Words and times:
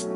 All 0.00 0.10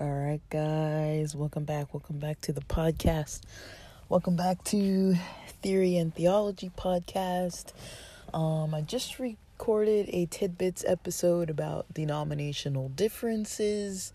right, 0.00 0.40
guys, 0.50 1.34
welcome 1.34 1.64
back. 1.64 1.92
Welcome 1.92 2.20
back 2.20 2.40
to 2.42 2.52
the 2.52 2.60
podcast. 2.60 3.40
Welcome 4.08 4.36
back 4.36 4.62
to 4.66 5.16
Theory 5.62 5.96
and 5.96 6.14
Theology 6.14 6.70
podcast. 6.78 7.72
Um, 8.32 8.72
I 8.72 8.82
just 8.82 9.18
recorded 9.18 10.10
a 10.12 10.26
tidbits 10.26 10.84
episode 10.86 11.50
about 11.50 11.92
denominational 11.92 12.88
differences. 12.90 14.12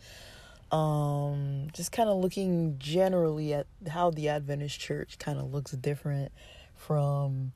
Um, 0.71 1.67
just 1.73 1.91
kind 1.91 2.07
of 2.07 2.15
looking 2.17 2.77
generally 2.79 3.53
at 3.53 3.67
how 3.89 4.11
the 4.11 4.29
Adventist 4.29 4.79
church 4.79 5.19
kind 5.19 5.39
of 5.39 5.53
looks 5.53 5.71
different 5.71 6.31
from 6.75 7.53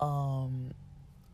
um 0.00 0.72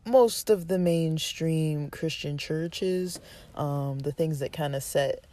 most 0.05 0.49
of 0.49 0.67
the 0.67 0.79
mainstream 0.79 1.89
Christian 1.89 2.37
churches, 2.37 3.19
um, 3.55 3.99
the 3.99 4.11
things 4.11 4.39
that 4.39 4.51
kind 4.51 4.75
of 4.75 4.83
set 4.83 5.25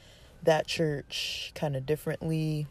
that 0.42 0.66
church 0.66 1.52
kind 1.54 1.74
of 1.76 1.86
differently. 1.86 2.66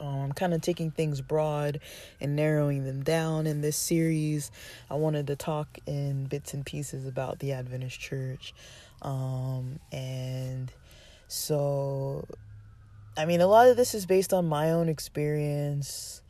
Um, 0.00 0.20
I'm 0.22 0.32
kind 0.32 0.54
of 0.54 0.60
taking 0.60 0.90
things 0.90 1.20
broad 1.20 1.80
and 2.20 2.34
narrowing 2.34 2.84
them 2.84 3.02
down 3.02 3.46
in 3.46 3.60
this 3.60 3.76
series. 3.76 4.50
I 4.90 4.94
wanted 4.94 5.28
to 5.28 5.36
talk 5.36 5.78
in 5.86 6.24
bits 6.24 6.54
and 6.54 6.64
pieces 6.64 7.06
about 7.06 7.38
the 7.38 7.52
Adventist 7.52 8.00
church. 8.00 8.54
Um, 9.02 9.78
and 9.92 10.72
so, 11.28 12.26
I 13.16 13.24
mean, 13.24 13.40
a 13.40 13.46
lot 13.46 13.68
of 13.68 13.76
this 13.76 13.94
is 13.94 14.04
based 14.04 14.32
on 14.32 14.46
my 14.46 14.70
own 14.72 14.88
experience 14.88 16.22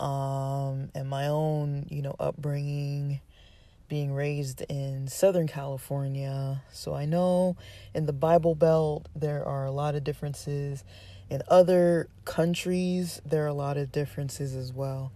um, 0.00 0.90
and 0.94 1.08
my 1.08 1.26
own, 1.26 1.86
you 1.90 2.02
know, 2.02 2.16
upbringing 2.18 3.20
being 3.88 4.12
raised 4.12 4.62
in 4.62 5.08
Southern 5.08 5.48
California. 5.48 6.62
So 6.72 6.94
I 6.94 7.04
know 7.04 7.56
in 7.92 8.06
the 8.06 8.12
Bible 8.12 8.54
Belt 8.54 9.08
there 9.14 9.44
are 9.44 9.66
a 9.66 9.72
lot 9.72 9.94
of 9.94 10.04
differences. 10.04 10.84
In 11.28 11.42
other 11.48 12.08
countries, 12.24 13.20
there 13.26 13.44
are 13.44 13.48
a 13.48 13.52
lot 13.52 13.76
of 13.76 13.92
differences 13.92 14.54
as 14.54 14.72
well. 14.72 15.12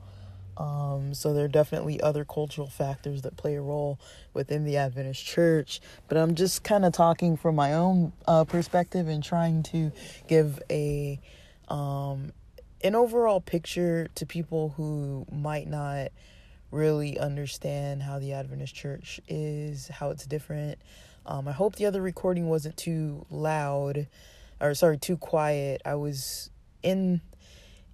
Um, 0.57 1.15
so 1.15 1.33
there 1.33 1.47
are 1.47 1.49
definitely 1.49 2.01
other 2.01 2.25
cultural 2.25 2.69
factors 2.69 3.23
that 3.23 3.37
play 3.37 3.55
a 3.55 3.63
role 3.63 3.99
within 4.35 4.65
the 4.65 4.77
Adventist 4.77 5.25
church. 5.25 5.81
But 6.09 6.19
I'm 6.19 6.35
just 6.35 6.63
kind 6.63 6.85
of 6.85 6.93
talking 6.93 7.37
from 7.37 7.55
my 7.55 7.75
own 7.75 8.13
uh, 8.27 8.45
perspective 8.45 9.09
and 9.09 9.23
trying 9.23 9.63
to 9.65 9.93
give 10.29 10.63
a 10.71 11.21
um, 11.69 12.33
an 12.85 12.95
overall 12.95 13.41
picture 13.41 14.09
to 14.15 14.27
people 14.27 14.75
who 14.77 15.27
might 15.33 15.67
not 15.67 16.09
really 16.71 17.19
understand 17.19 18.03
how 18.03 18.19
the 18.19 18.35
Adventist 18.35 18.75
church 18.75 19.21
is, 19.27 19.89
how 19.89 20.11
it's 20.11 20.27
different. 20.27 20.79
Um, 21.25 21.49
I 21.49 21.53
hope 21.53 21.77
the 21.77 21.87
other 21.87 22.03
recording 22.03 22.49
wasn't 22.49 22.77
too 22.77 23.25
loud, 23.31 24.07
or 24.61 24.75
sorry, 24.75 24.99
too 24.99 25.17
quiet. 25.17 25.81
I 25.85 25.95
was 25.95 26.51
in 26.83 27.23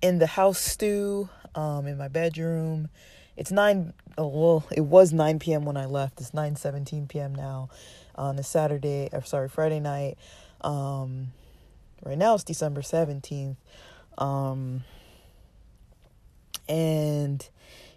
in 0.02 0.18
the 0.18 0.26
house 0.26 0.58
stew, 0.58 1.28
um, 1.54 1.86
in 1.86 1.96
my 1.96 2.08
bedroom. 2.08 2.88
It's 3.36 3.52
nine. 3.52 3.92
Oh, 4.18 4.26
well, 4.26 4.66
it 4.72 4.80
was 4.80 5.12
nine 5.12 5.38
p.m. 5.38 5.64
when 5.64 5.76
I 5.76 5.86
left. 5.86 6.20
It's 6.20 6.34
nine 6.34 6.56
seventeen 6.56 7.06
p.m. 7.06 7.34
now, 7.34 7.68
on 8.16 8.38
a 8.38 8.42
Saturday. 8.42 9.08
Or 9.12 9.22
sorry, 9.22 9.48
Friday 9.48 9.78
night. 9.78 10.18
Um, 10.62 11.28
right 12.04 12.18
now 12.18 12.34
it's 12.34 12.44
December 12.44 12.82
seventeenth. 12.82 13.58
Um, 14.20 14.84
and 16.68 17.48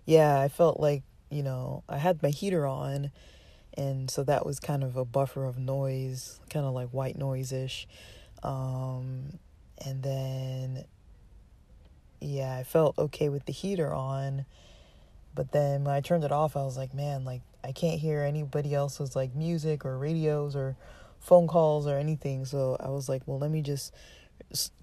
yeah, 0.06 0.40
I 0.40 0.48
felt 0.48 0.80
like, 0.80 1.04
you 1.30 1.44
know, 1.44 1.84
I 1.88 1.98
had 1.98 2.24
my 2.24 2.30
heater 2.30 2.66
on 2.66 3.12
and 3.76 4.10
so 4.10 4.24
that 4.24 4.46
was 4.46 4.60
kind 4.60 4.84
of 4.84 4.96
a 4.96 5.06
buffer 5.06 5.46
of 5.46 5.58
noise, 5.58 6.40
kind 6.50 6.66
of 6.66 6.74
like 6.74 6.90
white 6.90 7.18
noise 7.18 7.52
ish. 7.52 7.88
Um, 8.44 9.40
and 9.84 10.04
then, 10.04 10.86
yeah, 12.22 12.56
I 12.56 12.64
felt 12.64 12.98
okay 12.98 13.30
with 13.30 13.46
the 13.46 13.54
heater 13.54 13.92
on. 13.92 14.46
But 15.34 15.52
then 15.52 15.84
when 15.84 15.96
I 15.96 16.02
turned 16.02 16.24
it 16.24 16.32
off, 16.32 16.56
I 16.56 16.64
was 16.64 16.78
like, 16.78 16.94
man, 16.94 17.26
like 17.26 17.42
I 17.64 17.72
can't 17.72 18.00
hear 18.00 18.22
anybody 18.22 18.76
else's 18.76 19.16
like 19.16 19.34
music 19.34 19.86
or 19.86 19.98
radios 19.98 20.56
or 20.56 20.76
phone 21.20 21.48
calls 21.48 21.88
or 21.88 21.98
anything. 21.98 22.46
So 22.46 22.78
I 22.80 22.90
was 22.90 23.10
like, 23.10 23.24
well, 23.26 23.40
let 23.40 23.50
me 23.50 23.62
just 23.62 23.92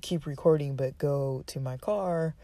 keep 0.00 0.26
recording, 0.26 0.76
but 0.76 0.98
go 0.98 1.44
to 1.46 1.60
my 1.60 1.76
car 1.76 2.34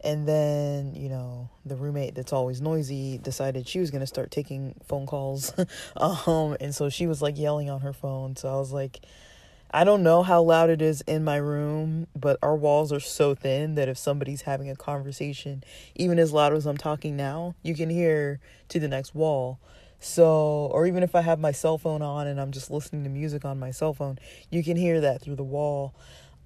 and 0.00 0.28
then, 0.28 0.94
you 0.94 1.08
know, 1.08 1.48
the 1.64 1.74
roommate 1.74 2.14
that's 2.14 2.32
always 2.32 2.60
noisy 2.60 3.18
decided 3.18 3.66
she 3.66 3.80
was 3.80 3.90
going 3.90 4.00
to 4.00 4.06
start 4.06 4.30
taking 4.30 4.74
phone 4.86 5.06
calls. 5.06 5.52
um, 5.96 6.56
and 6.60 6.74
so 6.74 6.88
she 6.88 7.06
was 7.06 7.20
like 7.20 7.36
yelling 7.36 7.68
on 7.68 7.80
her 7.80 7.92
phone. 7.92 8.36
So 8.36 8.48
I 8.48 8.56
was 8.56 8.72
like, 8.72 9.00
I 9.70 9.84
don't 9.84 10.02
know 10.02 10.22
how 10.22 10.40
loud 10.42 10.70
it 10.70 10.80
is 10.80 11.02
in 11.02 11.24
my 11.24 11.36
room, 11.36 12.06
but 12.14 12.38
our 12.42 12.54
walls 12.54 12.92
are 12.92 13.00
so 13.00 13.34
thin 13.34 13.74
that 13.74 13.88
if 13.88 13.98
somebody's 13.98 14.42
having 14.42 14.70
a 14.70 14.76
conversation, 14.76 15.64
even 15.96 16.18
as 16.18 16.32
loud 16.32 16.54
as 16.54 16.64
I'm 16.64 16.78
talking 16.78 17.16
now, 17.16 17.54
you 17.62 17.74
can 17.74 17.90
hear 17.90 18.40
to 18.68 18.78
the 18.78 18.88
next 18.88 19.14
wall. 19.14 19.58
So, 20.00 20.70
or 20.72 20.86
even 20.86 21.02
if 21.02 21.16
I 21.16 21.22
have 21.22 21.40
my 21.40 21.50
cell 21.50 21.76
phone 21.76 22.02
on 22.02 22.28
and 22.28 22.40
I'm 22.40 22.52
just 22.52 22.70
listening 22.70 23.02
to 23.02 23.10
music 23.10 23.44
on 23.44 23.58
my 23.58 23.72
cell 23.72 23.92
phone, 23.92 24.18
you 24.48 24.62
can 24.62 24.76
hear 24.76 25.00
that 25.00 25.20
through 25.20 25.36
the 25.36 25.44
wall. 25.44 25.92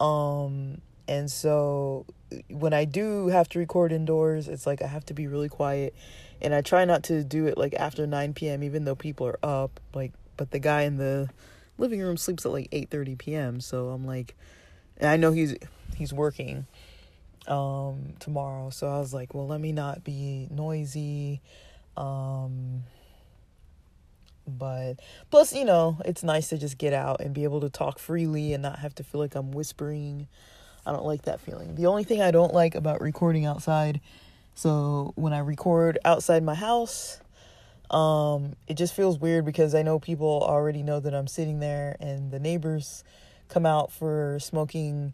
Um, 0.03 0.81
and 1.07 1.31
so 1.31 2.07
when 2.49 2.73
I 2.73 2.85
do 2.85 3.29
have 3.29 3.49
to 3.51 3.59
record 3.59 3.93
indoors, 3.93 4.49
it's 4.49 4.67
like 4.67 4.83
I 4.83 4.89
have 4.89 5.07
to 5.07 5.15
be 5.15 5.29
really 5.29 5.49
quiet. 5.49 5.95
And 6.41 6.53
I 6.53 6.61
try 6.61 6.85
not 6.85 7.05
to 7.05 7.23
do 7.23 7.47
it 7.47 7.57
like 7.57 7.75
after 7.75 8.07
9 8.07 8.35
p.m. 8.35 8.65
even 8.65 8.85
though 8.85 8.97
people 8.97 9.27
are 9.29 9.39
up. 9.43 9.79
Like 9.95 10.13
but 10.37 10.51
the 10.51 10.59
guy 10.59 10.83
in 10.83 10.97
the 10.97 11.31
living 11.79 12.01
room 12.01 12.17
sleeps 12.17 12.45
at 12.45 12.53
like 12.53 12.69
8:30 12.71 13.17
p.m. 13.17 13.61
So 13.61 13.91
I'm 13.91 14.05
like 14.05 14.35
and 14.97 15.09
I 15.09 15.17
know 15.17 15.31
he's 15.31 15.55
he's 15.97 16.13
working 16.13 16.67
um 17.47 18.15
tomorrow. 18.19 18.71
So 18.71 18.89
I 18.89 18.99
was 18.99 19.15
like, 19.15 19.35
well, 19.35 19.47
let 19.47 19.61
me 19.61 19.71
not 19.71 20.03
be 20.03 20.49
noisy. 20.51 21.41
Um 21.97 22.83
but 24.59 24.95
plus, 25.31 25.53
you 25.53 25.65
know, 25.65 25.99
it's 26.05 26.23
nice 26.23 26.49
to 26.49 26.59
just 26.59 26.79
get 26.79 26.93
out 26.93 27.21
and 27.21 27.35
be 27.35 27.45
able 27.45 27.61
to 27.61 27.71
talk 27.71 27.99
freely 27.99 28.53
and 28.53 28.63
not 28.63 28.79
have 28.79 28.95
to 28.97 29.05
feel 29.05 29.21
like 29.21 29.35
I'm 29.35 29.53
whispering 29.53 30.29
I 30.85 30.93
don't 30.93 31.05
like 31.05 31.23
that 31.23 31.41
feeling. 31.41 31.75
The 31.77 31.87
only 31.87 32.05
thing 32.05 32.21
I 32.21 32.31
don't 32.31 32.53
like 32.53 32.75
about 32.75 33.01
recording 33.01 33.47
outside, 33.47 34.01
so 34.55 35.13
when 35.15 35.33
I 35.33 35.39
record 35.39 35.99
outside 36.05 36.43
my 36.43 36.55
house, 36.55 37.21
um, 37.91 38.57
it 38.67 38.75
just 38.75 38.95
feels 38.95 39.19
weird 39.19 39.45
because 39.45 39.75
I 39.75 39.83
know 39.83 39.99
people 39.99 40.43
already 40.43 40.83
know 40.83 40.99
that 40.99 41.15
I'm 41.15 41.29
sitting 41.29 41.61
there 41.61 41.97
and 42.01 42.31
the 42.31 42.41
neighbors 42.41 43.05
come 43.49 43.65
out 43.65 43.93
for 43.93 44.39
smoking 44.41 45.13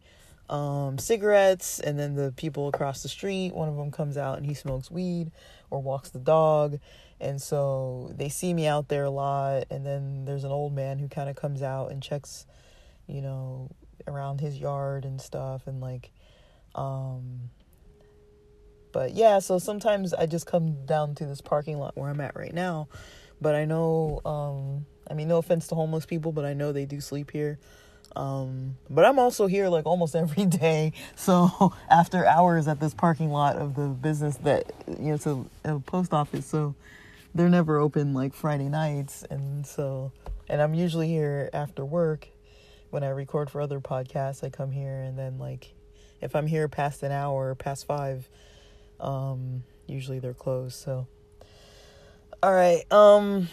um, 0.49 0.97
cigarettes 0.97 1.81
and 1.81 1.99
then 1.99 2.15
the 2.15 2.33
people 2.37 2.69
across 2.69 3.03
the 3.03 3.09
street, 3.09 3.55
one 3.55 3.69
of 3.69 3.77
them 3.77 3.91
comes 3.91 4.17
out 4.17 4.39
and 4.39 4.47
he 4.47 4.55
smokes 4.55 4.91
weed 4.91 5.31
or 5.71 5.81
walks 5.81 6.11
the 6.11 6.19
dog. 6.19 6.79
And 7.21 7.43
so 7.43 8.13
they 8.15 8.29
see 8.29 8.55
me 8.55 8.67
out 8.67 8.89
there 8.89 9.05
a 9.05 9.11
lot. 9.11 9.65
And 9.71 9.85
then 9.85 10.25
there's 10.25 10.45
an 10.45 10.53
old 10.53 10.73
man 10.75 10.99
who 10.99 11.09
kind 11.09 11.29
of 11.29 11.37
comes 11.37 11.63
out 11.63 11.91
and 11.91 12.03
checks, 12.03 12.47
you 13.07 13.21
know, 13.21 13.71
around 14.09 14.41
his 14.41 14.59
yard 14.59 15.05
and 15.05 15.21
stuff 15.21 15.67
and 15.67 15.81
like 15.81 16.11
um 16.75 17.51
but 18.93 19.13
yeah 19.13 19.39
so 19.39 19.59
sometimes 19.59 20.15
i 20.15 20.27
just 20.27 20.47
come 20.47 20.85
down 20.87 21.15
to 21.15 21.27
this 21.27 21.41
parking 21.41 21.79
lot 21.79 21.97
where 21.97 22.09
i'm 22.11 22.21
at 22.21 22.35
right 22.37 22.55
now 22.55 22.89
but 23.41 23.55
i 23.55 23.65
know 23.65 24.21
um 24.25 24.87
i 25.11 25.15
mean 25.15 25.29
no 25.29 25.39
offense 25.39 25.67
to 25.67 25.75
homeless 25.75 26.07
people 26.07 26.33
but 26.33 26.45
i 26.45 26.55
know 26.55 26.73
they 26.73 26.87
do 26.87 27.01
sleep 27.01 27.31
here 27.31 27.59
um 28.17 28.77
but 28.91 29.05
i'm 29.05 29.19
also 29.19 29.47
here 29.47 29.69
like 29.69 29.87
almost 29.87 30.17
every 30.25 30.47
day 30.47 30.93
so 31.15 31.73
after 31.91 32.27
hours 32.27 32.69
at 32.69 32.81
this 32.81 32.95
parking 32.95 33.31
lot 33.31 33.57
of 33.57 33.75
the 33.75 33.89
business 33.89 34.37
that 34.39 34.73
you 34.89 35.09
know 35.09 35.15
it's 35.15 35.27
a, 35.27 35.45
a 35.65 35.79
post 35.81 36.13
office 36.13 36.47
so 36.47 36.75
they're 37.35 37.49
never 37.49 37.79
open 37.79 38.15
like 38.15 38.35
friday 38.35 38.69
nights 38.69 39.25
and 39.31 39.67
so 39.67 40.11
and 40.49 40.61
i'm 40.63 40.75
usually 40.75 41.09
here 41.09 41.51
after 41.53 41.85
work 41.85 42.29
when 42.91 43.03
I 43.03 43.09
record 43.09 43.51
for 43.51 43.61
other 43.61 43.81
podcasts, 43.81 44.43
I 44.43 44.51
come 44.51 44.71
here 44.71 45.01
and 45.01 45.19
then 45.19 45.39
like 45.39 45.73
if 46.21 46.35
I'm 46.35 46.47
here 46.47 46.69
past 46.69 47.03
an 47.03 47.13
hour, 47.13 47.55
past 47.55 47.87
five, 47.87 48.29
um, 49.01 49.63
usually 49.87 50.19
they're 50.19 50.35
closed. 50.35 50.77
So, 50.77 51.07
all 52.43 52.53
right. 52.53 52.91
Um, 52.91 53.49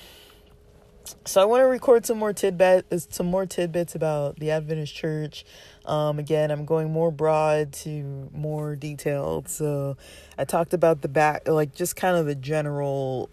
so 1.25 1.41
I 1.41 1.45
want 1.45 1.61
to 1.61 1.67
record 1.67 2.05
some 2.05 2.17
more 2.17 2.33
tidbits, 2.33 3.07
some 3.11 3.27
more 3.27 3.45
tidbits 3.45 3.95
about 3.95 4.37
the 4.39 4.51
Adventist 4.51 4.93
Church. 4.93 5.45
Um, 5.85 6.19
again, 6.19 6.51
I'm 6.51 6.65
going 6.65 6.91
more 6.91 7.11
broad 7.11 7.73
to 7.73 8.29
more 8.33 8.75
detailed. 8.75 9.49
So 9.49 9.97
I 10.37 10.45
talked 10.45 10.73
about 10.73 11.01
the 11.01 11.07
back, 11.07 11.47
like 11.47 11.75
just 11.75 11.95
kind 11.95 12.17
of 12.17 12.25
the 12.25 12.35
general 12.35 13.29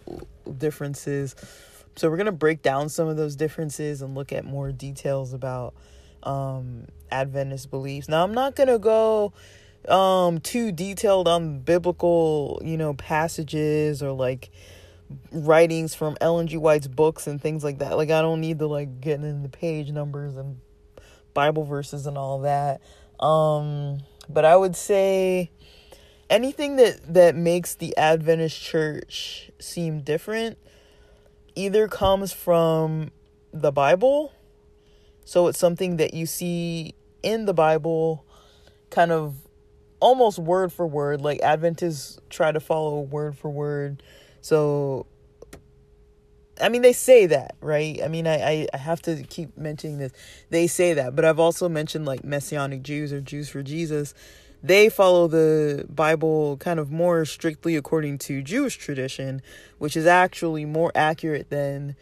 differences. 0.57 1.35
So 1.95 2.09
we're 2.09 2.17
gonna 2.17 2.31
break 2.31 2.61
down 2.61 2.89
some 2.89 3.07
of 3.07 3.17
those 3.17 3.35
differences 3.35 4.01
and 4.01 4.15
look 4.15 4.31
at 4.31 4.45
more 4.45 4.71
details 4.71 5.33
about 5.33 5.73
um, 6.23 6.85
Adventist 7.11 7.69
beliefs. 7.69 8.07
Now, 8.09 8.23
I'm 8.23 8.33
not 8.33 8.55
to 8.55 8.79
go 8.79 9.33
um 9.89 10.39
too 10.39 10.71
detailed 10.71 11.27
on 11.27 11.59
biblical, 11.59 12.61
you 12.63 12.77
know, 12.77 12.93
passages 12.93 14.01
or 14.01 14.11
like 14.11 14.49
writings 15.31 15.95
from 15.95 16.17
Ellen 16.21 16.47
G. 16.47 16.57
White's 16.57 16.87
books 16.87 17.27
and 17.27 17.41
things 17.41 17.63
like 17.63 17.79
that. 17.79 17.97
Like 17.97 18.09
I 18.09 18.21
don't 18.21 18.41
need 18.41 18.59
to 18.59 18.67
like 18.67 19.01
get 19.01 19.21
into 19.21 19.49
page 19.49 19.91
numbers 19.91 20.37
and 20.37 20.57
Bible 21.33 21.63
verses 21.63 22.07
and 22.07 22.17
all 22.17 22.41
that. 22.41 22.81
Um 23.19 23.99
but 24.29 24.45
I 24.45 24.55
would 24.55 24.75
say 24.75 25.51
anything 26.29 26.77
that 26.77 27.13
that 27.13 27.35
makes 27.35 27.75
the 27.75 27.95
Adventist 27.97 28.59
church 28.59 29.51
seem 29.59 30.01
different 30.01 30.57
either 31.55 31.87
comes 31.87 32.33
from 32.33 33.11
the 33.51 33.71
Bible. 33.71 34.33
So 35.25 35.47
it's 35.47 35.59
something 35.59 35.97
that 35.97 36.13
you 36.13 36.25
see 36.25 36.95
in 37.21 37.45
the 37.45 37.53
Bible 37.53 38.25
kind 38.89 39.11
of 39.11 39.35
almost 39.99 40.37
word 40.37 40.73
for 40.73 40.85
word 40.85 41.21
like 41.21 41.39
Adventists 41.41 42.19
try 42.29 42.51
to 42.51 42.59
follow 42.59 42.99
word 42.99 43.37
for 43.37 43.49
word. 43.49 44.03
So 44.43 45.07
I 46.61 46.69
mean, 46.69 46.83
they 46.83 46.93
say 46.93 47.25
that, 47.25 47.55
right? 47.61 47.99
I 48.03 48.07
mean, 48.07 48.27
I, 48.27 48.67
I, 48.71 48.77
have 48.77 49.01
to 49.03 49.23
keep 49.23 49.57
mentioning 49.57 49.97
this. 49.97 50.13
They 50.51 50.67
say 50.67 50.93
that, 50.93 51.15
but 51.15 51.25
I've 51.25 51.39
also 51.39 51.67
mentioned 51.67 52.05
like 52.05 52.23
Messianic 52.23 52.83
Jews 52.83 53.11
or 53.11 53.21
Jews 53.21 53.49
for 53.49 53.63
Jesus 53.63 54.13
they 54.63 54.87
follow 54.87 55.27
the 55.27 55.85
Bible 55.89 56.55
kind 56.57 56.79
of 56.79 56.89
more 56.89 57.25
strictly 57.25 57.75
according 57.75 58.17
to 58.19 58.41
Jewish 58.41 58.77
tradition, 58.77 59.41
which 59.77 59.97
is 59.97 60.05
actually 60.05 60.63
more 60.63 60.91
accurate 60.95 61.49
than 61.49 61.97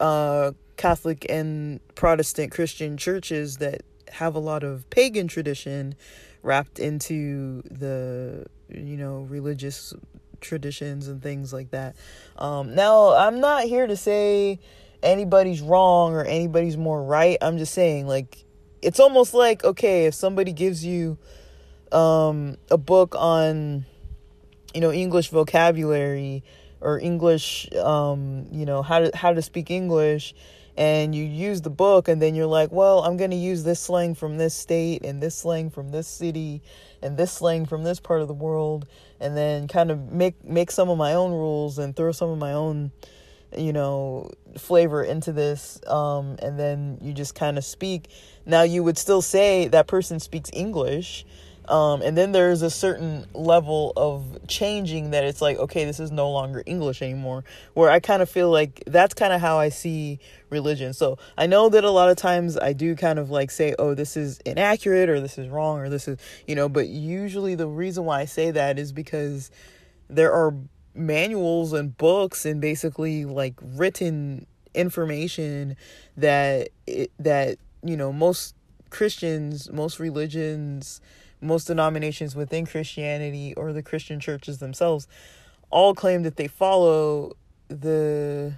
uh, 0.00 0.52
Catholic 0.78 1.26
and 1.28 1.78
Protestant 1.94 2.52
Christian 2.52 2.96
churches 2.96 3.58
that 3.58 3.82
have 4.12 4.34
a 4.34 4.38
lot 4.38 4.64
of 4.64 4.88
pagan 4.88 5.28
tradition 5.28 5.94
wrapped 6.42 6.78
into 6.78 7.62
the 7.70 8.46
you 8.70 8.96
know 8.96 9.20
religious 9.28 9.92
traditions 10.40 11.08
and 11.08 11.22
things 11.22 11.52
like 11.52 11.70
that. 11.70 11.96
Um, 12.36 12.74
now, 12.74 13.14
I'm 13.14 13.40
not 13.40 13.64
here 13.64 13.86
to 13.86 13.96
say 13.96 14.58
anybody's 15.02 15.60
wrong 15.60 16.14
or 16.14 16.24
anybody's 16.24 16.76
more 16.76 17.02
right. 17.02 17.38
I'm 17.40 17.58
just 17.58 17.74
saying 17.74 18.06
like 18.06 18.44
it's 18.82 19.00
almost 19.00 19.34
like 19.34 19.64
okay, 19.64 20.06
if 20.06 20.14
somebody 20.14 20.52
gives 20.52 20.84
you 20.84 21.18
um, 21.92 22.56
a 22.70 22.78
book 22.78 23.14
on, 23.18 23.84
you 24.74 24.80
know, 24.80 24.92
English 24.92 25.28
vocabulary 25.28 26.44
or 26.80 26.98
English, 26.98 27.70
um, 27.74 28.46
you 28.50 28.64
know, 28.64 28.82
how 28.82 29.00
to 29.00 29.10
how 29.14 29.32
to 29.32 29.42
speak 29.42 29.70
English, 29.70 30.34
and 30.76 31.14
you 31.14 31.24
use 31.24 31.60
the 31.60 31.70
book, 31.70 32.08
and 32.08 32.22
then 32.22 32.34
you're 32.34 32.46
like, 32.46 32.72
well, 32.72 33.04
I'm 33.04 33.16
going 33.16 33.30
to 33.32 33.36
use 33.36 33.64
this 33.64 33.80
slang 33.80 34.14
from 34.14 34.38
this 34.38 34.54
state 34.54 35.04
and 35.04 35.22
this 35.22 35.34
slang 35.34 35.70
from 35.70 35.90
this 35.90 36.08
city 36.08 36.62
and 37.02 37.16
this 37.16 37.32
slang 37.32 37.66
from 37.66 37.84
this 37.84 38.00
part 38.00 38.22
of 38.22 38.28
the 38.28 38.34
world, 38.34 38.86
and 39.20 39.36
then 39.36 39.68
kind 39.68 39.90
of 39.90 40.10
make 40.10 40.44
make 40.44 40.70
some 40.70 40.88
of 40.88 40.98
my 40.98 41.14
own 41.14 41.32
rules 41.32 41.78
and 41.78 41.94
throw 41.94 42.12
some 42.12 42.30
of 42.30 42.38
my 42.38 42.52
own 42.52 42.90
you 43.56 43.72
know 43.72 44.30
flavor 44.56 45.02
into 45.02 45.32
this 45.32 45.80
um, 45.86 46.36
and 46.40 46.58
then 46.58 46.98
you 47.00 47.12
just 47.12 47.34
kind 47.34 47.58
of 47.58 47.64
speak. 47.64 48.08
Now 48.46 48.62
you 48.62 48.82
would 48.82 48.98
still 48.98 49.22
say 49.22 49.68
that 49.68 49.86
person 49.86 50.18
speaks 50.20 50.50
english 50.52 51.24
um, 51.70 52.02
and 52.02 52.18
then 52.18 52.32
there's 52.32 52.62
a 52.62 52.70
certain 52.70 53.24
level 53.32 53.92
of 53.96 54.46
changing 54.48 55.12
that 55.12 55.24
it's 55.24 55.40
like, 55.40 55.56
okay, 55.58 55.84
this 55.84 56.00
is 56.00 56.10
no 56.10 56.28
longer 56.30 56.64
English 56.66 57.00
anymore. 57.00 57.44
Where 57.74 57.90
I 57.90 58.00
kind 58.00 58.22
of 58.22 58.28
feel 58.28 58.50
like 58.50 58.82
that's 58.88 59.14
kind 59.14 59.32
of 59.32 59.40
how 59.40 59.58
I 59.58 59.68
see 59.68 60.18
religion. 60.50 60.92
So 60.92 61.16
I 61.38 61.46
know 61.46 61.68
that 61.68 61.84
a 61.84 61.90
lot 61.90 62.10
of 62.10 62.16
times 62.16 62.58
I 62.58 62.72
do 62.72 62.96
kind 62.96 63.20
of 63.20 63.30
like 63.30 63.52
say, 63.52 63.76
oh, 63.78 63.94
this 63.94 64.16
is 64.16 64.40
inaccurate 64.40 65.08
or 65.08 65.20
this 65.20 65.38
is 65.38 65.48
wrong 65.48 65.78
or 65.78 65.88
this 65.88 66.08
is, 66.08 66.18
you 66.44 66.56
know, 66.56 66.68
but 66.68 66.88
usually 66.88 67.54
the 67.54 67.68
reason 67.68 68.04
why 68.04 68.20
I 68.20 68.24
say 68.24 68.50
that 68.50 68.76
is 68.76 68.92
because 68.92 69.52
there 70.08 70.32
are 70.32 70.52
manuals 70.92 71.72
and 71.72 71.96
books 71.96 72.44
and 72.44 72.60
basically 72.60 73.24
like 73.24 73.54
written 73.62 74.44
information 74.74 75.76
that 76.16 76.68
it, 76.88 77.12
that 77.20 77.58
you 77.84 77.96
know 77.96 78.12
most 78.12 78.56
Christians, 78.90 79.70
most 79.70 80.00
religions 80.00 81.00
most 81.40 81.66
denominations 81.66 82.36
within 82.36 82.66
Christianity 82.66 83.54
or 83.54 83.72
the 83.72 83.82
Christian 83.82 84.20
churches 84.20 84.58
themselves 84.58 85.08
all 85.70 85.94
claim 85.94 86.24
that 86.24 86.36
they 86.36 86.48
follow 86.48 87.36
the 87.68 88.54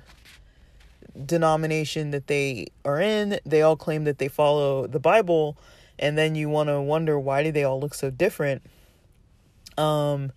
denomination 1.27 2.11
that 2.11 2.27
they 2.27 2.67
are 2.85 3.01
in. 3.01 3.39
They 3.45 3.63
all 3.63 3.77
claim 3.77 4.05
that 4.05 4.19
they 4.19 4.29
follow 4.29 4.87
the 4.87 4.99
Bible, 4.99 5.57
and 5.99 6.17
then 6.17 6.35
you 6.35 6.49
want 6.49 6.69
to 6.69 6.81
wonder 6.81 7.19
why 7.19 7.43
do 7.43 7.53
they 7.53 7.65
all 7.65 7.81
look 7.81 7.95
so 7.95 8.11
different? 8.11 8.63
Um 9.79 10.33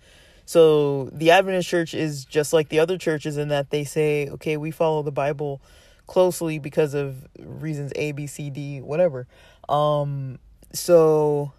so 0.48 1.06
the 1.12 1.32
Adventist 1.32 1.68
church 1.68 1.96
is 1.96 2.24
just 2.24 2.54
like 2.54 2.70
the 2.70 2.80
other 2.80 3.00
churches 3.00 3.36
in 3.36 3.48
that 3.48 3.72
they 3.72 3.84
say, 3.84 4.30
okay, 4.30 4.58
we 4.58 4.70
follow 4.70 5.02
the 5.02 5.12
Bible 5.12 5.60
closely 6.06 6.60
because 6.60 6.94
of 6.94 7.26
reasons 7.40 7.92
A, 7.96 8.12
B, 8.12 8.28
C, 8.28 8.50
D, 8.50 8.82
whatever. 8.82 9.28
Um 9.68 10.40
so 10.72 11.54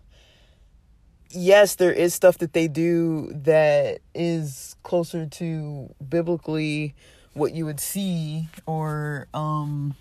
yes, 1.30 1.74
there 1.74 1.92
is 1.92 2.14
stuff 2.14 2.38
that 2.38 2.52
they 2.52 2.68
do 2.68 3.32
that 3.32 3.98
is 4.14 4.76
closer 4.82 5.26
to 5.26 5.94
biblically 6.08 6.94
what 7.34 7.52
you 7.52 7.66
would 7.66 7.80
see 7.80 8.48
or 8.64 9.26
um 9.34 9.94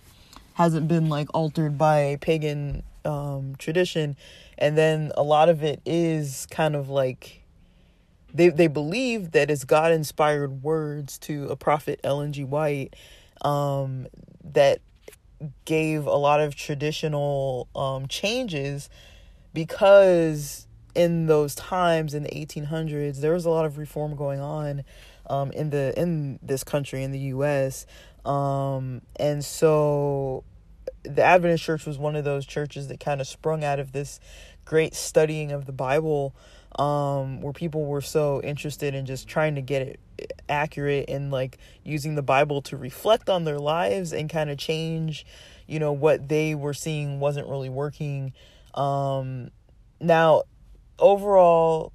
hasn't 0.53 0.87
been 0.87 1.09
like 1.09 1.27
altered 1.33 1.77
by 1.77 2.17
pagan 2.21 2.81
um 3.03 3.55
tradition 3.57 4.15
and 4.57 4.77
then 4.77 5.11
a 5.17 5.23
lot 5.23 5.49
of 5.49 5.61
it 5.61 5.81
is 5.85 6.47
kind 6.49 6.75
of 6.77 6.87
like 6.87 7.41
they 8.33 8.47
they 8.49 8.67
believe 8.67 9.31
that 9.31 9.51
it's 9.51 9.65
God 9.65 9.91
inspired 9.91 10.63
words 10.63 11.17
to 11.19 11.47
a 11.47 11.57
prophet 11.57 11.99
Ellen 12.05 12.31
G. 12.31 12.45
White 12.45 12.95
um 13.41 14.07
that 14.53 14.79
gave 15.65 16.05
a 16.05 16.15
lot 16.15 16.39
of 16.39 16.55
traditional 16.55 17.67
um 17.75 18.07
changes 18.07 18.89
because 19.53 20.64
in 20.95 21.27
those 21.27 21.55
times 21.55 22.13
in 22.13 22.23
the 22.23 22.29
1800s 22.29 23.19
there 23.21 23.33
was 23.33 23.45
a 23.45 23.49
lot 23.49 23.65
of 23.65 23.77
reform 23.77 24.15
going 24.15 24.39
on 24.39 24.83
um, 25.27 25.51
in 25.51 25.69
the 25.69 25.93
in 25.99 26.39
this 26.41 26.63
country 26.63 27.03
in 27.03 27.11
the 27.11 27.19
US 27.19 27.85
um, 28.25 29.01
and 29.17 29.43
so 29.43 30.43
the 31.03 31.23
Adventist 31.23 31.63
church 31.63 31.85
was 31.85 31.97
one 31.97 32.15
of 32.15 32.23
those 32.23 32.45
churches 32.45 32.87
that 32.87 32.99
kind 32.99 33.21
of 33.21 33.27
sprung 33.27 33.63
out 33.63 33.79
of 33.79 33.91
this 33.91 34.19
great 34.65 34.95
studying 34.95 35.51
of 35.51 35.65
the 35.65 35.71
Bible 35.71 36.35
um, 36.79 37.41
where 37.41 37.53
people 37.53 37.85
were 37.85 38.01
so 38.01 38.41
interested 38.41 38.95
in 38.95 39.05
just 39.05 39.27
trying 39.27 39.55
to 39.55 39.61
get 39.61 39.81
it 40.17 40.33
accurate 40.49 41.09
and 41.09 41.31
like 41.31 41.57
using 41.83 42.15
the 42.15 42.23
Bible 42.23 42.61
to 42.63 42.77
reflect 42.77 43.29
on 43.29 43.43
their 43.43 43.59
lives 43.59 44.13
and 44.13 44.29
kind 44.29 44.49
of 44.49 44.57
change 44.57 45.25
you 45.67 45.79
know 45.79 45.91
what 45.91 46.27
they 46.29 46.55
were 46.55 46.73
seeing 46.73 47.19
wasn't 47.19 47.47
really 47.47 47.69
working. 47.69 48.33
Um, 48.73 49.49
now 49.99 50.43
overall, 50.99 51.91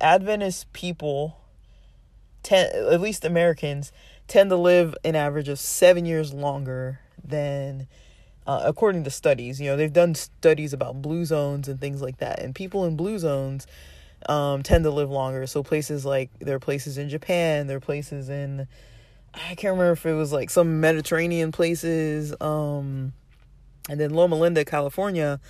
Adventist 0.00 0.72
people, 0.72 1.40
ten, 2.42 2.70
at 2.74 3.00
least 3.00 3.24
Americans, 3.24 3.92
tend 4.26 4.50
to 4.50 4.56
live 4.56 4.94
an 5.04 5.16
average 5.16 5.48
of 5.48 5.58
seven 5.58 6.04
years 6.04 6.32
longer 6.32 7.00
than, 7.22 7.88
uh, 8.46 8.62
according 8.64 9.04
to 9.04 9.10
studies. 9.10 9.60
You 9.60 9.70
know, 9.70 9.76
they've 9.76 9.92
done 9.92 10.14
studies 10.14 10.72
about 10.72 11.02
blue 11.02 11.24
zones 11.24 11.68
and 11.68 11.80
things 11.80 12.00
like 12.02 12.18
that, 12.18 12.40
and 12.40 12.54
people 12.54 12.84
in 12.84 12.96
blue 12.96 13.18
zones 13.18 13.66
um, 14.28 14.62
tend 14.62 14.84
to 14.84 14.90
live 14.90 15.10
longer. 15.10 15.46
So 15.46 15.62
places 15.62 16.04
like 16.04 16.30
there 16.38 16.56
are 16.56 16.60
places 16.60 16.98
in 16.98 17.08
Japan, 17.08 17.66
there 17.66 17.78
are 17.78 17.80
places 17.80 18.28
in 18.28 18.66
I 19.34 19.54
can't 19.54 19.72
remember 19.72 19.92
if 19.92 20.06
it 20.06 20.14
was 20.14 20.32
like 20.32 20.50
some 20.50 20.80
Mediterranean 20.80 21.52
places, 21.52 22.34
um, 22.40 23.12
and 23.88 24.00
then 24.00 24.10
Loma 24.10 24.36
Linda, 24.36 24.64
California 24.64 25.40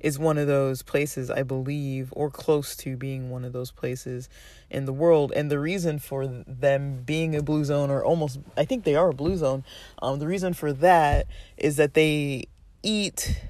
is 0.00 0.18
one 0.18 0.38
of 0.38 0.46
those 0.46 0.82
places, 0.82 1.30
I 1.30 1.42
believe, 1.42 2.12
or 2.12 2.30
close 2.30 2.76
to 2.76 2.96
being 2.96 3.30
one 3.30 3.44
of 3.44 3.52
those 3.52 3.70
places 3.70 4.28
in 4.70 4.84
the 4.84 4.92
world. 4.92 5.32
And 5.34 5.50
the 5.50 5.58
reason 5.58 5.98
for 5.98 6.26
them 6.26 7.02
being 7.04 7.34
a 7.34 7.42
blue 7.42 7.64
zone, 7.64 7.90
or 7.90 8.04
almost, 8.04 8.38
I 8.56 8.64
think 8.64 8.84
they 8.84 8.94
are 8.94 9.10
a 9.10 9.14
blue 9.14 9.36
zone, 9.36 9.64
um, 10.00 10.18
the 10.18 10.26
reason 10.26 10.54
for 10.54 10.72
that 10.74 11.26
is 11.56 11.76
that 11.76 11.94
they 11.94 12.44
eat 12.82 13.42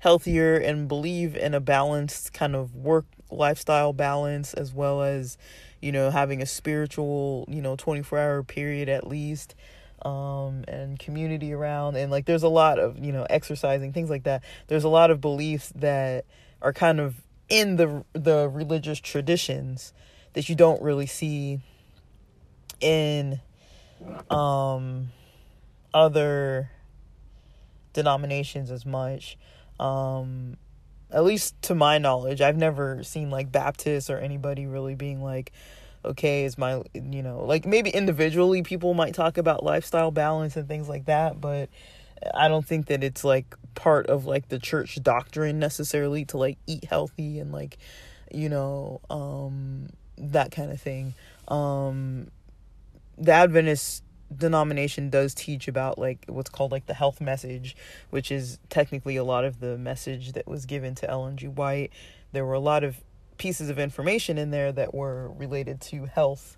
healthier 0.00 0.56
and 0.56 0.88
believe 0.88 1.36
in 1.36 1.54
a 1.54 1.60
balanced 1.60 2.32
kind 2.32 2.54
of 2.54 2.74
work 2.74 3.04
lifestyle 3.30 3.92
balance 3.92 4.54
as 4.54 4.72
well 4.72 5.02
as 5.02 5.36
you 5.82 5.92
know 5.92 6.10
having 6.10 6.40
a 6.40 6.46
spiritual 6.46 7.44
you 7.48 7.60
know 7.60 7.76
24 7.76 8.18
hour 8.18 8.42
period 8.42 8.88
at 8.88 9.06
least 9.06 9.54
um, 10.02 10.64
and 10.68 10.98
community 10.98 11.52
around 11.52 11.96
and 11.96 12.10
like 12.10 12.24
there's 12.26 12.42
a 12.42 12.48
lot 12.48 12.78
of 12.78 12.98
you 12.98 13.12
know 13.12 13.26
exercising 13.28 13.92
things 13.92 14.10
like 14.10 14.24
that. 14.24 14.42
There's 14.68 14.84
a 14.84 14.88
lot 14.88 15.10
of 15.10 15.20
beliefs 15.20 15.72
that 15.76 16.24
are 16.62 16.72
kind 16.72 17.00
of 17.00 17.16
in 17.48 17.76
the 17.76 18.04
the 18.12 18.48
religious 18.48 19.00
traditions 19.00 19.92
that 20.34 20.48
you 20.48 20.54
don't 20.54 20.82
really 20.82 21.06
see 21.06 21.60
in 22.80 23.40
um 24.30 25.08
other 25.92 26.70
denominations 27.92 28.70
as 28.70 28.86
much. 28.86 29.36
Um 29.80 30.56
at 31.10 31.24
least 31.24 31.60
to 31.62 31.74
my 31.74 31.98
knowledge, 31.98 32.40
I've 32.40 32.56
never 32.56 33.02
seen 33.02 33.30
like 33.30 33.50
Baptists 33.50 34.10
or 34.10 34.18
anybody 34.18 34.66
really 34.66 34.94
being 34.94 35.22
like, 35.22 35.52
okay, 36.08 36.44
is 36.44 36.58
my, 36.58 36.82
you 36.94 37.22
know, 37.22 37.44
like 37.44 37.66
maybe 37.66 37.90
individually 37.90 38.62
people 38.62 38.94
might 38.94 39.14
talk 39.14 39.38
about 39.38 39.62
lifestyle 39.62 40.10
balance 40.10 40.56
and 40.56 40.66
things 40.66 40.88
like 40.88 41.04
that, 41.06 41.40
but 41.40 41.68
I 42.34 42.48
don't 42.48 42.66
think 42.66 42.86
that 42.86 43.04
it's 43.04 43.24
like 43.24 43.54
part 43.74 44.06
of 44.06 44.26
like 44.26 44.48
the 44.48 44.58
church 44.58 44.98
doctrine 45.02 45.58
necessarily 45.58 46.24
to 46.26 46.38
like 46.38 46.58
eat 46.66 46.84
healthy 46.84 47.38
and 47.38 47.52
like, 47.52 47.78
you 48.32 48.48
know, 48.48 49.00
um, 49.10 49.88
that 50.16 50.50
kind 50.50 50.72
of 50.72 50.80
thing. 50.80 51.14
Um, 51.46 52.28
the 53.16 53.32
Adventist 53.32 54.02
denomination 54.36 55.10
does 55.10 55.34
teach 55.34 55.68
about 55.68 55.98
like 55.98 56.24
what's 56.28 56.50
called 56.50 56.72
like 56.72 56.86
the 56.86 56.94
health 56.94 57.20
message, 57.20 57.76
which 58.10 58.30
is 58.30 58.58
technically 58.68 59.16
a 59.16 59.24
lot 59.24 59.44
of 59.44 59.60
the 59.60 59.78
message 59.78 60.32
that 60.32 60.46
was 60.46 60.66
given 60.66 60.94
to 60.96 61.08
Ellen 61.08 61.36
G. 61.36 61.48
White. 61.48 61.92
There 62.32 62.44
were 62.44 62.54
a 62.54 62.60
lot 62.60 62.84
of 62.84 63.02
pieces 63.38 63.70
of 63.70 63.78
information 63.78 64.38
in 64.38 64.50
there 64.50 64.72
that 64.72 64.94
were 64.94 65.30
related 65.30 65.80
to 65.80 66.06
health, 66.06 66.56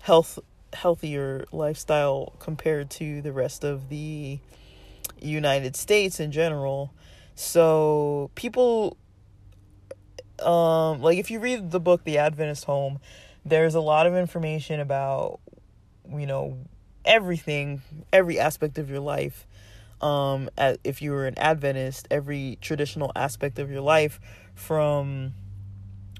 health, 0.00 0.38
healthier 0.72 1.44
lifestyle 1.52 2.34
compared 2.38 2.90
to 2.90 3.22
the 3.22 3.32
rest 3.32 3.64
of 3.64 3.88
the 3.88 4.38
United 5.20 5.76
States 5.76 6.20
in 6.20 6.32
general. 6.32 6.92
So 7.34 8.30
people 8.34 8.96
um 10.42 11.00
like 11.02 11.18
if 11.18 11.30
you 11.30 11.38
read 11.38 11.70
the 11.70 11.80
book 11.80 12.04
The 12.04 12.18
Adventist 12.18 12.64
Home, 12.64 12.98
there's 13.44 13.74
a 13.74 13.80
lot 13.80 14.06
of 14.06 14.14
information 14.14 14.80
about 14.80 15.40
you 16.08 16.26
know 16.26 16.58
everything, 17.04 17.82
every 18.12 18.38
aspect 18.38 18.78
of 18.78 18.90
your 18.90 19.00
life. 19.00 19.46
Um, 20.00 20.48
if 20.82 21.02
you 21.02 21.12
were 21.12 21.26
an 21.26 21.38
Adventist, 21.38 22.08
every 22.10 22.58
traditional 22.62 23.12
aspect 23.14 23.58
of 23.58 23.70
your 23.70 23.82
life 23.82 24.18
from 24.54 25.34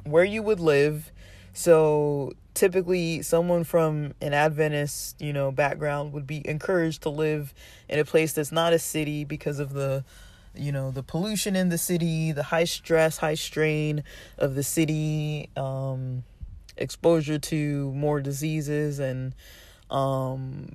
where 0.04 0.24
you 0.24 0.42
would 0.42 0.60
live. 0.60 1.10
So 1.52 2.32
typically, 2.54 3.22
someone 3.22 3.64
from 3.64 4.14
an 4.20 4.34
Adventist, 4.34 5.20
you 5.20 5.32
know, 5.32 5.50
background 5.50 6.12
would 6.12 6.26
be 6.26 6.46
encouraged 6.46 7.02
to 7.02 7.10
live 7.10 7.52
in 7.88 7.98
a 7.98 8.04
place 8.04 8.32
that's 8.32 8.52
not 8.52 8.72
a 8.72 8.78
city 8.78 9.24
because 9.24 9.58
of 9.58 9.72
the 9.72 10.04
you 10.52 10.72
know 10.72 10.90
the 10.90 11.02
pollution 11.04 11.54
in 11.54 11.68
the 11.68 11.78
city 11.78 12.32
the 12.32 12.42
high 12.42 12.64
stress 12.64 13.18
high 13.18 13.36
strain 13.36 14.02
of 14.36 14.56
the 14.56 14.64
city 14.64 15.48
um 15.56 16.24
exposure 16.76 17.38
to 17.38 17.92
more 17.92 18.20
diseases 18.20 18.98
and 18.98 19.34
um, 19.90 20.72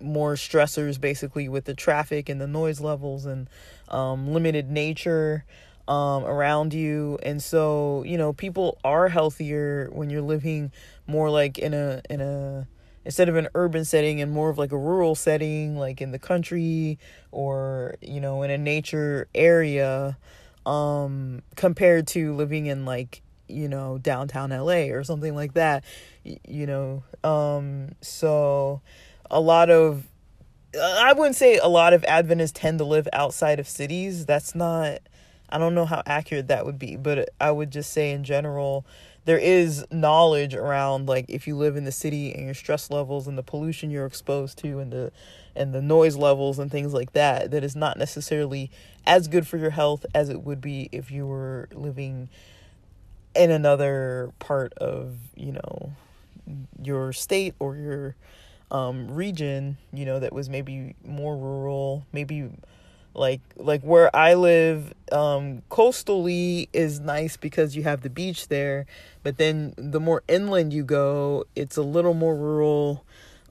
more 0.00 0.34
stressors 0.34 1.00
basically 1.00 1.48
with 1.48 1.64
the 1.64 1.74
traffic 1.74 2.28
and 2.28 2.40
the 2.40 2.46
noise 2.46 2.80
levels 2.80 3.26
and 3.26 3.48
um, 3.88 4.32
limited 4.32 4.70
nature 4.70 5.44
um, 5.88 6.24
around 6.24 6.74
you. 6.74 7.18
And 7.22 7.42
so 7.42 8.02
you 8.06 8.18
know 8.18 8.32
people 8.32 8.78
are 8.84 9.08
healthier 9.08 9.88
when 9.92 10.10
you're 10.10 10.22
living 10.22 10.72
more 11.06 11.30
like 11.30 11.58
in 11.58 11.74
a 11.74 12.02
in 12.10 12.20
a 12.20 12.66
instead 13.04 13.28
of 13.28 13.36
an 13.36 13.48
urban 13.54 13.84
setting 13.84 14.20
and 14.20 14.32
more 14.32 14.50
of 14.50 14.58
like 14.58 14.72
a 14.72 14.78
rural 14.78 15.14
setting 15.14 15.76
like 15.76 16.00
in 16.00 16.10
the 16.10 16.18
country 16.18 16.98
or 17.30 17.94
you 18.00 18.20
know 18.20 18.42
in 18.42 18.50
a 18.50 18.58
nature 18.58 19.28
area 19.32 20.18
um 20.66 21.40
compared 21.54 22.08
to 22.08 22.34
living 22.34 22.66
in 22.66 22.84
like 22.84 23.22
you 23.48 23.68
know 23.68 23.96
downtown 23.98 24.50
LA 24.50 24.90
or 24.90 25.04
something 25.04 25.34
like 25.36 25.54
that 25.54 25.84
you 26.48 26.66
know? 26.66 27.04
Um 27.22 27.90
so 28.00 28.80
a 29.30 29.40
lot 29.40 29.70
of 29.70 30.06
i 30.80 31.12
wouldn't 31.12 31.36
say 31.36 31.56
a 31.58 31.68
lot 31.68 31.92
of 31.92 32.04
adventists 32.04 32.52
tend 32.52 32.78
to 32.78 32.84
live 32.84 33.08
outside 33.12 33.58
of 33.58 33.68
cities. 33.68 34.26
That's 34.26 34.54
not 34.54 34.98
i 35.48 35.58
don't 35.58 35.74
know 35.74 35.86
how 35.86 36.02
accurate 36.06 36.48
that 36.48 36.64
would 36.64 36.78
be 36.78 36.96
but 36.96 37.28
i 37.40 37.50
would 37.50 37.70
just 37.70 37.92
say 37.92 38.10
in 38.12 38.24
general 38.24 38.84
there 39.24 39.38
is 39.38 39.84
knowledge 39.90 40.54
around 40.54 41.06
like 41.06 41.24
if 41.28 41.46
you 41.46 41.56
live 41.56 41.76
in 41.76 41.84
the 41.84 41.92
city 41.92 42.32
and 42.32 42.44
your 42.44 42.54
stress 42.54 42.90
levels 42.90 43.26
and 43.26 43.36
the 43.36 43.42
pollution 43.42 43.90
you're 43.90 44.06
exposed 44.06 44.58
to 44.58 44.78
and 44.78 44.92
the 44.92 45.12
and 45.54 45.72
the 45.72 45.82
noise 45.82 46.16
levels 46.16 46.58
and 46.58 46.70
things 46.70 46.92
like 46.92 47.12
that 47.12 47.50
that 47.50 47.64
is 47.64 47.74
not 47.74 47.96
necessarily 47.98 48.70
as 49.06 49.28
good 49.28 49.46
for 49.46 49.56
your 49.56 49.70
health 49.70 50.04
as 50.14 50.28
it 50.28 50.42
would 50.42 50.60
be 50.60 50.88
if 50.92 51.10
you 51.10 51.26
were 51.26 51.68
living 51.72 52.28
in 53.34 53.50
another 53.50 54.30
part 54.38 54.72
of 54.74 55.16
you 55.34 55.52
know 55.52 55.92
your 56.82 57.12
state 57.12 57.54
or 57.58 57.76
your 57.76 58.14
um, 58.70 59.10
region, 59.10 59.76
you 59.92 60.04
know, 60.04 60.18
that 60.20 60.32
was 60.32 60.48
maybe 60.48 60.94
more 61.04 61.36
rural, 61.36 62.04
maybe 62.12 62.50
like 63.16 63.40
like 63.56 63.82
where 63.82 64.14
I 64.14 64.34
live, 64.34 64.92
um, 65.10 65.62
coastally 65.70 66.68
is 66.72 67.00
nice 67.00 67.36
because 67.36 67.74
you 67.74 67.82
have 67.82 68.02
the 68.02 68.10
beach 68.10 68.48
there, 68.48 68.86
but 69.22 69.38
then 69.38 69.74
the 69.76 69.98
more 69.98 70.22
inland 70.28 70.72
you 70.72 70.84
go, 70.84 71.44
it's 71.56 71.76
a 71.76 71.82
little 71.82 72.14
more 72.14 72.36
rural. 72.36 73.04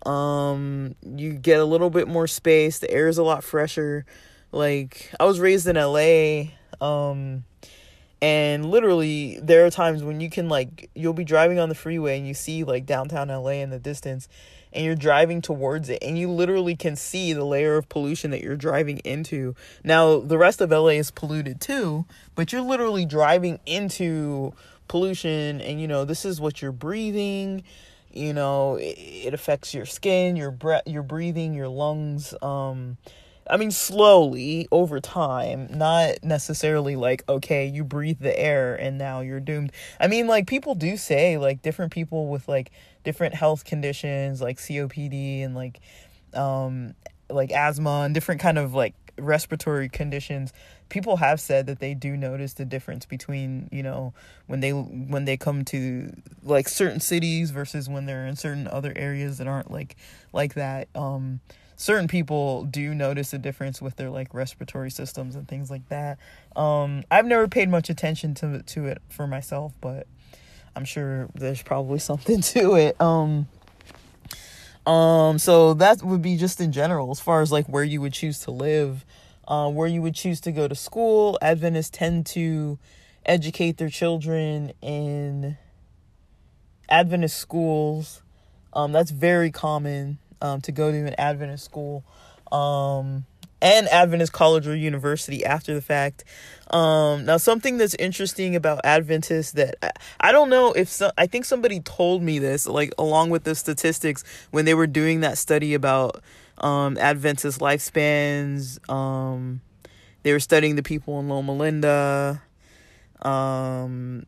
Um, 0.05 0.95
you 1.03 1.33
get 1.33 1.59
a 1.59 1.65
little 1.65 1.89
bit 1.89 2.07
more 2.07 2.27
space. 2.27 2.77
The 2.77 2.91
air 2.91 3.07
is 3.07 3.17
a 3.17 3.23
lot 3.23 3.43
fresher. 3.43 4.05
Like 4.51 5.11
I 5.19 5.25
was 5.25 5.39
raised 5.39 5.67
in 5.67 5.75
LA. 5.75 6.51
Um, 6.79 7.43
and 8.21 8.69
literally 8.69 9.39
there 9.41 9.65
are 9.65 9.71
times 9.71 10.03
when 10.03 10.21
you 10.21 10.29
can 10.29 10.47
like 10.47 10.89
you'll 10.93 11.13
be 11.13 11.23
driving 11.23 11.59
on 11.59 11.69
the 11.69 11.75
freeway 11.75 12.17
and 12.17 12.27
you 12.27 12.33
see 12.33 12.63
like 12.63 12.85
downtown 12.85 13.29
LA 13.29 13.61
in 13.61 13.71
the 13.71 13.79
distance 13.79 14.29
and 14.75 14.85
you're 14.85 14.95
driving 14.95 15.41
towards 15.41 15.89
it 15.89 15.99
and 16.01 16.17
you 16.19 16.29
literally 16.29 16.75
can 16.75 16.95
see 16.95 17.33
the 17.33 17.45
layer 17.45 17.77
of 17.77 17.87
pollution 17.89 18.31
that 18.31 18.41
you're 18.41 18.57
driving 18.57 18.99
into. 18.99 19.55
Now, 19.83 20.19
the 20.19 20.37
rest 20.37 20.61
of 20.61 20.69
LA 20.71 20.89
is 20.89 21.11
polluted 21.11 21.61
too, 21.61 22.05
but 22.35 22.51
you're 22.51 22.61
literally 22.61 23.05
driving 23.05 23.59
into 23.65 24.53
pollution 24.87 25.61
and 25.61 25.81
you 25.81 25.87
know, 25.87 26.05
this 26.05 26.25
is 26.25 26.41
what 26.41 26.61
you're 26.61 26.71
breathing. 26.71 27.63
You 28.11 28.33
know, 28.33 28.75
it, 28.75 28.97
it 28.97 29.33
affects 29.33 29.73
your 29.73 29.85
skin, 29.85 30.35
your 30.35 30.51
breath, 30.51 30.83
your 30.85 31.03
breathing, 31.03 31.53
your 31.53 31.69
lungs 31.69 32.33
um 32.41 32.97
I 33.49 33.57
mean, 33.57 33.71
slowly 33.71 34.67
over 34.71 34.99
time, 34.99 35.67
not 35.71 36.23
necessarily 36.23 36.95
like, 36.95 37.23
okay, 37.29 37.67
you 37.67 37.83
breathe 37.83 38.19
the 38.19 38.37
air 38.37 38.75
and 38.75 38.97
now 38.97 39.21
you're 39.21 39.39
doomed. 39.39 39.71
I 39.99 40.07
mean, 40.07 40.27
like, 40.27 40.47
people 40.47 40.73
do 40.75 40.97
say, 40.97 41.37
like, 41.37 41.61
different 41.61 41.91
people 41.91 42.27
with, 42.27 42.47
like, 42.47 42.71
different 43.03 43.35
health 43.35 43.63
conditions, 43.63 44.41
like 44.41 44.57
COPD 44.57 45.43
and, 45.43 45.55
like, 45.55 45.79
um, 46.33 46.95
like 47.29 47.51
asthma 47.51 48.01
and 48.05 48.13
different 48.13 48.41
kind 48.41 48.57
of, 48.57 48.73
like, 48.73 48.95
respiratory 49.17 49.89
conditions 49.89 50.51
people 50.89 51.17
have 51.17 51.39
said 51.39 51.65
that 51.67 51.79
they 51.79 51.93
do 51.93 52.15
notice 52.15 52.53
the 52.53 52.65
difference 52.65 53.05
between 53.05 53.67
you 53.71 53.81
know 53.81 54.13
when 54.47 54.59
they 54.59 54.71
when 54.71 55.25
they 55.25 55.37
come 55.37 55.65
to 55.65 56.11
like 56.43 56.67
certain 56.67 56.99
cities 56.99 57.51
versus 57.51 57.89
when 57.89 58.05
they're 58.05 58.27
in 58.27 58.35
certain 58.35 58.67
other 58.67 58.93
areas 58.95 59.37
that 59.37 59.47
aren't 59.47 59.71
like 59.71 59.95
like 60.33 60.53
that 60.53 60.87
um 60.95 61.39
certain 61.75 62.07
people 62.07 62.63
do 62.63 62.93
notice 62.93 63.33
a 63.33 63.37
difference 63.37 63.81
with 63.81 63.95
their 63.97 64.09
like 64.09 64.33
respiratory 64.33 64.91
systems 64.91 65.35
and 65.35 65.47
things 65.47 65.69
like 65.69 65.87
that. 65.89 66.17
Um, 66.55 67.03
I've 67.11 67.25
never 67.25 67.47
paid 67.47 67.69
much 67.69 67.89
attention 67.89 68.33
to 68.35 68.61
to 68.61 68.85
it 68.85 69.01
for 69.09 69.27
myself, 69.27 69.73
but 69.81 70.07
I'm 70.75 70.85
sure 70.85 71.29
there's 71.35 71.61
probably 71.61 71.99
something 72.11 72.41
to 72.41 72.75
it. 72.75 72.99
Um, 72.99 73.47
um, 74.85 75.39
so 75.39 75.73
that 75.75 76.03
would 76.03 76.21
be 76.21 76.37
just 76.37 76.61
in 76.61 76.71
general, 76.71 77.11
as 77.11 77.19
far 77.19 77.41
as 77.41 77.51
like 77.51 77.67
where 77.67 77.83
you 77.83 78.01
would 78.01 78.13
choose 78.13 78.39
to 78.41 78.51
live, 78.51 79.03
uh, 79.47 79.69
where 79.69 79.87
you 79.87 80.01
would 80.01 80.15
choose 80.15 80.39
to 80.41 80.51
go 80.51 80.67
to 80.67 80.75
school. 80.75 81.37
Adventists 81.41 81.89
tend 81.89 82.25
to 82.27 82.77
educate 83.25 83.77
their 83.77 83.89
children 83.89 84.71
in 84.81 85.57
Adventist 86.87 87.37
schools. 87.37 88.21
Um, 88.73 88.91
that's 88.91 89.09
very 89.09 89.51
common 89.51 90.19
um, 90.41 90.61
to 90.61 90.71
go 90.71 90.91
to 90.91 90.97
an 90.97 91.15
Adventist 91.17 91.65
school 91.65 92.03
um, 92.51 93.25
and 93.61 93.87
Adventist 93.87 94.33
college 94.33 94.67
or 94.67 94.75
university 94.75 95.45
after 95.45 95.73
the 95.73 95.81
fact. 95.81 96.23
Um, 96.71 97.25
now, 97.25 97.37
something 97.37 97.77
that's 97.77 97.95
interesting 97.95 98.55
about 98.55 98.81
Adventists 98.83 99.53
that 99.53 99.75
I, 99.81 99.91
I 100.19 100.31
don't 100.31 100.49
know 100.49 100.71
if 100.73 100.89
so, 100.89 101.11
I 101.17 101.27
think 101.27 101.45
somebody 101.45 101.79
told 101.79 102.21
me 102.21 102.39
this, 102.39 102.67
like 102.67 102.93
along 102.97 103.29
with 103.29 103.43
the 103.43 103.55
statistics 103.55 104.23
when 104.51 104.65
they 104.65 104.73
were 104.73 104.87
doing 104.87 105.21
that 105.21 105.37
study 105.37 105.73
about 105.73 106.21
um, 106.57 106.97
Adventist 106.97 107.59
lifespans. 107.59 108.77
Um, 108.89 109.61
they 110.23 110.33
were 110.33 110.39
studying 110.39 110.75
the 110.75 110.83
people 110.83 111.19
in 111.19 111.29
Loma 111.29 111.53
Linda. 111.53 112.41
Um, 113.21 114.25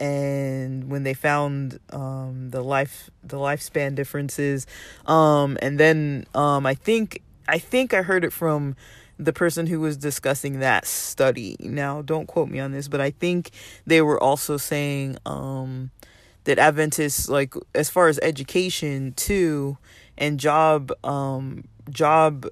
and 0.00 0.90
when 0.90 1.04
they 1.04 1.14
found 1.14 1.78
um, 1.90 2.50
the 2.50 2.62
life 2.62 3.10
the 3.22 3.36
lifespan 3.36 3.94
differences 3.94 4.66
um, 5.06 5.58
and 5.62 5.78
then 5.78 6.24
um, 6.34 6.66
I 6.66 6.74
think 6.74 7.22
I 7.46 7.58
think 7.58 7.92
I 7.92 8.02
heard 8.02 8.24
it 8.24 8.32
from 8.32 8.76
the 9.20 9.32
person 9.32 9.66
who 9.66 9.80
was 9.80 9.98
discussing 9.98 10.60
that 10.60 10.86
study. 10.86 11.56
Now, 11.60 12.00
don't 12.00 12.26
quote 12.26 12.48
me 12.48 12.58
on 12.58 12.72
this, 12.72 12.88
but 12.88 13.00
I 13.00 13.10
think 13.10 13.50
they 13.86 14.00
were 14.00 14.20
also 14.20 14.56
saying 14.56 15.18
um, 15.26 15.90
that 16.44 16.58
Adventists, 16.58 17.28
like 17.28 17.54
as 17.74 17.90
far 17.90 18.08
as 18.08 18.18
education 18.22 19.12
too, 19.12 19.76
and 20.16 20.40
job 20.40 20.90
um, 21.04 21.64
job 21.90 22.46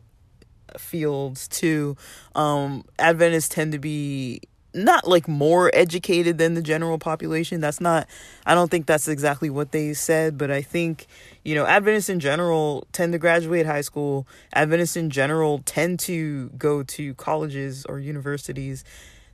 fields 0.76 1.48
too, 1.48 1.96
um, 2.34 2.84
Adventists 2.98 3.48
tend 3.48 3.72
to 3.72 3.78
be 3.78 4.42
not 4.74 5.08
like 5.08 5.26
more 5.26 5.70
educated 5.74 6.38
than 6.38 6.54
the 6.54 6.62
general 6.62 6.98
population. 6.98 7.60
That's 7.60 7.80
not, 7.80 8.06
I 8.44 8.54
don't 8.54 8.70
think 8.70 8.86
that's 8.86 9.08
exactly 9.08 9.50
what 9.50 9.72
they 9.72 9.94
said, 9.94 10.36
but 10.36 10.50
I 10.50 10.62
think, 10.62 11.06
you 11.44 11.54
know, 11.54 11.66
Adventists 11.66 12.08
in 12.08 12.20
general 12.20 12.86
tend 12.92 13.12
to 13.12 13.18
graduate 13.18 13.66
high 13.66 13.80
school. 13.80 14.26
Adventists 14.52 14.96
in 14.96 15.10
general 15.10 15.62
tend 15.64 15.98
to 16.00 16.50
go 16.50 16.82
to 16.82 17.14
colleges 17.14 17.86
or 17.86 17.98
universities. 17.98 18.84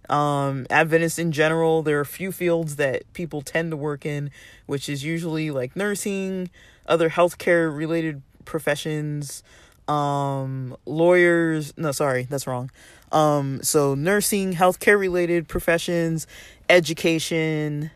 Um, 0.09 0.67
Adventists 0.71 1.19
in 1.19 1.33
general, 1.33 1.83
there 1.83 1.99
are 1.99 2.03
a 2.03 2.07
few 2.07 2.31
fields 2.31 2.76
that 2.76 3.11
people 3.12 3.43
tend 3.43 3.71
to 3.73 3.76
work 3.76 4.07
in, 4.07 4.31
which 4.67 4.88
is 4.88 5.03
usually 5.03 5.50
like 5.50 5.75
nursing, 5.75 6.50
other 6.87 7.11
healthcare 7.11 7.75
related 7.75 8.23
professions, 8.45 9.43
um, 9.88 10.76
lawyers. 10.87 11.73
No, 11.76 11.93
sorry, 11.93 12.25
that's 12.25 12.47
wrong. 12.47 12.71
Um, 13.12 13.62
so 13.62 13.95
nursing, 13.95 14.55
healthcare 14.55 14.99
related 14.99 15.47
professions, 15.49 16.26
education, 16.69 17.91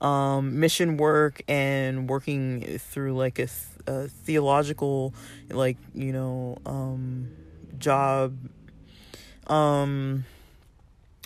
um, 0.00 0.58
mission 0.60 0.96
work, 0.96 1.42
and 1.48 2.08
working 2.08 2.78
through 2.78 3.16
like 3.16 3.38
a, 3.38 3.46
th- 3.46 3.58
a 3.86 4.08
theological, 4.08 5.14
like 5.50 5.76
you 5.94 6.12
know, 6.12 6.58
um, 6.66 7.28
job, 7.78 8.36
um, 9.46 10.24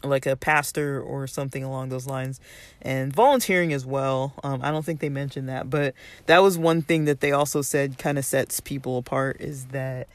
like 0.02 0.26
a 0.26 0.36
pastor 0.36 1.00
or 1.00 1.26
something 1.26 1.62
along 1.62 1.90
those 1.90 2.06
lines, 2.06 2.40
and 2.82 3.12
volunteering 3.12 3.72
as 3.72 3.84
well. 3.84 4.34
Um, 4.42 4.60
I 4.62 4.70
don't 4.70 4.84
think 4.84 5.00
they 5.00 5.08
mentioned 5.08 5.48
that, 5.48 5.68
but 5.68 5.94
that 6.26 6.38
was 6.38 6.56
one 6.58 6.82
thing 6.82 7.04
that 7.04 7.20
they 7.20 7.32
also 7.32 7.62
said 7.62 7.98
kind 7.98 8.18
of 8.18 8.24
sets 8.24 8.60
people 8.60 8.98
apart 8.98 9.38
is 9.40 9.66
that 9.66 10.08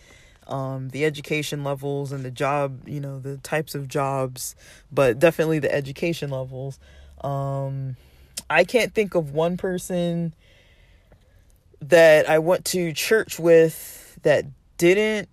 um, 0.48 0.90
the 0.90 1.06
education 1.06 1.64
levels 1.64 2.12
and 2.12 2.24
the 2.24 2.32
job, 2.32 2.88
you 2.88 3.00
know, 3.00 3.20
the 3.20 3.38
types 3.38 3.76
of 3.76 3.88
jobs, 3.88 4.56
but 4.92 5.20
definitely 5.20 5.60
the 5.60 5.74
education 5.74 6.30
levels. 6.30 6.80
Um, 7.22 7.96
I 8.50 8.64
can't 8.64 8.94
think 8.94 9.16
of 9.16 9.32
one 9.32 9.58
person 9.58 10.34
that 11.82 12.30
I 12.30 12.40
went 12.40 12.66
to 12.66 12.94
church 12.94 13.40
with 13.40 14.18
that 14.24 14.46
didn't 14.78 15.30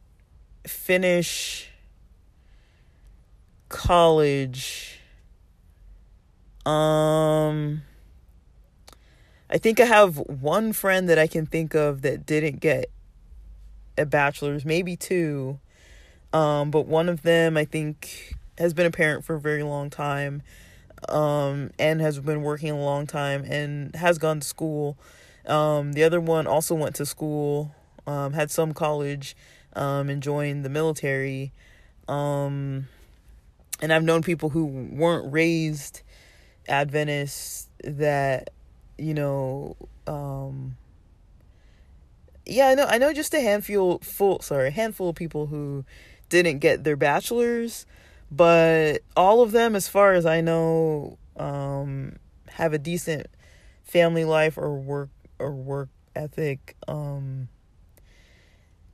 finish 0.66 1.72
college. 3.73 5.00
Um, 6.64 7.83
I 9.50 9.59
think 9.59 9.81
I 9.81 9.87
have 9.87 10.19
one 10.19 10.73
friend 10.73 11.09
that 11.09 11.19
I 11.19 11.26
can 11.26 11.47
think 11.47 11.75
of 11.75 12.02
that 12.02 12.25
didn't 12.25 12.61
get 12.61 12.87
a 13.99 14.07
bachelor's, 14.07 14.64
maybe 14.64 14.95
two. 14.95 15.59
Um, 16.33 16.71
but 16.71 16.87
one 16.87 17.09
of 17.09 17.23
them, 17.23 17.57
I 17.57 17.64
think, 17.64 18.37
has 18.59 18.73
been 18.73 18.87
a 18.87 18.91
parent 18.91 19.25
for 19.25 19.35
a 19.35 19.41
very 19.41 19.62
long 19.62 19.91
time 19.91 20.43
um, 21.09 21.71
and 21.79 22.00
has 22.00 22.21
been 22.21 22.43
working 22.43 22.71
a 22.71 22.81
long 22.81 23.07
time 23.07 23.45
and 23.45 23.95
has 23.97 24.19
gone 24.19 24.41
to 24.41 24.47
school. 24.47 24.97
Um, 25.47 25.95
the 25.95 26.05
other 26.05 26.21
one 26.21 26.47
also 26.47 26.75
went 26.75 26.95
to 26.97 27.07
school, 27.07 27.75
um, 28.07 28.35
had 28.35 28.50
some 28.50 28.73
college, 28.73 29.37
um, 29.75 30.09
and 30.09 30.23
joined 30.23 30.64
the 30.64 30.69
military. 30.69 31.52
Um, 32.07 32.88
and 33.82 33.92
I've 33.92 34.04
known 34.04 34.22
people 34.22 34.48
who 34.48 34.64
weren't 34.64 35.32
raised 35.32 36.02
Adventists 36.68 37.68
that, 37.82 38.50
you 38.96 39.12
know, 39.12 39.76
um, 40.06 40.76
yeah, 42.46 42.68
I 42.68 42.74
know. 42.74 42.86
I 42.86 42.98
know 42.98 43.12
just 43.12 43.34
a 43.34 43.40
handful, 43.40 43.98
full 43.98 44.40
sorry, 44.40 44.70
handful 44.70 45.08
of 45.08 45.16
people 45.16 45.46
who 45.46 45.84
didn't 46.28 46.60
get 46.60 46.84
their 46.84 46.96
bachelors, 46.96 47.84
but 48.30 49.02
all 49.16 49.42
of 49.42 49.50
them, 49.50 49.74
as 49.74 49.88
far 49.88 50.12
as 50.12 50.24
I 50.24 50.40
know, 50.40 51.18
um, 51.36 52.16
have 52.50 52.72
a 52.72 52.78
decent 52.78 53.26
family 53.82 54.24
life 54.24 54.56
or 54.56 54.74
work 54.76 55.10
or 55.40 55.50
work 55.50 55.88
ethic. 56.14 56.76
Um, 56.86 57.48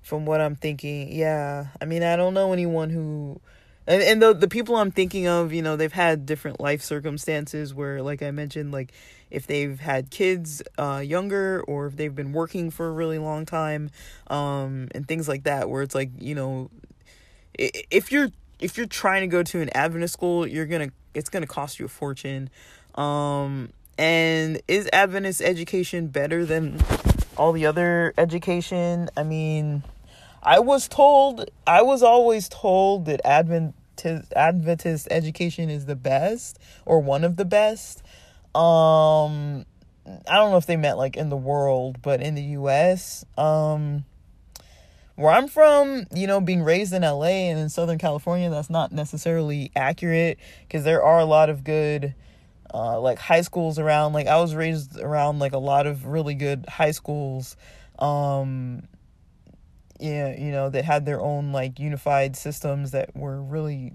from 0.03 0.25
what 0.25 0.41
I'm 0.41 0.57
thinking, 0.57 1.13
yeah. 1.13 1.67
I 1.83 1.85
mean, 1.85 2.03
I 2.03 2.17
don't 2.17 2.33
know 2.33 2.55
anyone 2.55 2.89
who 2.89 3.43
and 3.89 4.03
and 4.03 4.23
the 4.23 4.35
the 4.35 4.49
people 4.49 4.77
I'm 4.77 4.91
thinking 4.91 5.27
of, 5.27 5.53
you 5.53 5.63
know, 5.63 5.77
they've 5.77 5.91
had 5.91 6.27
different 6.27 6.61
life 6.61 6.83
circumstances 6.83 7.73
where, 7.73 8.03
like 8.03 8.23
I 8.23 8.31
mentioned, 8.31 8.71
like 8.71 8.93
if 9.31 9.47
they've 9.47 9.81
had 9.81 10.11
kids 10.11 10.63
uh, 10.77 11.03
younger 11.05 11.63
or 11.67 11.87
if 11.87 11.97
they've 11.97 12.15
been 12.15 12.33
working 12.33 12.71
for 12.71 12.87
a 12.87 12.93
really 12.93 13.19
long 13.19 13.47
time, 13.47 13.91
um, 14.27 14.89
and 14.95 15.09
things 15.09 15.27
like 15.27 15.45
that, 15.45 15.71
where 15.71 15.83
it's 15.83 15.95
like 15.95 16.11
you 16.21 16.35
know, 16.35 16.71
if 17.55 18.13
you're 18.13 18.29
if 18.61 18.77
you're 18.77 18.87
trying 18.87 19.23
to 19.23 19.27
go 19.27 19.43
to 19.43 19.63
an 19.63 19.71
Adventist 19.71 20.13
school, 20.13 20.47
you're 20.47 20.67
gonna 20.67 20.91
it's 21.15 21.31
gonna 21.31 21.47
cost 21.47 21.79
you 21.79 21.87
a 21.87 21.89
fortune. 21.89 22.51
Um, 22.95 23.71
and 23.97 24.61
is 24.69 24.87
Adventist 24.93 25.41
education 25.41 26.09
better 26.09 26.45
than 26.45 26.79
all 27.39 27.53
the 27.53 27.65
other 27.65 28.13
education? 28.19 29.09
I 29.17 29.23
mean, 29.23 29.83
I 30.43 30.61
was 30.61 30.89
told, 30.89 31.51
I 31.67 31.83
was 31.83 32.03
always 32.03 32.49
told 32.49 33.07
that 33.07 33.21
Adventist, 33.99 34.33
Adventist 34.35 35.09
education 35.11 35.71
is 35.71 35.87
the 35.87 35.97
best 35.97 36.59
or 36.87 37.01
one 37.01 37.25
of 37.25 37.37
the 37.37 37.45
best. 37.45 38.03
Um, 38.55 39.65
I 40.27 40.37
don't 40.37 40.51
know 40.51 40.57
if 40.57 40.67
they 40.67 40.77
meant 40.77 40.99
like 40.99 41.17
in 41.17 41.29
the 41.29 41.37
world, 41.37 42.01
but 42.03 42.21
in 42.21 42.35
the 42.35 42.43
US, 42.43 43.25
um, 43.37 44.05
where 45.17 45.33
I'm 45.33 45.49
from, 45.49 46.07
you 46.15 46.27
know, 46.27 46.41
being 46.41 46.63
raised 46.63 46.93
in 46.93 47.03
LA 47.03 47.51
and 47.51 47.59
in 47.59 47.69
Southern 47.69 47.99
California, 47.99 48.51
that's 48.51 48.71
not 48.71 48.93
necessarily 48.93 49.71
accurate 49.75 50.39
because 50.63 50.85
there 50.85 51.03
are 51.03 51.19
a 51.19 51.25
lot 51.25 51.51
of 51.51 51.65
good, 51.65 52.15
uh, 52.73 53.01
like 53.01 53.19
high 53.19 53.43
schools 53.43 53.79
around. 53.79 54.13
Like 54.13 54.29
I 54.29 54.41
was 54.41 54.55
raised 54.55 54.99
around 54.99 55.41
like 55.41 55.53
a 55.53 55.59
lot 55.59 55.87
of 55.87 56.07
really 56.07 56.35
good 56.35 56.67
high 56.69 56.93
schools. 56.93 57.57
Um, 57.99 58.85
you 60.01 60.51
know, 60.51 60.71
that 60.71 60.85
had 60.85 61.07
their 61.07 61.21
own 61.21 61.53
like 61.53 61.79
unified 61.79 62.37
systems 62.37 62.93
that 62.93 63.17
were 63.17 63.41
really 63.41 63.93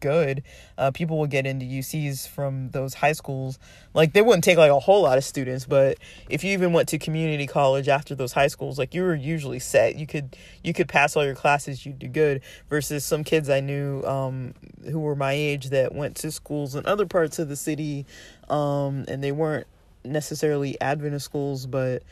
good. 0.00 0.42
Uh, 0.76 0.90
people 0.90 1.18
would 1.18 1.30
get 1.30 1.46
into 1.46 1.64
UCs 1.64 2.28
from 2.28 2.70
those 2.70 2.94
high 2.94 3.12
schools. 3.12 3.58
Like 3.94 4.12
they 4.12 4.22
wouldn't 4.22 4.44
take 4.44 4.58
like 4.58 4.70
a 4.70 4.78
whole 4.78 5.02
lot 5.02 5.18
of 5.18 5.24
students, 5.24 5.64
but 5.64 5.98
if 6.28 6.44
you 6.44 6.52
even 6.52 6.72
went 6.72 6.88
to 6.90 6.98
community 6.98 7.46
college 7.46 7.88
after 7.88 8.14
those 8.14 8.32
high 8.32 8.46
schools, 8.48 8.78
like 8.78 8.94
you 8.94 9.02
were 9.02 9.14
usually 9.14 9.58
set. 9.58 9.96
You 9.96 10.06
could 10.06 10.36
you 10.62 10.72
could 10.72 10.88
pass 10.88 11.16
all 11.16 11.24
your 11.24 11.34
classes, 11.34 11.84
you'd 11.84 11.98
do 11.98 12.08
good. 12.08 12.42
Versus 12.68 13.04
some 13.04 13.24
kids 13.24 13.48
I 13.48 13.60
knew 13.60 14.02
um, 14.04 14.54
who 14.90 15.00
were 15.00 15.16
my 15.16 15.32
age 15.32 15.70
that 15.70 15.94
went 15.94 16.16
to 16.16 16.30
schools 16.30 16.74
in 16.74 16.86
other 16.86 17.06
parts 17.06 17.38
of 17.38 17.48
the 17.48 17.56
city, 17.56 18.06
um, 18.48 19.04
and 19.08 19.22
they 19.22 19.32
weren't 19.32 19.66
necessarily 20.04 20.80
Adventist 20.80 21.24
schools, 21.24 21.66
but 21.66 22.02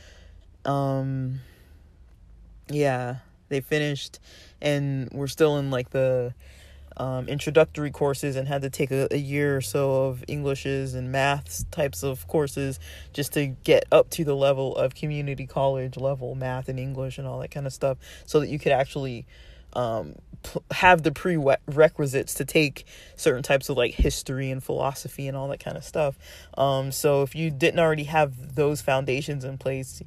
um, 0.65 1.41
yeah 2.69 3.17
they 3.55 3.61
finished 3.61 4.19
and 4.61 5.09
were 5.13 5.29
still 5.29 5.59
in 5.59 5.71
like 5.71 5.91
the 5.91 6.35
um, 6.97 7.29
introductory 7.29 7.91
courses 7.91 8.37
and 8.37 8.47
had 8.47 8.63
to 8.63 8.71
take 8.71 8.91
a, 8.91 9.09
a, 9.11 9.17
year 9.17 9.57
or 9.57 9.61
so 9.61 10.07
of 10.07 10.25
Englishes 10.29 10.95
and 10.95 11.11
maths 11.11 11.65
types 11.71 12.05
of 12.05 12.27
courses 12.29 12.79
just 13.13 13.33
to 13.33 13.47
get 13.47 13.85
up 13.91 14.11
to 14.11 14.25
the 14.25 14.35
level 14.35 14.77
of 14.77 14.95
community 14.95 15.47
college 15.47 15.97
level 15.97 16.35
math 16.37 16.69
and 16.69 16.79
English 16.79 17.19
and 17.19 17.27
all 17.27 17.41
that 17.41 17.51
kind 17.51 17.67
of 17.67 17.73
stuff 17.73 17.99
so 18.27 18.39
that 18.39 18.49
you 18.49 18.61
could 18.61 18.71
actually 18.71 19.27
um, 19.73 20.15
have 20.71 21.03
the 21.03 21.11
prerequisites 21.11 22.35
to 22.35 22.45
take 22.45 22.85
certain 23.17 23.43
types 23.43 23.69
of 23.69 23.77
like 23.77 23.95
history 23.95 24.51
and 24.51 24.63
philosophy 24.63 25.27
and 25.27 25.37
all 25.37 25.49
that 25.49 25.61
kind 25.61 25.77
of 25.77 25.85
stuff. 25.85 26.17
Um, 26.57 26.93
so 26.93 27.23
if 27.23 27.35
you 27.35 27.51
didn't 27.51 27.81
already 27.81 28.05
have 28.05 28.55
those 28.55 28.81
foundations 28.81 29.45
in 29.45 29.59
place, 29.59 30.01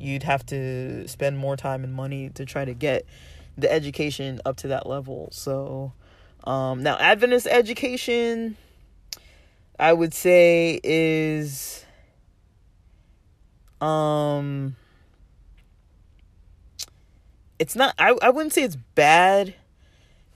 you'd 0.00 0.22
have 0.22 0.44
to 0.46 1.06
spend 1.06 1.38
more 1.38 1.56
time 1.56 1.84
and 1.84 1.92
money 1.92 2.30
to 2.30 2.44
try 2.44 2.64
to 2.64 2.74
get 2.74 3.04
the 3.56 3.70
education 3.70 4.40
up 4.44 4.56
to 4.56 4.68
that 4.68 4.86
level. 4.86 5.28
So 5.32 5.92
um, 6.44 6.82
now 6.82 6.96
Adventist 6.98 7.46
education, 7.46 8.56
I 9.78 9.92
would 9.92 10.14
say 10.14 10.80
is 10.82 11.84
um 13.80 14.76
it's 17.58 17.74
not 17.74 17.94
I, 17.98 18.16
I 18.22 18.30
wouldn't 18.30 18.52
say 18.52 18.62
it's 18.62 18.76
bad. 18.94 19.54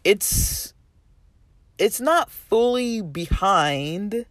It's 0.03 0.73
it's 1.79 2.01
not 2.01 2.31
fully 2.31 3.03
behind 3.03 4.27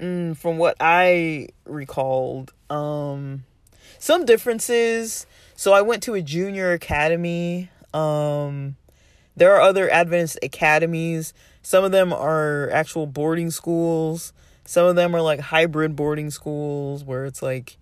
mm, 0.00 0.36
from 0.36 0.58
what 0.58 0.76
I 0.80 1.48
recalled. 1.64 2.52
Um 2.70 3.44
some 3.98 4.24
differences. 4.24 5.26
So 5.54 5.72
I 5.72 5.82
went 5.82 6.02
to 6.04 6.14
a 6.14 6.22
junior 6.22 6.72
academy. 6.72 7.70
Um, 7.94 8.76
there 9.36 9.54
are 9.54 9.60
other 9.60 9.90
Adventist 9.90 10.38
academies. 10.42 11.34
Some 11.62 11.84
of 11.84 11.92
them 11.92 12.12
are 12.12 12.70
actual 12.70 13.06
boarding 13.06 13.50
schools. 13.50 14.32
Some 14.64 14.86
of 14.86 14.96
them 14.96 15.14
are 15.14 15.22
like 15.22 15.40
hybrid 15.40 15.96
boarding 15.96 16.30
schools 16.30 17.04
where 17.04 17.24
it's 17.24 17.42
like, 17.42 17.76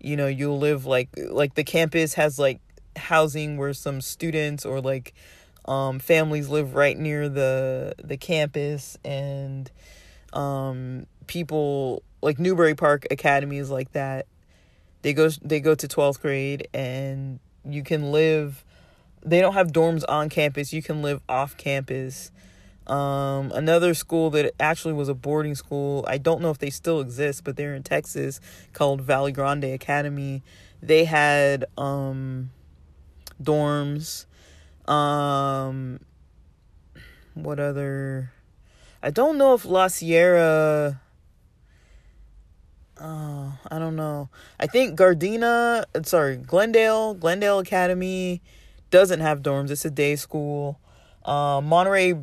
you 0.00 0.16
know, 0.16 0.26
you'll 0.26 0.58
live 0.58 0.86
like 0.86 1.08
like 1.16 1.54
the 1.54 1.64
campus 1.64 2.14
has 2.14 2.38
like 2.38 2.60
housing 2.96 3.56
where 3.56 3.72
some 3.72 4.00
students 4.00 4.64
or 4.64 4.80
like 4.80 5.14
um, 5.64 5.98
families 5.98 6.48
live 6.48 6.74
right 6.74 6.98
near 6.98 7.28
the 7.28 7.94
the 8.02 8.16
campus 8.16 8.98
and 9.04 9.70
um, 10.32 11.06
people 11.26 12.02
like 12.20 12.38
Newbury 12.38 12.74
Park 12.74 13.06
academies 13.10 13.70
like 13.70 13.92
that 13.92 14.26
they 15.02 15.12
go 15.12 15.28
they 15.42 15.60
go 15.60 15.74
to 15.74 15.86
12th 15.86 16.20
grade 16.20 16.68
and 16.72 17.38
you 17.64 17.82
can 17.82 18.12
live 18.12 18.64
they 19.24 19.40
don't 19.40 19.54
have 19.54 19.72
dorms 19.72 20.04
on 20.08 20.28
campus 20.28 20.72
you 20.72 20.82
can 20.82 21.02
live 21.02 21.20
off 21.28 21.56
campus. 21.56 22.30
Um, 22.84 23.52
another 23.52 23.94
school 23.94 24.30
that 24.30 24.54
actually 24.58 24.94
was 24.94 25.08
a 25.08 25.14
boarding 25.14 25.54
school 25.54 26.04
i 26.08 26.18
don't 26.18 26.42
know 26.42 26.50
if 26.50 26.58
they 26.58 26.70
still 26.70 27.00
exist 27.00 27.44
but 27.44 27.56
they're 27.56 27.76
in 27.76 27.84
texas 27.84 28.40
called 28.72 29.00
valley 29.02 29.32
grande 29.32 29.64
academy. 29.64 30.42
They 30.82 31.04
had 31.04 31.64
um, 31.78 32.50
dorms. 33.40 34.26
Um 34.88 36.00
what 37.34 37.58
other 37.58 38.32
I 39.02 39.10
don't 39.10 39.38
know 39.38 39.54
if 39.54 39.64
La 39.64 39.88
Sierra 39.88 41.00
Oh, 43.04 43.58
I 43.68 43.80
don't 43.80 43.96
know. 43.96 44.28
I 44.60 44.68
think 44.68 44.96
Gardena, 44.96 45.84
sorry, 46.06 46.36
Glendale, 46.36 47.14
Glendale 47.14 47.58
Academy 47.58 48.40
doesn't 48.90 49.18
have 49.18 49.42
dorms. 49.42 49.70
It's 49.72 49.84
a 49.84 49.90
day 49.90 50.14
school. 50.14 50.78
Uh, 51.24 51.60
Monterey, 51.64 52.14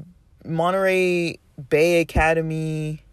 Monterey 0.46 1.38
Bay 1.70 2.00
Academy 2.00 3.04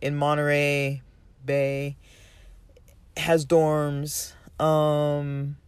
in 0.00 0.16
Monterey 0.16 1.02
Bay 1.44 1.96
has 3.18 3.44
dorms. 3.44 4.32
Um, 4.58 5.58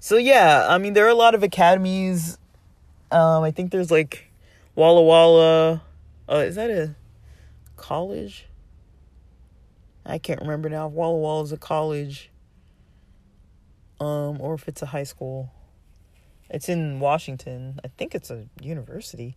so 0.00 0.16
yeah, 0.16 0.66
I 0.70 0.78
mean 0.78 0.94
there 0.94 1.04
are 1.04 1.10
a 1.10 1.14
lot 1.14 1.34
of 1.34 1.42
academies. 1.42 2.38
Um, 3.12 3.42
I 3.42 3.50
think 3.50 3.72
there's 3.72 3.90
like 3.90 4.30
Walla 4.74 5.02
Walla. 5.02 5.82
Uh, 6.26 6.36
is 6.36 6.54
that 6.54 6.70
a 6.70 6.94
college? 7.76 8.45
I 10.06 10.18
can't 10.18 10.40
remember 10.40 10.68
now 10.68 10.86
if 10.86 10.92
Walla 10.92 11.18
Walla 11.18 11.42
is 11.42 11.52
a 11.52 11.56
college. 11.56 12.30
Um, 13.98 14.40
or 14.40 14.54
if 14.54 14.68
it's 14.68 14.82
a 14.82 14.86
high 14.86 15.04
school. 15.04 15.50
It's 16.48 16.68
in 16.68 17.00
Washington. 17.00 17.80
I 17.84 17.88
think 17.88 18.14
it's 18.14 18.30
a 18.30 18.46
university. 18.60 19.36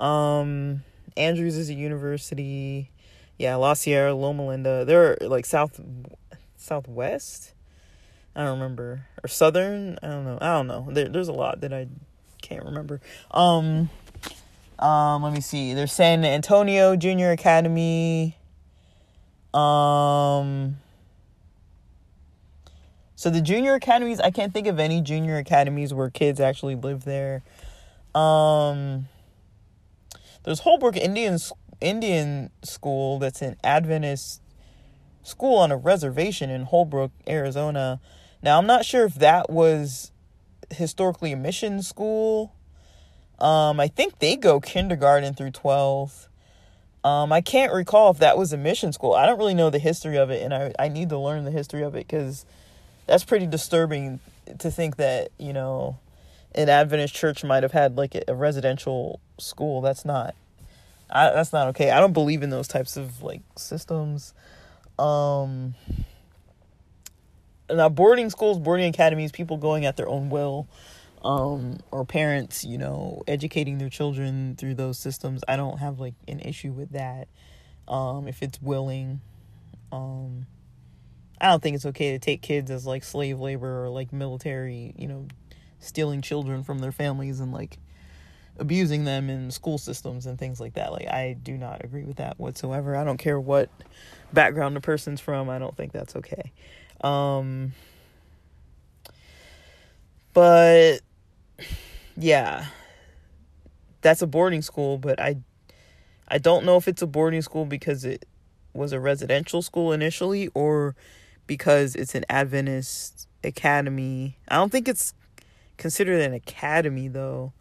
Um, 0.00 0.84
Andrews 1.16 1.56
is 1.56 1.68
a 1.68 1.74
university. 1.74 2.90
Yeah, 3.38 3.56
La 3.56 3.74
Sierra, 3.74 4.14
Loma 4.14 4.46
Linda. 4.46 4.84
They're 4.84 5.18
like 5.20 5.44
south, 5.44 5.80
southwest. 6.56 7.52
I 8.34 8.44
don't 8.44 8.58
remember 8.58 9.06
or 9.22 9.28
southern. 9.28 9.98
I 10.02 10.08
don't 10.08 10.24
know. 10.24 10.38
I 10.40 10.46
don't 10.54 10.66
know. 10.66 10.86
There, 10.90 11.08
there's 11.08 11.28
a 11.28 11.32
lot 11.32 11.60
that 11.62 11.72
I 11.72 11.88
can't 12.42 12.64
remember. 12.64 13.00
Um, 13.30 13.90
um, 14.78 15.22
let 15.22 15.32
me 15.32 15.40
see. 15.40 15.74
There's 15.74 15.92
San 15.92 16.24
Antonio 16.24 16.96
Junior 16.96 17.30
Academy. 17.30 18.35
Um. 19.56 20.78
So 23.14 23.30
the 23.30 23.40
junior 23.40 23.74
academies, 23.74 24.20
I 24.20 24.30
can't 24.30 24.52
think 24.52 24.66
of 24.66 24.78
any 24.78 25.00
junior 25.00 25.38
academies 25.38 25.94
where 25.94 26.10
kids 26.10 26.40
actually 26.40 26.74
live 26.74 27.04
there. 27.04 27.42
Um. 28.14 29.08
There's 30.44 30.60
Holbrook 30.60 30.96
Indian 30.96 31.38
Indian 31.80 32.50
School 32.62 33.18
that's 33.18 33.42
an 33.42 33.56
Adventist 33.64 34.40
school 35.26 35.56
on 35.56 35.72
a 35.72 35.76
reservation 35.76 36.50
in 36.50 36.62
Holbrook, 36.62 37.10
Arizona. 37.28 38.00
Now, 38.42 38.58
I'm 38.58 38.66
not 38.66 38.84
sure 38.84 39.04
if 39.04 39.16
that 39.16 39.50
was 39.50 40.12
historically 40.70 41.32
a 41.32 41.36
mission 41.36 41.82
school. 41.82 42.54
Um, 43.38 43.80
I 43.80 43.88
think 43.88 44.20
they 44.20 44.36
go 44.36 44.60
kindergarten 44.60 45.34
through 45.34 45.50
12th. 45.50 46.28
Um, 47.06 47.32
I 47.32 47.40
can't 47.40 47.72
recall 47.72 48.10
if 48.10 48.18
that 48.18 48.36
was 48.36 48.52
a 48.52 48.56
mission 48.56 48.92
school. 48.92 49.14
I 49.14 49.26
don't 49.26 49.38
really 49.38 49.54
know 49.54 49.70
the 49.70 49.78
history 49.78 50.16
of 50.16 50.30
it, 50.30 50.42
and 50.42 50.52
I, 50.52 50.72
I 50.76 50.88
need 50.88 51.10
to 51.10 51.18
learn 51.18 51.44
the 51.44 51.52
history 51.52 51.82
of 51.82 51.94
it 51.94 52.08
because 52.08 52.44
that's 53.06 53.22
pretty 53.22 53.46
disturbing 53.46 54.18
to 54.58 54.72
think 54.72 54.96
that, 54.96 55.28
you 55.38 55.52
know, 55.52 56.00
an 56.56 56.68
Adventist 56.68 57.14
church 57.14 57.44
might 57.44 57.62
have 57.62 57.70
had 57.70 57.96
like 57.96 58.16
a 58.26 58.34
residential 58.34 59.20
school. 59.38 59.82
That's 59.82 60.04
not, 60.04 60.34
I, 61.08 61.30
that's 61.30 61.52
not 61.52 61.68
okay. 61.68 61.92
I 61.92 62.00
don't 62.00 62.12
believe 62.12 62.42
in 62.42 62.50
those 62.50 62.66
types 62.66 62.96
of 62.96 63.22
like 63.22 63.42
systems. 63.54 64.34
Um, 64.98 65.76
now 67.70 67.88
boarding 67.88 68.30
schools, 68.30 68.58
boarding 68.58 68.86
academies, 68.86 69.30
people 69.30 69.58
going 69.58 69.86
at 69.86 69.96
their 69.96 70.08
own 70.08 70.28
will, 70.28 70.66
um, 71.22 71.78
or 71.90 72.04
parents, 72.04 72.64
you 72.64 72.78
know, 72.78 73.22
educating 73.26 73.78
their 73.78 73.88
children 73.88 74.56
through 74.56 74.74
those 74.74 74.98
systems. 74.98 75.42
I 75.48 75.56
don't 75.56 75.78
have 75.78 75.98
like 75.98 76.14
an 76.28 76.40
issue 76.40 76.72
with 76.72 76.92
that. 76.92 77.28
Um, 77.88 78.26
if 78.28 78.42
it's 78.42 78.60
willing, 78.60 79.20
um, 79.92 80.46
I 81.40 81.48
don't 81.48 81.62
think 81.62 81.76
it's 81.76 81.86
okay 81.86 82.12
to 82.12 82.18
take 82.18 82.42
kids 82.42 82.70
as 82.70 82.86
like 82.86 83.04
slave 83.04 83.38
labor 83.38 83.84
or 83.84 83.88
like 83.88 84.12
military, 84.12 84.94
you 84.96 85.08
know, 85.08 85.26
stealing 85.78 86.22
children 86.22 86.62
from 86.62 86.78
their 86.78 86.92
families 86.92 87.40
and 87.40 87.52
like 87.52 87.78
abusing 88.58 89.04
them 89.04 89.28
in 89.28 89.50
school 89.50 89.78
systems 89.78 90.26
and 90.26 90.38
things 90.38 90.60
like 90.60 90.74
that. 90.74 90.92
Like 90.92 91.08
I 91.08 91.36
do 91.40 91.56
not 91.56 91.84
agree 91.84 92.04
with 92.04 92.16
that 92.16 92.38
whatsoever. 92.38 92.96
I 92.96 93.04
don't 93.04 93.18
care 93.18 93.38
what 93.38 93.68
background 94.32 94.74
the 94.74 94.80
person's 94.80 95.20
from. 95.20 95.48
I 95.50 95.58
don't 95.58 95.76
think 95.76 95.92
that's 95.92 96.16
okay. 96.16 96.52
Um 97.02 97.72
but 100.36 101.00
yeah. 102.14 102.66
That's 104.02 104.20
a 104.20 104.26
boarding 104.26 104.60
school, 104.60 104.98
but 104.98 105.18
I 105.18 105.36
I 106.28 106.36
don't 106.36 106.66
know 106.66 106.76
if 106.76 106.86
it's 106.86 107.00
a 107.00 107.06
boarding 107.06 107.40
school 107.40 107.64
because 107.64 108.04
it 108.04 108.26
was 108.74 108.92
a 108.92 109.00
residential 109.00 109.62
school 109.62 109.92
initially 109.92 110.50
or 110.52 110.94
because 111.46 111.94
it's 111.94 112.14
an 112.14 112.26
Adventist 112.28 113.26
academy. 113.42 114.36
I 114.48 114.56
don't 114.56 114.70
think 114.70 114.88
it's 114.88 115.14
considered 115.78 116.20
an 116.20 116.34
academy 116.34 117.08
though. 117.08 117.54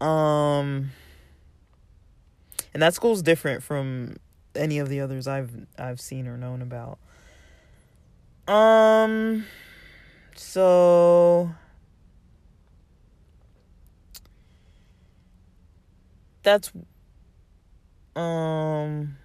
Um 0.00 0.92
and 2.72 2.82
that 2.82 2.94
school's 2.94 3.20
different 3.20 3.62
from 3.62 4.16
any 4.54 4.78
of 4.78 4.88
the 4.88 5.00
others 5.02 5.28
I've 5.28 5.66
I've 5.78 6.00
seen 6.00 6.26
or 6.26 6.38
known 6.38 6.62
about. 6.62 6.98
Um 8.48 9.44
so 10.34 11.54
that's 16.42 16.72
um 18.16 19.16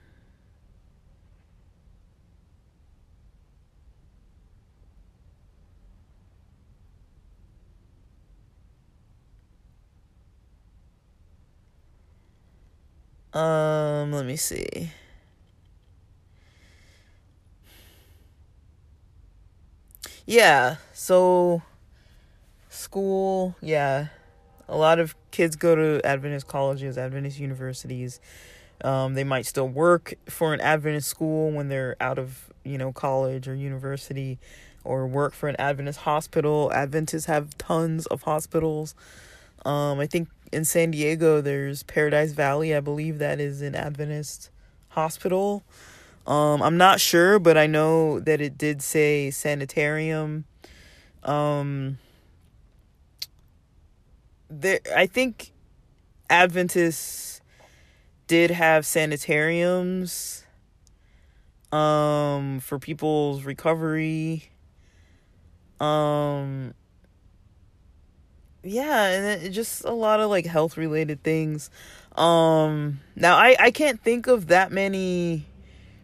Um, 13.34 14.12
let 14.12 14.26
me 14.26 14.36
see. 14.36 14.92
Yeah, 20.26 20.76
so 20.94 21.62
school, 22.70 23.56
yeah. 23.62 24.08
A 24.68 24.78
lot 24.78 25.00
of 25.00 25.16
kids 25.38 25.56
go 25.56 25.76
to 25.76 26.04
Adventist 26.04 26.48
colleges, 26.48 26.98
Adventist 26.98 27.40
universities. 27.40 28.20
Um, 28.84 29.14
they 29.14 29.24
might 29.24 29.46
still 29.46 29.70
work 29.70 30.16
for 30.28 30.52
an 30.52 30.60
Adventist 30.62 31.08
school 31.08 31.52
when 31.52 31.68
they're 31.68 31.96
out 32.02 32.18
of, 32.18 32.52
you 32.64 32.80
know, 32.80 32.92
college 32.92 33.48
or 33.48 33.54
university 33.54 34.40
or 34.84 35.06
work 35.06 35.34
for 35.34 35.48
an 35.48 35.56
Adventist 35.60 36.00
hospital. 36.00 36.72
Adventists 36.74 37.26
have 37.26 37.56
tons 37.60 38.08
of 38.08 38.24
hospitals. 38.24 38.96
Um, 39.64 40.00
I 40.00 40.08
think 40.08 40.28
in 40.52 40.66
San 40.66 40.90
Diego, 40.90 41.40
there's 41.40 41.84
Paradise 41.84 42.32
Valley. 42.32 42.76
I 42.76 42.80
believe 42.80 43.20
that 43.20 43.40
is 43.40 43.62
an 43.62 43.76
Adventist 43.76 44.50
hospital. 44.90 45.64
Um, 46.26 46.64
I'm 46.64 46.78
not 46.78 47.00
sure, 47.00 47.38
but 47.38 47.60
I 47.60 47.68
know 47.68 48.20
that 48.22 48.42
it 48.42 48.58
did 48.58 48.82
say 48.82 49.30
sanitarium. 49.30 50.46
Um, 51.22 52.00
there, 54.50 54.80
I 54.96 55.06
think 55.06 55.52
Adventists 56.30 57.42
did 58.28 58.52
have 58.52 58.86
sanitariums 58.86 60.44
um 61.72 62.62
for 62.62 62.80
people's 62.80 63.44
recovery 63.44 64.50
um 65.82 66.74
yeah, 68.68 69.06
and 69.08 69.44
it, 69.44 69.50
just 69.52 69.84
a 69.86 69.92
lot 69.92 70.20
of 70.20 70.30
like 70.30 70.46
health 70.46 70.78
related 70.78 71.24
things. 71.24 71.70
Um, 72.16 73.00
now 73.16 73.38
I 73.38 73.56
I 73.60 73.72
can't 73.72 74.02
think 74.02 74.28
of 74.28 74.48
that 74.48 74.72
many 74.72 75.46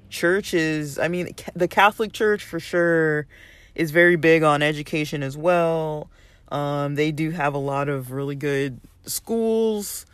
churches. 0.09 0.97
I 0.99 1.07
mean, 1.07 1.35
the 1.55 1.67
Catholic 1.67 2.13
Church 2.13 2.43
for 2.43 2.59
sure 2.59 3.27
is 3.75 3.91
very 3.91 4.15
big 4.15 4.43
on 4.43 4.61
education 4.61 5.23
as 5.23 5.35
well. 5.35 6.09
Um, 6.53 6.93
they 6.93 7.11
do 7.11 7.31
have 7.31 7.55
a 7.55 7.59
lot 7.59 7.89
of 7.89 8.11
really 8.11 8.35
good 8.35 8.79
schools, 9.05 10.05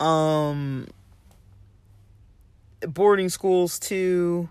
um, 0.00 0.88
boarding 2.80 3.28
schools 3.28 3.78
too, 3.78 4.48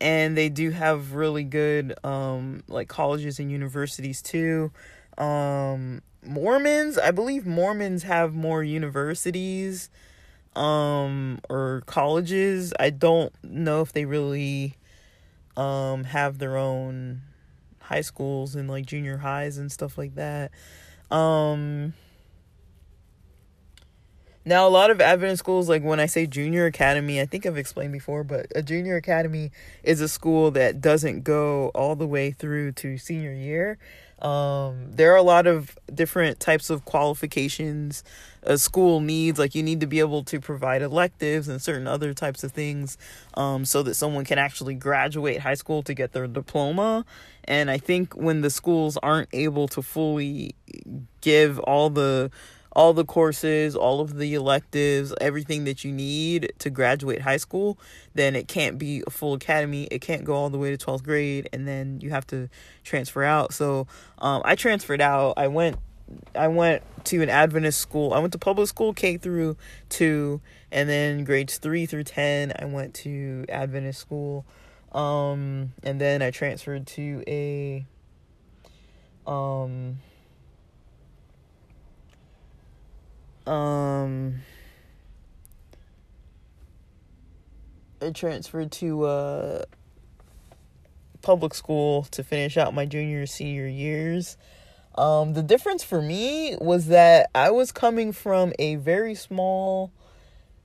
and 0.00 0.36
they 0.36 0.48
do 0.48 0.70
have 0.70 1.12
really 1.14 1.44
good 1.44 1.94
um, 2.04 2.64
like 2.66 2.88
colleges 2.88 3.38
and 3.38 3.52
universities 3.52 4.20
too. 4.20 4.72
Um, 5.16 6.02
Mormons, 6.26 6.98
I 6.98 7.12
believe 7.12 7.46
Mormons 7.46 8.02
have 8.02 8.34
more 8.34 8.62
universities 8.62 9.90
um 10.56 11.40
or 11.48 11.82
colleges. 11.86 12.72
I 12.78 12.90
don't 12.90 13.32
know 13.42 13.80
if 13.80 13.92
they 13.92 14.04
really 14.04 14.76
um 15.56 16.04
have 16.04 16.38
their 16.38 16.56
own 16.56 17.22
high 17.84 18.00
schools 18.00 18.54
and 18.54 18.68
like 18.68 18.86
junior 18.86 19.18
highs 19.18 19.58
and 19.58 19.70
stuff 19.70 19.96
like 19.98 20.14
that. 20.14 20.50
Um 21.10 21.94
now 24.46 24.66
a 24.66 24.68
lot 24.68 24.90
of 24.90 25.00
Adventist 25.00 25.38
schools 25.40 25.68
like 25.68 25.82
when 25.82 26.00
I 26.00 26.06
say 26.06 26.26
junior 26.26 26.66
academy, 26.66 27.20
I 27.20 27.24
think 27.24 27.46
I've 27.46 27.56
explained 27.56 27.92
before, 27.92 28.24
but 28.24 28.46
a 28.54 28.62
junior 28.62 28.96
academy 28.96 29.50
is 29.82 30.00
a 30.00 30.08
school 30.08 30.50
that 30.50 30.80
doesn't 30.82 31.24
go 31.24 31.68
all 31.74 31.96
the 31.96 32.06
way 32.06 32.30
through 32.30 32.72
to 32.72 32.98
senior 32.98 33.32
year. 33.32 33.78
Um, 34.24 34.90
there 34.90 35.12
are 35.12 35.16
a 35.16 35.22
lot 35.22 35.46
of 35.46 35.78
different 35.94 36.40
types 36.40 36.70
of 36.70 36.84
qualifications 36.84 38.02
a 38.44 38.58
school 38.58 39.00
needs. 39.00 39.38
Like 39.38 39.54
you 39.54 39.62
need 39.62 39.80
to 39.80 39.86
be 39.86 40.00
able 40.00 40.22
to 40.24 40.40
provide 40.40 40.82
electives 40.82 41.48
and 41.48 41.60
certain 41.60 41.86
other 41.86 42.14
types 42.14 42.44
of 42.44 42.52
things 42.52 42.96
um, 43.34 43.64
so 43.64 43.82
that 43.82 43.94
someone 43.94 44.24
can 44.24 44.38
actually 44.38 44.74
graduate 44.74 45.40
high 45.40 45.54
school 45.54 45.82
to 45.84 45.94
get 45.94 46.12
their 46.12 46.26
diploma. 46.26 47.04
And 47.44 47.70
I 47.70 47.78
think 47.78 48.14
when 48.14 48.40
the 48.40 48.50
schools 48.50 48.96
aren't 48.98 49.28
able 49.32 49.68
to 49.68 49.82
fully 49.82 50.54
give 51.20 51.58
all 51.60 51.90
the 51.90 52.30
all 52.74 52.92
the 52.92 53.04
courses, 53.04 53.76
all 53.76 54.00
of 54.00 54.16
the 54.16 54.34
electives, 54.34 55.14
everything 55.20 55.64
that 55.64 55.84
you 55.84 55.92
need 55.92 56.52
to 56.58 56.70
graduate 56.70 57.20
high 57.20 57.36
school, 57.36 57.78
then 58.14 58.34
it 58.34 58.48
can't 58.48 58.78
be 58.78 59.02
a 59.06 59.10
full 59.10 59.34
academy. 59.34 59.84
It 59.90 60.00
can't 60.00 60.24
go 60.24 60.34
all 60.34 60.50
the 60.50 60.58
way 60.58 60.74
to 60.74 60.86
12th 60.86 61.04
grade 61.04 61.48
and 61.52 61.68
then 61.68 62.00
you 62.00 62.10
have 62.10 62.26
to 62.28 62.48
transfer 62.82 63.22
out. 63.22 63.54
So, 63.54 63.86
um, 64.18 64.42
I 64.44 64.56
transferred 64.56 65.00
out. 65.00 65.34
I 65.36 65.48
went 65.48 65.76
I 66.34 66.48
went 66.48 66.82
to 67.04 67.22
an 67.22 67.30
Adventist 67.30 67.80
school. 67.80 68.12
I 68.12 68.18
went 68.18 68.32
to 68.32 68.38
public 68.38 68.68
school 68.68 68.92
K 68.92 69.16
through 69.16 69.56
2 69.88 70.40
and 70.70 70.88
then 70.88 71.24
grades 71.24 71.58
3 71.58 71.86
through 71.86 72.04
10 72.04 72.52
I 72.58 72.64
went 72.66 72.94
to 72.94 73.46
Adventist 73.48 74.00
school. 74.00 74.44
Um, 74.92 75.72
and 75.82 76.00
then 76.00 76.22
I 76.22 76.30
transferred 76.30 76.86
to 76.88 77.22
a 77.26 77.86
um 79.26 79.98
um 83.46 84.36
I 88.00 88.10
transferred 88.10 88.72
to 88.72 89.04
uh 89.04 89.64
public 91.22 91.54
school 91.54 92.02
to 92.10 92.22
finish 92.22 92.56
out 92.56 92.74
my 92.74 92.84
junior 92.86 93.26
senior 93.26 93.66
years. 93.66 94.36
Um 94.96 95.34
the 95.34 95.42
difference 95.42 95.82
for 95.82 96.00
me 96.00 96.56
was 96.60 96.86
that 96.86 97.30
I 97.34 97.50
was 97.50 97.72
coming 97.72 98.12
from 98.12 98.52
a 98.58 98.76
very 98.76 99.14
small 99.14 99.92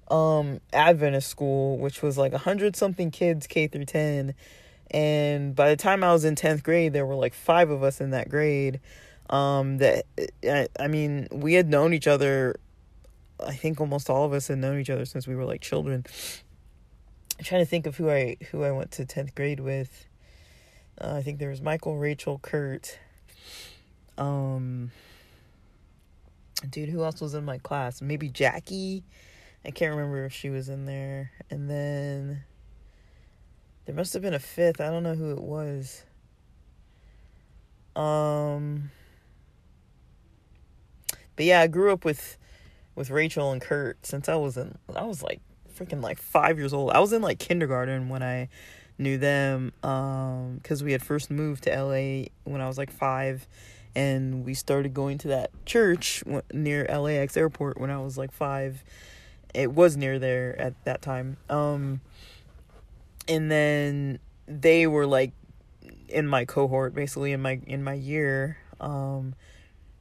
um 0.10 0.60
Adventist 0.74 1.30
school 1.30 1.78
which 1.78 2.02
was 2.02 2.18
like 2.18 2.34
a 2.34 2.40
hundred 2.40 2.76
something 2.76 3.12
kids 3.12 3.48
K 3.48 3.68
through 3.68 3.86
10 3.86 4.34
and 4.92 5.56
by 5.56 5.70
the 5.70 5.76
time 5.76 6.04
I 6.04 6.12
was 6.14 6.26
in 6.26 6.36
10th 6.36 6.64
grade 6.64 6.94
there 6.94 7.06
were 7.06 7.16
like 7.16 7.34
five 7.34 7.70
of 7.70 7.84
us 7.84 8.02
in 8.02 8.10
that 8.12 8.28
grade 8.30 8.80
um 9.30 9.78
that 9.78 10.06
I, 10.44 10.68
I 10.80 10.88
mean 10.88 11.28
we 11.32 11.54
had 11.54 11.70
known 11.70 11.94
each 11.94 12.08
other 12.08 12.56
I 13.46 13.56
think 13.56 13.80
almost 13.80 14.10
all 14.10 14.26
of 14.26 14.34
us 14.34 14.48
had 14.48 14.58
known 14.58 14.80
each 14.80 14.90
other 14.90 15.06
since 15.06 15.28
we 15.28 15.36
were 15.36 15.46
like 15.46 15.62
children. 15.62 16.06
I'm 17.38 17.46
trying 17.46 17.62
to 17.62 17.66
think 17.66 17.86
of 17.86 17.96
who 17.96 18.10
I 18.10 18.38
who 18.52 18.64
I 18.64 18.72
went 18.72 18.92
to 18.92 19.06
tenth 19.06 19.34
grade 19.36 19.60
with. 19.60 20.08
Uh, 21.00 21.14
I 21.16 21.22
think 21.22 21.40
there 21.40 21.50
was 21.50 21.62
Michael, 21.62 21.98
Rachel, 21.98 22.40
Kurt. 22.40 23.00
Um, 24.18 24.92
dude, 26.70 26.90
who 26.90 27.04
else 27.04 27.22
was 27.22 27.34
in 27.34 27.46
my 27.46 27.58
class? 27.58 28.02
Maybe 28.02 28.28
Jackie. 28.28 29.04
I 29.64 29.72
can't 29.72 29.92
remember 29.92 30.26
if 30.26 30.34
she 30.34 30.50
was 30.50 30.68
in 30.68 30.86
there. 30.86 31.32
And 31.50 31.70
then 31.70 32.44
there 33.86 33.96
must 33.96 34.14
have 34.14 34.22
been 34.22 34.34
a 34.34 34.40
fifth. 34.40 34.82
I 34.82 34.90
don't 34.90 35.04
know 35.04 35.16
who 35.16 35.32
it 35.32 35.42
was. 35.42 36.04
Um, 37.96 38.92
but 41.36 41.46
yeah, 41.46 41.62
I 41.62 41.68
grew 41.68 41.92
up 41.92 42.04
with 42.04 42.38
with 43.00 43.10
Rachel 43.10 43.54
and 43.54 43.62
Kurt 43.62 44.06
since 44.06 44.28
I 44.28 44.36
was 44.36 44.58
in 44.58 44.78
I 44.94 45.06
was 45.06 45.24
like 45.24 45.40
freaking 45.74 46.04
like 46.04 46.20
5 46.20 46.58
years 46.58 46.74
old. 46.74 46.92
I 46.92 47.00
was 47.00 47.14
in 47.14 47.22
like 47.22 47.40
kindergarten 47.40 48.10
when 48.10 48.22
I 48.22 48.50
knew 48.98 49.18
them 49.18 49.72
um 49.82 50.60
cuz 50.66 50.84
we 50.84 50.92
had 50.92 51.02
first 51.02 51.32
moved 51.32 51.64
to 51.64 51.70
LA 51.72 52.26
when 52.44 52.60
I 52.60 52.68
was 52.68 52.78
like 52.78 52.92
5 52.92 53.48
and 53.96 54.44
we 54.46 54.54
started 54.54 54.94
going 54.94 55.18
to 55.20 55.30
that 55.30 55.50
church 55.66 56.26
near 56.54 56.84
LAX 56.86 57.38
airport 57.38 57.80
when 57.80 57.90
I 57.90 58.00
was 58.00 58.18
like 58.18 58.34
5. 58.34 58.84
It 59.54 59.72
was 59.72 59.96
near 59.96 60.20
there 60.20 60.60
at 60.60 60.74
that 60.84 61.02
time. 61.02 61.38
Um 61.50 62.02
and 63.30 63.50
then 63.50 64.20
they 64.46 64.88
were 64.88 65.08
like 65.08 65.32
in 66.10 66.28
my 66.28 66.44
cohort 66.44 66.94
basically 66.94 67.32
in 67.32 67.42
my 67.42 67.62
in 67.66 67.82
my 67.82 67.94
year 67.94 68.58
um 68.82 69.36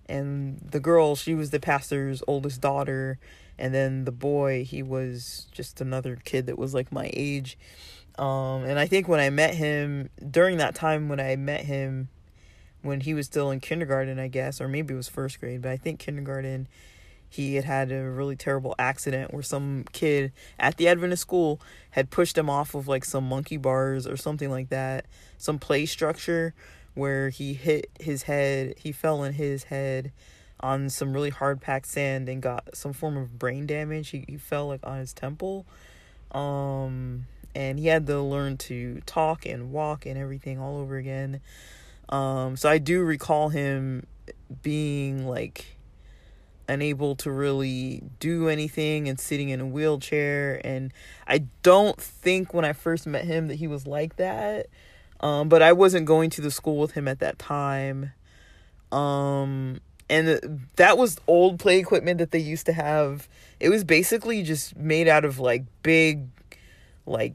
and 0.08 0.58
the 0.70 0.80
girl 0.80 1.14
she 1.14 1.34
was 1.34 1.50
the 1.50 1.60
pastor's 1.60 2.22
oldest 2.26 2.60
daughter 2.60 3.18
and 3.58 3.74
then 3.74 4.04
the 4.04 4.12
boy 4.12 4.64
he 4.64 4.82
was 4.82 5.46
just 5.52 5.80
another 5.80 6.16
kid 6.24 6.46
that 6.46 6.56
was 6.56 6.74
like 6.74 6.92
my 6.92 7.10
age. 7.12 7.58
Um, 8.18 8.64
and 8.64 8.80
i 8.80 8.86
think 8.86 9.06
when 9.06 9.20
i 9.20 9.30
met 9.30 9.54
him 9.54 10.10
during 10.28 10.56
that 10.56 10.74
time 10.74 11.08
when 11.08 11.20
i 11.20 11.36
met 11.36 11.64
him 11.64 12.08
when 12.82 13.00
he 13.00 13.14
was 13.14 13.26
still 13.26 13.52
in 13.52 13.60
kindergarten 13.60 14.18
i 14.18 14.26
guess 14.26 14.60
or 14.60 14.66
maybe 14.66 14.92
it 14.92 14.96
was 14.96 15.08
first 15.08 15.38
grade 15.38 15.62
but 15.62 15.70
i 15.70 15.76
think 15.76 16.00
kindergarten 16.00 16.66
he 17.28 17.54
had 17.56 17.64
had 17.64 17.92
a 17.92 18.10
really 18.10 18.34
terrible 18.34 18.74
accident 18.78 19.32
where 19.32 19.42
some 19.42 19.84
kid 19.92 20.32
at 20.58 20.78
the 20.78 20.88
adventist 20.88 21.22
school 21.22 21.60
had 21.90 22.10
pushed 22.10 22.36
him 22.36 22.48
off 22.48 22.74
of 22.74 22.88
like 22.88 23.04
some 23.04 23.28
monkey 23.28 23.56
bars 23.56 24.06
or 24.06 24.16
something 24.16 24.50
like 24.50 24.70
that 24.70 25.04
some 25.36 25.58
play 25.58 25.86
structure 25.86 26.54
where 26.94 27.30
he 27.30 27.54
hit 27.54 27.90
his 28.00 28.24
head, 28.24 28.74
he 28.78 28.92
fell 28.92 29.20
on 29.20 29.34
his 29.34 29.64
head 29.64 30.12
on 30.60 30.90
some 30.90 31.12
really 31.12 31.30
hard 31.30 31.60
packed 31.60 31.86
sand 31.86 32.28
and 32.28 32.42
got 32.42 32.76
some 32.76 32.92
form 32.92 33.16
of 33.16 33.38
brain 33.38 33.66
damage. 33.66 34.10
He, 34.10 34.24
he 34.28 34.36
fell 34.36 34.68
like 34.68 34.80
on 34.84 34.98
his 34.98 35.12
temple. 35.12 35.66
Um, 36.32 37.26
and 37.54 37.78
he 37.78 37.86
had 37.86 38.06
to 38.06 38.20
learn 38.20 38.56
to 38.56 39.00
talk 39.06 39.46
and 39.46 39.72
walk 39.72 40.06
and 40.06 40.18
everything 40.18 40.58
all 40.58 40.78
over 40.78 40.96
again. 40.96 41.40
Um, 42.08 42.56
so 42.56 42.68
I 42.68 42.78
do 42.78 43.02
recall 43.02 43.50
him 43.50 44.06
being 44.62 45.26
like 45.26 45.76
unable 46.68 47.16
to 47.16 47.30
really 47.30 48.02
do 48.20 48.48
anything 48.48 49.08
and 49.08 49.18
sitting 49.18 49.48
in 49.48 49.60
a 49.60 49.66
wheelchair 49.66 50.60
and 50.64 50.92
I 51.26 51.44
don't 51.62 51.98
think 51.98 52.52
when 52.52 52.64
I 52.64 52.74
first 52.74 53.06
met 53.06 53.24
him 53.24 53.48
that 53.48 53.54
he 53.54 53.66
was 53.66 53.86
like 53.86 54.16
that 54.16 54.66
um, 55.20 55.48
but 55.48 55.62
I 55.62 55.72
wasn't 55.72 56.06
going 56.06 56.30
to 56.30 56.40
the 56.40 56.50
school 56.50 56.78
with 56.78 56.92
him 56.92 57.08
at 57.08 57.20
that 57.20 57.38
time. 57.38 58.12
Um, 58.92 59.80
and 60.08 60.66
that 60.76 60.96
was 60.96 61.18
old 61.26 61.58
play 61.58 61.78
equipment 61.78 62.18
that 62.18 62.30
they 62.30 62.38
used 62.38 62.66
to 62.66 62.72
have. 62.72 63.28
It 63.60 63.68
was 63.68 63.84
basically 63.84 64.42
just 64.42 64.76
made 64.76 65.08
out 65.08 65.24
of 65.24 65.38
like 65.38 65.64
big, 65.82 66.28
like 67.04 67.34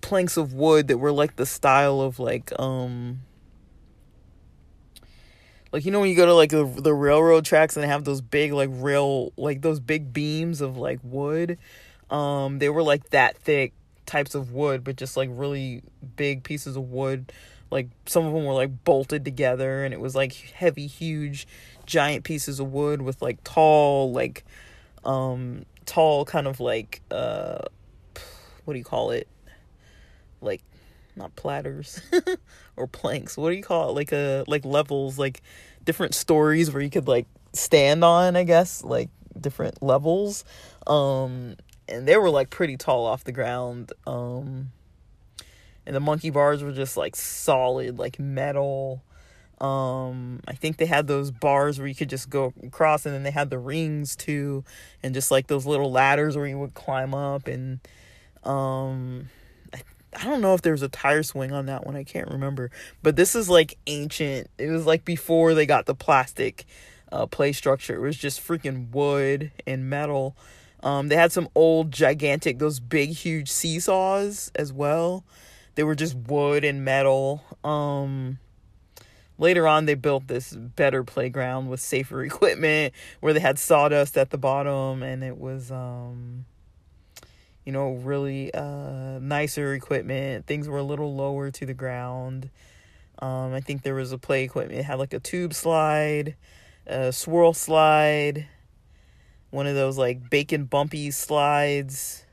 planks 0.00 0.36
of 0.36 0.52
wood 0.52 0.88
that 0.88 0.98
were 0.98 1.12
like 1.12 1.36
the 1.36 1.46
style 1.46 2.00
of 2.00 2.18
like 2.18 2.52
um 2.58 3.20
like 5.70 5.84
you 5.84 5.90
know 5.90 6.00
when 6.00 6.10
you 6.10 6.16
go 6.16 6.26
to 6.26 6.34
like 6.34 6.50
the, 6.50 6.64
the 6.64 6.92
railroad 6.92 7.44
tracks 7.44 7.76
and 7.76 7.84
they 7.84 7.88
have 7.88 8.04
those 8.04 8.20
big 8.20 8.52
like 8.52 8.68
rail 8.72 9.32
like 9.36 9.62
those 9.62 9.80
big 9.80 10.12
beams 10.12 10.60
of 10.60 10.76
like 10.76 10.98
wood 11.02 11.56
um 12.10 12.58
they 12.58 12.68
were 12.68 12.82
like 12.82 13.08
that 13.10 13.38
thick 13.38 13.72
types 14.06 14.34
of 14.34 14.52
wood, 14.52 14.84
but 14.84 14.96
just 14.96 15.16
like 15.16 15.28
really 15.32 15.82
big 16.16 16.42
pieces 16.42 16.76
of 16.76 16.90
wood. 16.90 17.32
Like 17.70 17.88
some 18.06 18.26
of 18.26 18.34
them 18.34 18.44
were 18.44 18.52
like 18.52 18.84
bolted 18.84 19.24
together, 19.24 19.84
and 19.84 19.94
it 19.94 20.00
was 20.00 20.14
like 20.14 20.32
heavy, 20.32 20.86
huge, 20.86 21.46
giant 21.86 22.24
pieces 22.24 22.60
of 22.60 22.72
wood 22.72 23.02
with 23.02 23.22
like 23.22 23.42
tall, 23.44 24.12
like, 24.12 24.44
um, 25.04 25.64
tall 25.86 26.24
kind 26.24 26.46
of 26.46 26.60
like, 26.60 27.00
uh, 27.10 27.58
what 28.64 28.74
do 28.74 28.78
you 28.78 28.84
call 28.84 29.10
it? 29.10 29.26
Like, 30.40 30.62
not 31.16 31.34
platters 31.36 32.00
or 32.76 32.86
planks. 32.86 33.36
What 33.36 33.50
do 33.50 33.56
you 33.56 33.62
call 33.62 33.90
it? 33.90 33.92
Like 33.92 34.12
a 34.12 34.40
uh, 34.40 34.44
like 34.46 34.64
levels, 34.64 35.18
like 35.18 35.42
different 35.84 36.14
stories 36.14 36.70
where 36.72 36.82
you 36.82 36.90
could 36.90 37.08
like 37.08 37.26
stand 37.52 38.04
on. 38.04 38.36
I 38.36 38.44
guess 38.44 38.84
like 38.84 39.10
different 39.38 39.82
levels. 39.82 40.44
Um, 40.86 41.56
and 41.88 42.06
they 42.06 42.16
were 42.16 42.30
like 42.30 42.50
pretty 42.50 42.76
tall 42.76 43.06
off 43.06 43.24
the 43.24 43.32
ground. 43.32 43.92
Um, 44.06 44.72
and 45.86 45.96
the 45.96 46.00
monkey 46.00 46.30
bars 46.30 46.62
were 46.62 46.72
just 46.72 46.96
like 46.96 47.16
solid, 47.16 47.98
like 47.98 48.18
metal. 48.18 49.02
Um, 49.60 50.40
I 50.48 50.54
think 50.54 50.76
they 50.76 50.86
had 50.86 51.06
those 51.06 51.30
bars 51.30 51.78
where 51.78 51.86
you 51.86 51.94
could 51.94 52.10
just 52.10 52.28
go 52.28 52.52
across, 52.64 53.06
and 53.06 53.14
then 53.14 53.22
they 53.22 53.30
had 53.30 53.50
the 53.50 53.58
rings 53.58 54.16
too, 54.16 54.64
and 55.02 55.14
just 55.14 55.30
like 55.30 55.46
those 55.46 55.66
little 55.66 55.90
ladders 55.90 56.36
where 56.36 56.46
you 56.46 56.58
would 56.58 56.74
climb 56.74 57.14
up. 57.14 57.46
And 57.46 57.80
um, 58.42 59.28
I, 59.72 60.24
don't 60.24 60.40
know 60.40 60.54
if 60.54 60.62
there 60.62 60.72
was 60.72 60.82
a 60.82 60.88
tire 60.88 61.22
swing 61.22 61.52
on 61.52 61.66
that 61.66 61.86
one. 61.86 61.96
I 61.96 62.04
can't 62.04 62.28
remember. 62.28 62.70
But 63.02 63.16
this 63.16 63.34
is 63.34 63.48
like 63.48 63.78
ancient. 63.86 64.50
It 64.58 64.68
was 64.68 64.84
like 64.84 65.04
before 65.04 65.54
they 65.54 65.66
got 65.66 65.86
the 65.86 65.94
plastic 65.94 66.64
uh, 67.12 67.26
play 67.26 67.52
structure. 67.52 67.94
It 67.94 68.00
was 68.00 68.16
just 68.16 68.40
freaking 68.40 68.90
wood 68.90 69.52
and 69.64 69.88
metal. 69.88 70.36
Um, 70.82 71.08
they 71.08 71.16
had 71.16 71.32
some 71.32 71.48
old, 71.54 71.92
gigantic, 71.92 72.58
those 72.58 72.80
big, 72.80 73.10
huge 73.10 73.50
seesaws 73.50 74.50
as 74.54 74.72
well. 74.72 75.24
They 75.74 75.84
were 75.84 75.94
just 75.94 76.16
wood 76.16 76.64
and 76.64 76.84
metal. 76.84 77.44
Um, 77.62 78.38
later 79.38 79.66
on, 79.68 79.86
they 79.86 79.94
built 79.94 80.26
this 80.26 80.54
better 80.54 81.04
playground 81.04 81.68
with 81.68 81.80
safer 81.80 82.22
equipment 82.24 82.94
where 83.20 83.32
they 83.32 83.40
had 83.40 83.58
sawdust 83.58 84.18
at 84.18 84.30
the 84.30 84.38
bottom 84.38 85.02
and 85.02 85.22
it 85.22 85.38
was, 85.38 85.70
um, 85.70 86.46
you 87.64 87.72
know, 87.72 87.92
really 87.92 88.52
uh, 88.52 89.18
nicer 89.20 89.74
equipment. 89.74 90.46
Things 90.46 90.68
were 90.68 90.78
a 90.78 90.82
little 90.82 91.14
lower 91.14 91.50
to 91.52 91.64
the 91.64 91.74
ground. 91.74 92.50
Um, 93.20 93.54
I 93.54 93.60
think 93.60 93.82
there 93.82 93.94
was 93.94 94.10
a 94.10 94.18
play 94.18 94.42
equipment. 94.42 94.80
It 94.80 94.82
had 94.82 94.98
like 94.98 95.14
a 95.14 95.20
tube 95.20 95.54
slide, 95.54 96.34
a 96.88 97.12
swirl 97.12 97.52
slide, 97.52 98.48
one 99.52 99.66
of 99.66 99.74
those 99.74 99.98
like 99.98 100.30
bacon 100.30 100.64
bumpy 100.64 101.10
slides, 101.10 102.24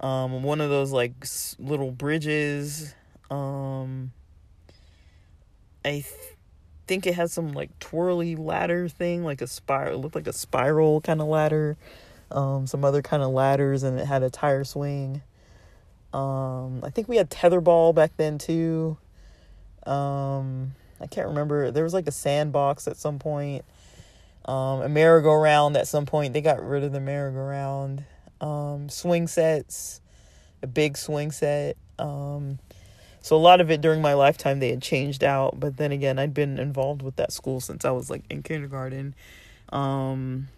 um, 0.00 0.44
one 0.44 0.60
of 0.60 0.70
those 0.70 0.92
like 0.92 1.12
little 1.58 1.90
bridges. 1.90 2.94
Um, 3.30 4.12
I 5.84 5.90
th- 5.90 6.06
think 6.86 7.04
it 7.04 7.14
has 7.14 7.32
some 7.32 7.52
like 7.52 7.76
twirly 7.80 8.36
ladder 8.36 8.88
thing, 8.88 9.24
like 9.24 9.42
a 9.42 9.48
spiral. 9.48 9.98
It 9.98 10.02
looked 10.02 10.14
like 10.14 10.28
a 10.28 10.32
spiral 10.32 11.00
kind 11.00 11.20
of 11.20 11.26
ladder. 11.26 11.76
Um, 12.30 12.66
some 12.68 12.84
other 12.84 13.02
kind 13.02 13.22
of 13.22 13.30
ladders, 13.30 13.82
and 13.82 13.98
it 13.98 14.06
had 14.06 14.22
a 14.22 14.30
tire 14.30 14.64
swing. 14.64 15.20
Um, 16.14 16.80
I 16.84 16.90
think 16.90 17.08
we 17.08 17.16
had 17.16 17.28
tetherball 17.28 17.92
back 17.92 18.16
then 18.16 18.38
too. 18.38 18.96
Um, 19.84 20.74
I 21.00 21.08
can't 21.08 21.26
remember. 21.26 21.72
There 21.72 21.82
was 21.82 21.92
like 21.92 22.06
a 22.06 22.12
sandbox 22.12 22.86
at 22.86 22.96
some 22.96 23.18
point 23.18 23.64
um, 24.44 24.82
a 24.82 24.88
merry-go-round 24.88 25.76
at 25.76 25.88
some 25.88 26.06
point. 26.06 26.32
They 26.32 26.40
got 26.40 26.62
rid 26.62 26.84
of 26.84 26.92
the 26.92 27.00
merry-go-round. 27.00 28.04
Um, 28.40 28.88
swing 28.88 29.28
sets, 29.28 30.00
a 30.62 30.66
big 30.66 30.96
swing 30.96 31.30
set. 31.30 31.76
Um, 31.98 32.58
so 33.20 33.36
a 33.36 33.38
lot 33.38 33.60
of 33.60 33.70
it 33.70 33.80
during 33.80 34.02
my 34.02 34.14
lifetime 34.14 34.58
they 34.58 34.70
had 34.70 34.82
changed 34.82 35.22
out. 35.22 35.60
But 35.60 35.76
then 35.76 35.92
again, 35.92 36.18
I'd 36.18 36.34
been 36.34 36.58
involved 36.58 37.02
with 37.02 37.16
that 37.16 37.32
school 37.32 37.60
since 37.60 37.84
I 37.84 37.90
was 37.92 38.10
like 38.10 38.24
in 38.28 38.42
kindergarten. 38.42 39.14
Um, 39.68 40.48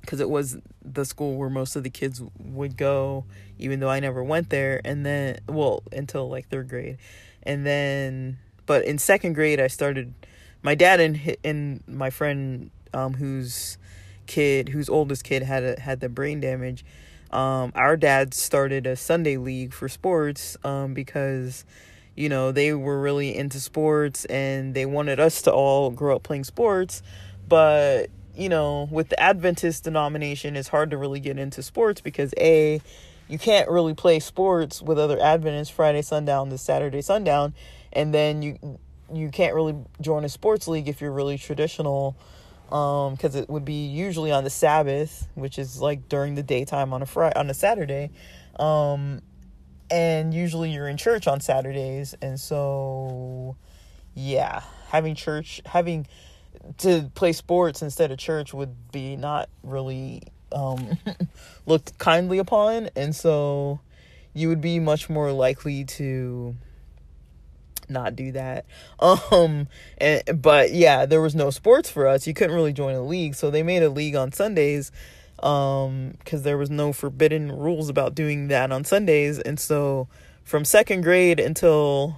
because 0.00 0.20
it 0.20 0.30
was 0.30 0.56
the 0.82 1.04
school 1.04 1.36
where 1.36 1.50
most 1.50 1.76
of 1.76 1.82
the 1.82 1.90
kids 1.90 2.22
would 2.38 2.78
go, 2.78 3.26
even 3.58 3.78
though 3.80 3.90
I 3.90 4.00
never 4.00 4.24
went 4.24 4.48
there. 4.48 4.80
And 4.82 5.04
then, 5.04 5.40
well, 5.46 5.82
until 5.92 6.30
like 6.30 6.48
third 6.48 6.68
grade, 6.68 6.96
and 7.42 7.66
then, 7.66 8.38
but 8.64 8.86
in 8.86 8.98
second 8.98 9.34
grade, 9.34 9.60
I 9.60 9.66
started. 9.66 10.14
My 10.62 10.74
dad 10.74 10.98
and 11.00 11.36
and 11.44 11.82
my 11.86 12.08
friend 12.08 12.70
um, 12.94 13.14
whose 13.14 13.78
kid, 14.26 14.68
whose 14.68 14.88
oldest 14.88 15.24
kid 15.24 15.42
had 15.42 15.64
a, 15.64 15.80
had 15.80 16.00
the 16.00 16.08
brain 16.08 16.40
damage. 16.40 16.84
Um, 17.30 17.72
our 17.74 17.96
dad 17.96 18.32
started 18.32 18.86
a 18.86 18.96
Sunday 18.96 19.36
league 19.36 19.72
for 19.72 19.88
sports 19.88 20.56
um, 20.64 20.94
because 20.94 21.64
you 22.14 22.28
know 22.28 22.52
they 22.52 22.72
were 22.72 23.00
really 23.00 23.36
into 23.36 23.60
sports 23.60 24.24
and 24.26 24.74
they 24.74 24.86
wanted 24.86 25.20
us 25.20 25.42
to 25.42 25.52
all 25.52 25.90
grow 25.90 26.16
up 26.16 26.22
playing 26.22 26.44
sports, 26.44 27.02
but 27.48 28.06
you 28.34 28.48
know 28.48 28.88
with 28.90 29.08
the 29.08 29.20
Adventist 29.20 29.84
denomination, 29.84 30.56
it's 30.56 30.68
hard 30.68 30.90
to 30.90 30.96
really 30.96 31.20
get 31.20 31.38
into 31.38 31.62
sports 31.62 32.00
because 32.00 32.32
a 32.38 32.80
you 33.28 33.38
can't 33.38 33.68
really 33.68 33.92
play 33.92 34.20
sports 34.20 34.80
with 34.80 34.98
other 34.98 35.20
Adventists 35.20 35.68
Friday 35.68 36.00
sundown 36.00 36.48
to 36.48 36.56
Saturday 36.56 37.02
sundown, 37.02 37.52
and 37.92 38.14
then 38.14 38.40
you 38.40 38.78
you 39.12 39.30
can't 39.30 39.54
really 39.54 39.76
join 40.00 40.24
a 40.24 40.28
sports 40.28 40.66
league 40.66 40.88
if 40.88 41.00
you're 41.00 41.12
really 41.12 41.36
traditional 41.36 42.16
um 42.72 43.14
because 43.14 43.34
it 43.34 43.48
would 43.48 43.64
be 43.64 43.86
usually 43.86 44.30
on 44.30 44.44
the 44.44 44.50
sabbath 44.50 45.28
which 45.34 45.58
is 45.58 45.80
like 45.80 46.08
during 46.08 46.34
the 46.34 46.42
daytime 46.42 46.92
on 46.92 47.02
a 47.02 47.06
friday 47.06 47.38
on 47.38 47.48
a 47.50 47.54
saturday. 47.54 48.10
Um 48.56 49.22
and 49.90 50.34
usually 50.34 50.70
you're 50.70 50.88
in 50.88 50.96
church 50.96 51.26
on 51.26 51.40
saturdays 51.40 52.14
and 52.20 52.38
so 52.38 53.56
yeah 54.14 54.62
having 54.88 55.14
church 55.14 55.62
having 55.64 56.06
to 56.78 57.10
play 57.14 57.32
sports 57.32 57.82
instead 57.82 58.10
of 58.10 58.18
church 58.18 58.52
would 58.52 58.92
be 58.92 59.16
not 59.16 59.48
really 59.62 60.22
um 60.52 60.98
looked 61.66 61.96
kindly 61.98 62.38
upon 62.38 62.90
and 62.96 63.14
so 63.14 63.80
you 64.34 64.48
would 64.48 64.60
be 64.60 64.78
much 64.78 65.08
more 65.08 65.32
likely 65.32 65.84
to 65.84 66.54
not 67.90 68.16
do 68.16 68.32
that. 68.32 68.64
Um 69.00 69.68
and 69.98 70.22
but 70.40 70.72
yeah, 70.72 71.06
there 71.06 71.20
was 71.20 71.34
no 71.34 71.50
sports 71.50 71.90
for 71.90 72.06
us. 72.06 72.26
You 72.26 72.34
couldn't 72.34 72.54
really 72.54 72.72
join 72.72 72.94
a 72.94 73.02
league, 73.02 73.34
so 73.34 73.50
they 73.50 73.62
made 73.62 73.82
a 73.82 73.90
league 73.90 74.16
on 74.16 74.32
Sundays 74.32 74.90
um 75.40 76.14
cuz 76.24 76.42
there 76.42 76.58
was 76.58 76.68
no 76.70 76.92
forbidden 76.92 77.52
rules 77.52 77.88
about 77.88 78.14
doing 78.14 78.48
that 78.48 78.72
on 78.72 78.84
Sundays. 78.84 79.38
And 79.38 79.58
so 79.60 80.08
from 80.44 80.64
second 80.64 81.02
grade 81.02 81.38
until 81.38 82.16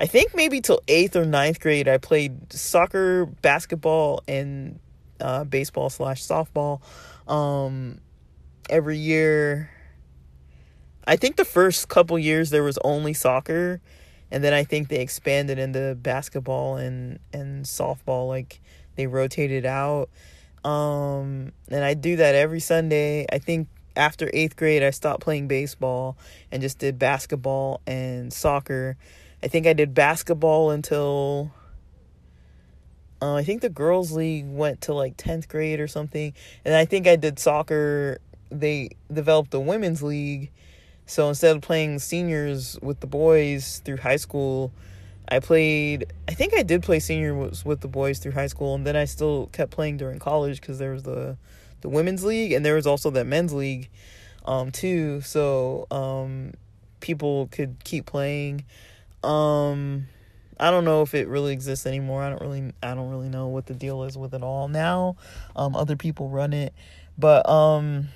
I 0.00 0.06
think 0.06 0.34
maybe 0.34 0.60
till 0.60 0.80
8th 0.86 1.16
or 1.16 1.24
ninth 1.24 1.60
grade 1.60 1.88
I 1.88 1.98
played 1.98 2.52
soccer, 2.52 3.26
basketball 3.26 4.22
and 4.28 4.80
uh 5.20 5.44
baseball 5.44 5.90
slash 5.90 6.22
softball 6.22 6.80
um 7.26 8.00
every 8.68 8.98
year 8.98 9.70
I 11.08 11.16
think 11.16 11.36
the 11.36 11.44
first 11.46 11.88
couple 11.88 12.18
years 12.18 12.50
there 12.50 12.62
was 12.62 12.78
only 12.84 13.14
soccer 13.14 13.80
and 14.30 14.44
then 14.44 14.52
I 14.52 14.64
think 14.64 14.88
they 14.88 15.00
expanded 15.00 15.58
into 15.58 15.94
basketball 15.94 16.76
and 16.76 17.18
and 17.32 17.64
softball 17.64 18.28
like 18.28 18.60
they 18.96 19.06
rotated 19.06 19.64
out. 19.64 20.08
Um 20.64 21.52
and 21.70 21.84
I 21.84 21.94
do 21.94 22.16
that 22.16 22.34
every 22.34 22.60
Sunday. 22.60 23.26
I 23.32 23.38
think 23.38 23.68
after 23.96 24.26
8th 24.26 24.56
grade 24.56 24.82
I 24.82 24.90
stopped 24.90 25.22
playing 25.22 25.48
baseball 25.48 26.16
and 26.52 26.62
just 26.62 26.78
did 26.78 26.98
basketball 26.98 27.80
and 27.86 28.32
soccer. 28.32 28.96
I 29.42 29.48
think 29.48 29.66
I 29.66 29.72
did 29.72 29.94
basketball 29.94 30.70
until 30.70 31.52
uh, 33.20 33.34
I 33.34 33.42
think 33.42 33.62
the 33.62 33.68
girls 33.68 34.12
league 34.12 34.46
went 34.48 34.82
to 34.82 34.94
like 34.94 35.16
10th 35.16 35.48
grade 35.48 35.80
or 35.80 35.88
something. 35.88 36.34
And 36.64 36.74
I 36.74 36.84
think 36.84 37.06
I 37.06 37.16
did 37.16 37.38
soccer. 37.38 38.18
They 38.50 38.90
developed 39.12 39.50
the 39.50 39.60
women's 39.60 40.02
league 40.02 40.50
so 41.08 41.30
instead 41.30 41.56
of 41.56 41.62
playing 41.62 42.00
seniors 42.00 42.78
with 42.82 43.00
the 43.00 43.06
boys 43.06 43.80
through 43.82 43.96
high 43.96 44.16
school, 44.16 44.70
I 45.26 45.40
played. 45.40 46.12
I 46.28 46.34
think 46.34 46.54
I 46.54 46.62
did 46.62 46.82
play 46.82 47.00
seniors 47.00 47.64
with 47.64 47.80
the 47.80 47.88
boys 47.88 48.18
through 48.18 48.32
high 48.32 48.46
school, 48.46 48.74
and 48.74 48.86
then 48.86 48.94
I 48.94 49.06
still 49.06 49.46
kept 49.46 49.70
playing 49.70 49.96
during 49.96 50.18
college 50.18 50.60
because 50.60 50.78
there 50.78 50.92
was 50.92 51.04
the 51.04 51.38
the 51.80 51.88
women's 51.88 52.24
league 52.24 52.52
and 52.52 52.64
there 52.64 52.74
was 52.74 52.86
also 52.86 53.08
that 53.10 53.26
men's 53.26 53.54
league, 53.54 53.88
um, 54.44 54.70
too. 54.70 55.22
So 55.22 55.86
um, 55.90 56.52
people 57.00 57.48
could 57.52 57.82
keep 57.84 58.04
playing. 58.04 58.66
Um, 59.24 60.08
I 60.60 60.70
don't 60.70 60.84
know 60.84 61.00
if 61.00 61.14
it 61.14 61.26
really 61.26 61.54
exists 61.54 61.86
anymore. 61.86 62.22
I 62.22 62.28
don't 62.28 62.42
really 62.42 62.72
I 62.82 62.94
don't 62.94 63.08
really 63.08 63.30
know 63.30 63.46
what 63.46 63.64
the 63.64 63.74
deal 63.74 64.02
is 64.02 64.18
with 64.18 64.34
it 64.34 64.42
all 64.42 64.68
now. 64.68 65.16
Um, 65.56 65.74
other 65.74 65.96
people 65.96 66.28
run 66.28 66.52
it, 66.52 66.74
but 67.16 67.48
um 67.48 68.08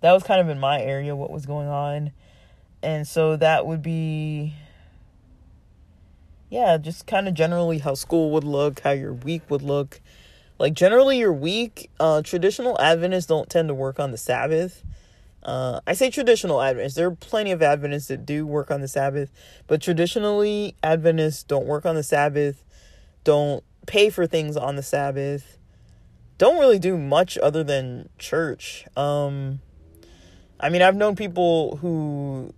that 0.00 0.12
was 0.12 0.22
kind 0.22 0.40
of 0.40 0.48
in 0.48 0.58
my 0.58 0.80
area 0.80 1.14
what 1.14 1.30
was 1.30 1.46
going 1.46 1.68
on. 1.68 2.12
And 2.82 3.06
so 3.06 3.36
that 3.36 3.66
would 3.66 3.82
be 3.82 4.54
yeah, 6.50 6.76
just 6.78 7.06
kind 7.06 7.28
of 7.28 7.34
generally 7.34 7.78
how 7.78 7.94
school 7.94 8.32
would 8.32 8.44
look, 8.44 8.80
how 8.80 8.90
your 8.90 9.12
week 9.12 9.42
would 9.48 9.62
look. 9.62 10.00
Like 10.58 10.74
generally 10.74 11.18
your 11.18 11.32
week, 11.32 11.90
uh 12.00 12.22
traditional 12.22 12.78
Adventists 12.80 13.26
don't 13.26 13.48
tend 13.48 13.68
to 13.68 13.74
work 13.74 14.00
on 14.00 14.10
the 14.10 14.18
Sabbath. 14.18 14.82
Uh, 15.42 15.80
I 15.86 15.94
say 15.94 16.10
traditional 16.10 16.60
Adventists. 16.60 16.96
There 16.96 17.06
are 17.06 17.14
plenty 17.14 17.50
of 17.50 17.62
Adventists 17.62 18.08
that 18.08 18.26
do 18.26 18.46
work 18.46 18.70
on 18.70 18.82
the 18.82 18.88
Sabbath, 18.88 19.30
but 19.66 19.80
traditionally 19.80 20.74
Adventists 20.82 21.44
don't 21.44 21.66
work 21.66 21.86
on 21.86 21.94
the 21.94 22.02
Sabbath, 22.02 22.62
don't 23.24 23.64
pay 23.86 24.10
for 24.10 24.26
things 24.26 24.56
on 24.56 24.76
the 24.76 24.82
Sabbath, 24.82 25.56
don't 26.36 26.58
really 26.58 26.78
do 26.78 26.98
much 26.98 27.38
other 27.38 27.64
than 27.64 28.10
church. 28.18 28.84
Um, 28.96 29.60
I 30.62 30.68
mean, 30.68 30.82
I've 30.82 30.96
known 30.96 31.16
people 31.16 31.76
who 31.76 32.52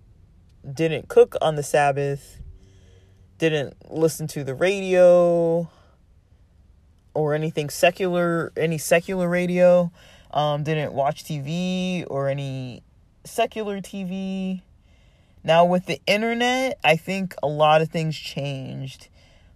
didn't 0.75 1.09
cook 1.09 1.37
on 1.41 1.55
the 1.55 1.63
Sabbath, 1.63 2.41
didn't 3.39 3.77
listen 3.91 4.27
to 4.29 4.43
the 4.43 4.55
radio 4.55 5.71
or 7.15 7.35
anything 7.35 7.71
secular, 7.71 8.53
any 8.57 8.77
secular 8.77 9.29
radio, 9.29 9.93
um, 10.33 10.65
didn't 10.65 10.93
watch 10.93 11.23
TV 11.23 12.05
or 12.09 12.29
any 12.29 12.83
secular 13.25 13.81
TV, 13.81 14.63
Now 15.45 15.65
with 15.65 15.87
the 15.87 16.01
internet, 16.07 16.79
I 16.83 16.97
think 16.97 17.35
a 17.43 17.47
lot 17.47 17.83
of 17.83 17.89
things 17.89 18.17
changed 18.17 19.09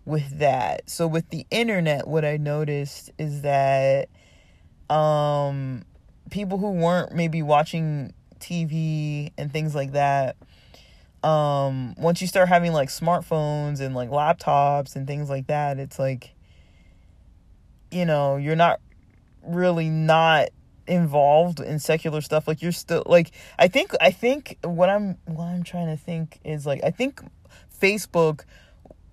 with 0.04 0.38
that. 0.38 0.88
So 0.88 1.08
with 1.08 1.30
the 1.30 1.46
internet, 1.50 2.06
what 2.06 2.24
I 2.24 2.36
noticed 2.36 3.10
is 3.18 3.42
that 3.42 4.08
um 4.88 5.84
people 6.30 6.58
who 6.58 6.70
weren't 6.70 7.12
maybe 7.12 7.42
watching 7.42 8.12
TV 8.38 9.32
and 9.38 9.52
things 9.52 9.74
like 9.74 9.92
that. 9.92 10.36
Um 11.22 11.94
once 11.96 12.20
you 12.20 12.26
start 12.26 12.48
having 12.48 12.72
like 12.72 12.88
smartphones 12.88 13.80
and 13.80 13.94
like 13.94 14.10
laptops 14.10 14.96
and 14.96 15.06
things 15.06 15.28
like 15.28 15.46
that, 15.48 15.78
it's 15.78 15.98
like 15.98 16.34
you 17.90 18.04
know, 18.04 18.36
you're 18.36 18.56
not 18.56 18.80
really 19.42 19.88
not 19.88 20.48
involved 20.86 21.60
in 21.60 21.78
secular 21.78 22.20
stuff. 22.20 22.46
Like 22.46 22.62
you're 22.62 22.72
still 22.72 23.02
like 23.06 23.32
i 23.58 23.68
think 23.68 23.92
i 24.00 24.10
think 24.10 24.58
what 24.62 24.88
i'm 24.88 25.16
what 25.24 25.46
i'm 25.46 25.62
trying 25.62 25.88
to 25.88 25.96
think 25.96 26.38
is 26.44 26.66
like 26.66 26.80
i 26.84 26.90
think 26.90 27.20
facebook 27.80 28.44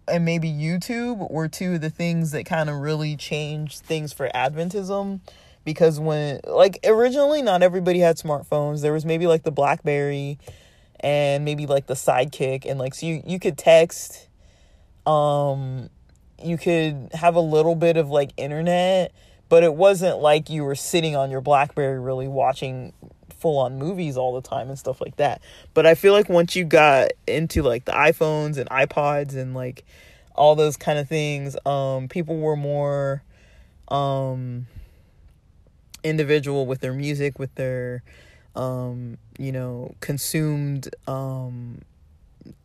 and 0.07 0.25
maybe 0.25 0.49
youtube 0.49 1.29
were 1.31 1.47
two 1.47 1.75
of 1.75 1.81
the 1.81 1.89
things 1.89 2.31
that 2.31 2.45
kind 2.45 2.69
of 2.69 2.77
really 2.77 3.15
changed 3.15 3.81
things 3.81 4.13
for 4.13 4.29
adventism 4.33 5.19
because 5.63 5.99
when 5.99 6.39
like 6.45 6.79
originally 6.85 7.41
not 7.41 7.63
everybody 7.63 7.99
had 7.99 8.17
smartphones. 8.17 8.81
There 8.81 8.93
was 8.93 9.05
maybe 9.05 9.27
like 9.27 9.43
the 9.43 9.51
blackberry 9.51 10.39
and 10.99 11.43
maybe 11.45 11.65
like 11.65 11.87
the 11.87 11.93
sidekick 11.93 12.65
and 12.65 12.79
like 12.79 12.93
so 12.93 13.05
you 13.05 13.21
you 13.25 13.39
could 13.39 13.57
text 13.57 14.29
um 15.05 15.89
you 16.41 16.57
could 16.57 17.09
have 17.13 17.35
a 17.35 17.41
little 17.41 17.75
bit 17.75 17.97
of 17.97 18.09
like 18.09 18.31
internet 18.37 19.13
but 19.49 19.63
it 19.63 19.75
wasn't 19.75 20.19
like 20.19 20.49
you 20.49 20.63
were 20.63 20.75
sitting 20.75 21.15
on 21.15 21.29
your 21.29 21.41
blackberry 21.41 21.99
really 21.99 22.27
watching 22.27 22.93
full 23.37 23.59
on 23.59 23.77
movies 23.77 24.15
all 24.15 24.33
the 24.33 24.41
time 24.41 24.69
and 24.69 24.79
stuff 24.79 25.01
like 25.01 25.17
that. 25.17 25.41
But 25.73 25.85
i 25.85 25.95
feel 25.95 26.13
like 26.13 26.29
once 26.29 26.55
you 26.55 26.63
got 26.63 27.11
into 27.27 27.61
like 27.61 27.85
the 27.85 27.91
iphones 27.91 28.57
and 28.57 28.69
ipods 28.69 29.35
and 29.35 29.53
like 29.53 29.85
all 30.35 30.55
those 30.55 30.77
kind 30.77 30.97
of 30.97 31.07
things 31.07 31.55
um 31.65 32.07
people 32.07 32.37
were 32.37 32.55
more 32.55 33.21
um 33.89 34.65
individual 36.03 36.65
with 36.65 36.81
their 36.81 36.93
music 36.93 37.39
with 37.39 37.53
their 37.55 38.03
um 38.55 39.17
you 39.37 39.51
know 39.51 39.95
consumed 39.99 40.93
um 41.07 41.79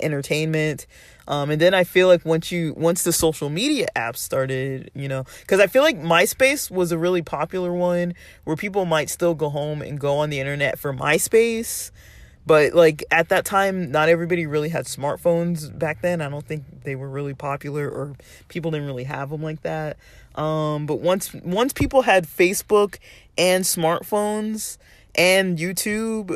entertainment. 0.01 0.87
Um 1.29 1.51
and 1.51 1.61
then 1.61 1.73
i 1.75 1.85
feel 1.85 2.09
like 2.09 2.25
once 2.25 2.51
you 2.51 2.75
once 2.77 3.05
the 3.05 3.13
social 3.13 3.49
media 3.51 3.87
apps 3.95 4.17
started 4.17 4.91
you 4.95 5.09
know 5.09 5.25
because 5.41 5.61
i 5.61 5.67
feel 5.67 5.83
like 5.83 5.97
myspace 6.01 6.71
was 6.71 6.91
a 6.91 6.99
really 6.99 7.23
popular 7.23 7.73
one 7.73 8.15
where 8.45 8.57
people 8.57 8.87
might 8.87 9.11
still 9.11 9.35
go 9.35 9.49
home 9.51 9.83
and 9.83 10.01
go 10.01 10.17
on 10.17 10.31
the 10.31 10.41
internet 10.41 10.79
for 10.79 10.93
myspace. 10.93 11.91
But 12.47 12.73
like 12.73 13.05
at 13.11 13.29
that 13.29 13.45
time 13.45 13.91
not 13.91 14.09
everybody 14.09 14.47
really 14.47 14.71
had 14.71 14.87
smartphones 14.87 15.77
back 15.79 16.01
then. 16.01 16.23
I 16.23 16.31
don't 16.31 16.47
think 16.47 16.65
they 16.83 16.97
were 16.97 17.11
really 17.11 17.35
popular 17.35 17.89
or 17.91 18.15
people 18.49 18.71
didn't 18.71 18.87
really 18.87 19.05
have 19.05 19.29
them 19.29 19.43
like 19.43 19.63
that 19.63 19.99
um 20.39 20.87
but 20.87 21.01
once 21.01 21.35
once 21.35 21.73
people 21.73 22.03
had 22.03 22.25
facebook 22.27 22.99
and 23.37 23.65
smartphones 23.65 24.79
and 25.15 25.59
youtube 25.59 26.35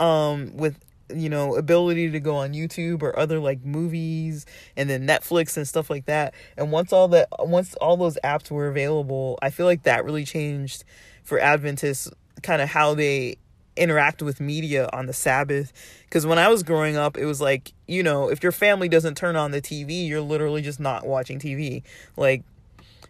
um 0.00 0.56
with 0.56 0.78
you 1.14 1.28
know 1.28 1.54
ability 1.54 2.10
to 2.10 2.18
go 2.18 2.36
on 2.36 2.52
youtube 2.54 3.02
or 3.02 3.16
other 3.18 3.38
like 3.38 3.62
movies 3.64 4.46
and 4.76 4.88
then 4.88 5.06
netflix 5.06 5.56
and 5.56 5.68
stuff 5.68 5.90
like 5.90 6.06
that 6.06 6.34
and 6.56 6.72
once 6.72 6.92
all 6.92 7.08
that 7.08 7.28
once 7.40 7.74
all 7.76 7.96
those 7.96 8.18
apps 8.24 8.50
were 8.50 8.68
available 8.68 9.38
i 9.42 9.50
feel 9.50 9.66
like 9.66 9.82
that 9.82 10.04
really 10.04 10.24
changed 10.24 10.84
for 11.22 11.38
adventists 11.38 12.10
kind 12.42 12.62
of 12.62 12.68
how 12.68 12.94
they 12.94 13.36
interact 13.76 14.20
with 14.22 14.40
media 14.40 14.88
on 14.92 15.06
the 15.06 15.12
sabbath. 15.12 15.72
Because 16.04 16.26
when 16.26 16.38
i 16.38 16.48
was 16.48 16.62
growing 16.62 16.96
up 16.96 17.16
it 17.16 17.24
was 17.24 17.40
like 17.40 17.72
you 17.86 18.02
know 18.02 18.28
if 18.28 18.42
your 18.42 18.52
family 18.52 18.88
doesn't 18.88 19.16
turn 19.16 19.34
on 19.36 19.50
the 19.50 19.62
tv 19.62 20.06
you're 20.06 20.20
literally 20.20 20.60
just 20.60 20.78
not 20.78 21.06
watching 21.06 21.38
tv 21.38 21.82
like 22.16 22.42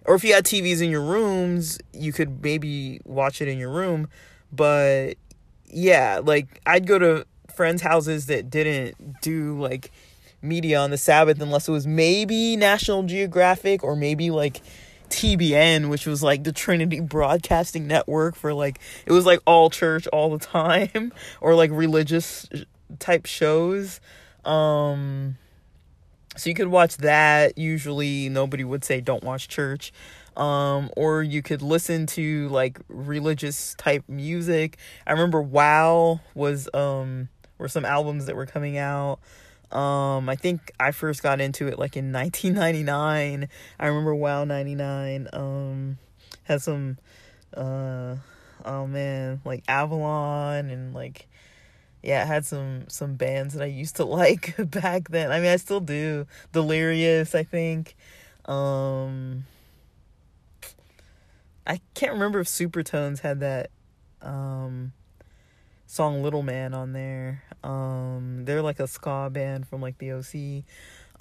or 0.05 0.14
if 0.14 0.24
you 0.24 0.34
had 0.34 0.44
tvs 0.44 0.82
in 0.82 0.90
your 0.90 1.03
rooms 1.03 1.78
you 1.92 2.12
could 2.12 2.42
maybe 2.42 3.00
watch 3.05 3.40
it 3.40 3.48
in 3.48 3.59
your 3.59 3.70
room 3.70 4.09
but 4.50 5.14
yeah 5.66 6.20
like 6.22 6.61
i'd 6.66 6.86
go 6.86 6.98
to 6.98 7.24
friends' 7.53 7.82
houses 7.82 8.26
that 8.26 8.50
didn't 8.50 9.20
do 9.20 9.59
like 9.61 9.90
media 10.40 10.78
on 10.78 10.90
the 10.90 10.98
Sabbath 10.98 11.40
unless 11.40 11.68
it 11.68 11.72
was 11.72 11.86
maybe 11.86 12.57
National 12.57 13.03
Geographic 13.05 13.84
or 13.84 13.94
maybe 13.94 14.30
like 14.30 14.61
TBN, 15.09 15.88
which 15.88 16.07
was 16.07 16.22
like 16.22 16.44
the 16.44 16.53
Trinity 16.53 17.00
Broadcasting 17.00 17.86
Network 17.86 18.34
for 18.34 18.53
like 18.53 18.80
it 19.07 19.12
was 19.12 19.24
like 19.24 19.40
all 19.46 19.70
church 19.70 20.07
all 20.09 20.36
the 20.36 20.44
time 20.44 21.12
or 21.40 21.55
like 21.55 21.70
religious 21.70 22.48
type 22.98 23.26
shows. 23.26 24.00
Um 24.44 25.38
so 26.37 26.49
you 26.49 26.55
could 26.55 26.68
watch 26.68 26.97
that. 26.99 27.59
Usually 27.59 28.28
nobody 28.28 28.64
would 28.64 28.85
say 28.85 29.01
don't 29.01 29.22
watch 29.22 29.49
church 29.49 29.93
um, 30.37 30.91
or 30.97 31.22
you 31.22 31.43
could 31.43 31.62
listen 31.62 32.07
to 32.07 32.49
like 32.49 32.78
religious 32.89 33.74
type 33.74 34.05
music. 34.09 34.78
I 35.07 35.12
remember 35.12 35.43
Wow 35.43 36.20
was 36.35 36.68
um 36.74 37.28
were 37.59 37.68
some 37.68 37.85
albums 37.85 38.26
that 38.26 38.37
were 38.37 38.47
coming 38.47 38.78
out. 38.78 39.20
Um, 39.70 40.28
I 40.28 40.37
think 40.37 40.72
I 40.78 40.91
first 40.91 41.22
got 41.22 41.41
into 41.41 41.68
it 41.68 41.78
like 41.78 41.97
in 41.97 42.12
1999. 42.12 43.49
I 43.78 43.87
remember 43.87 44.14
Wow 44.14 44.45
99 44.45 45.28
um 45.33 45.99
had 46.45 46.62
some 46.62 46.99
uh 47.55 48.16
oh 48.64 48.87
man, 48.87 49.41
like 49.45 49.64
Avalon 49.68 50.70
and 50.70 50.95
like 50.95 51.28
yeah, 52.03 52.22
I 52.22 52.26
had 52.26 52.44
some 52.44 52.88
some 52.88 53.14
bands 53.14 53.55
that 53.55 53.62
I 53.62 53.66
used 53.66 53.96
to 53.96 54.05
like 54.07 54.55
back 54.70 55.09
then. 55.09 55.30
I 55.30 55.40
mean, 55.40 55.50
I 55.50 55.57
still 55.57 55.80
do. 55.80 56.26
Delirious, 56.53 57.34
I 57.34 57.44
think. 57.44 57.96
Um 58.44 59.44
I 61.66 61.80
can't 61.94 62.12
remember 62.12 62.40
if 62.40 62.48
Supertones 62.48 63.20
had 63.20 63.40
that 63.40 63.70
um 64.20 64.92
song 65.86 66.22
Little 66.22 66.42
Man 66.42 66.74
on 66.74 66.92
there. 66.92 67.44
Um 67.62 68.44
they're 68.44 68.62
like 68.62 68.80
a 68.80 68.88
ska 68.88 69.30
band 69.30 69.68
from 69.68 69.80
like 69.80 69.98
the 69.98 70.12
OC. 70.12 70.64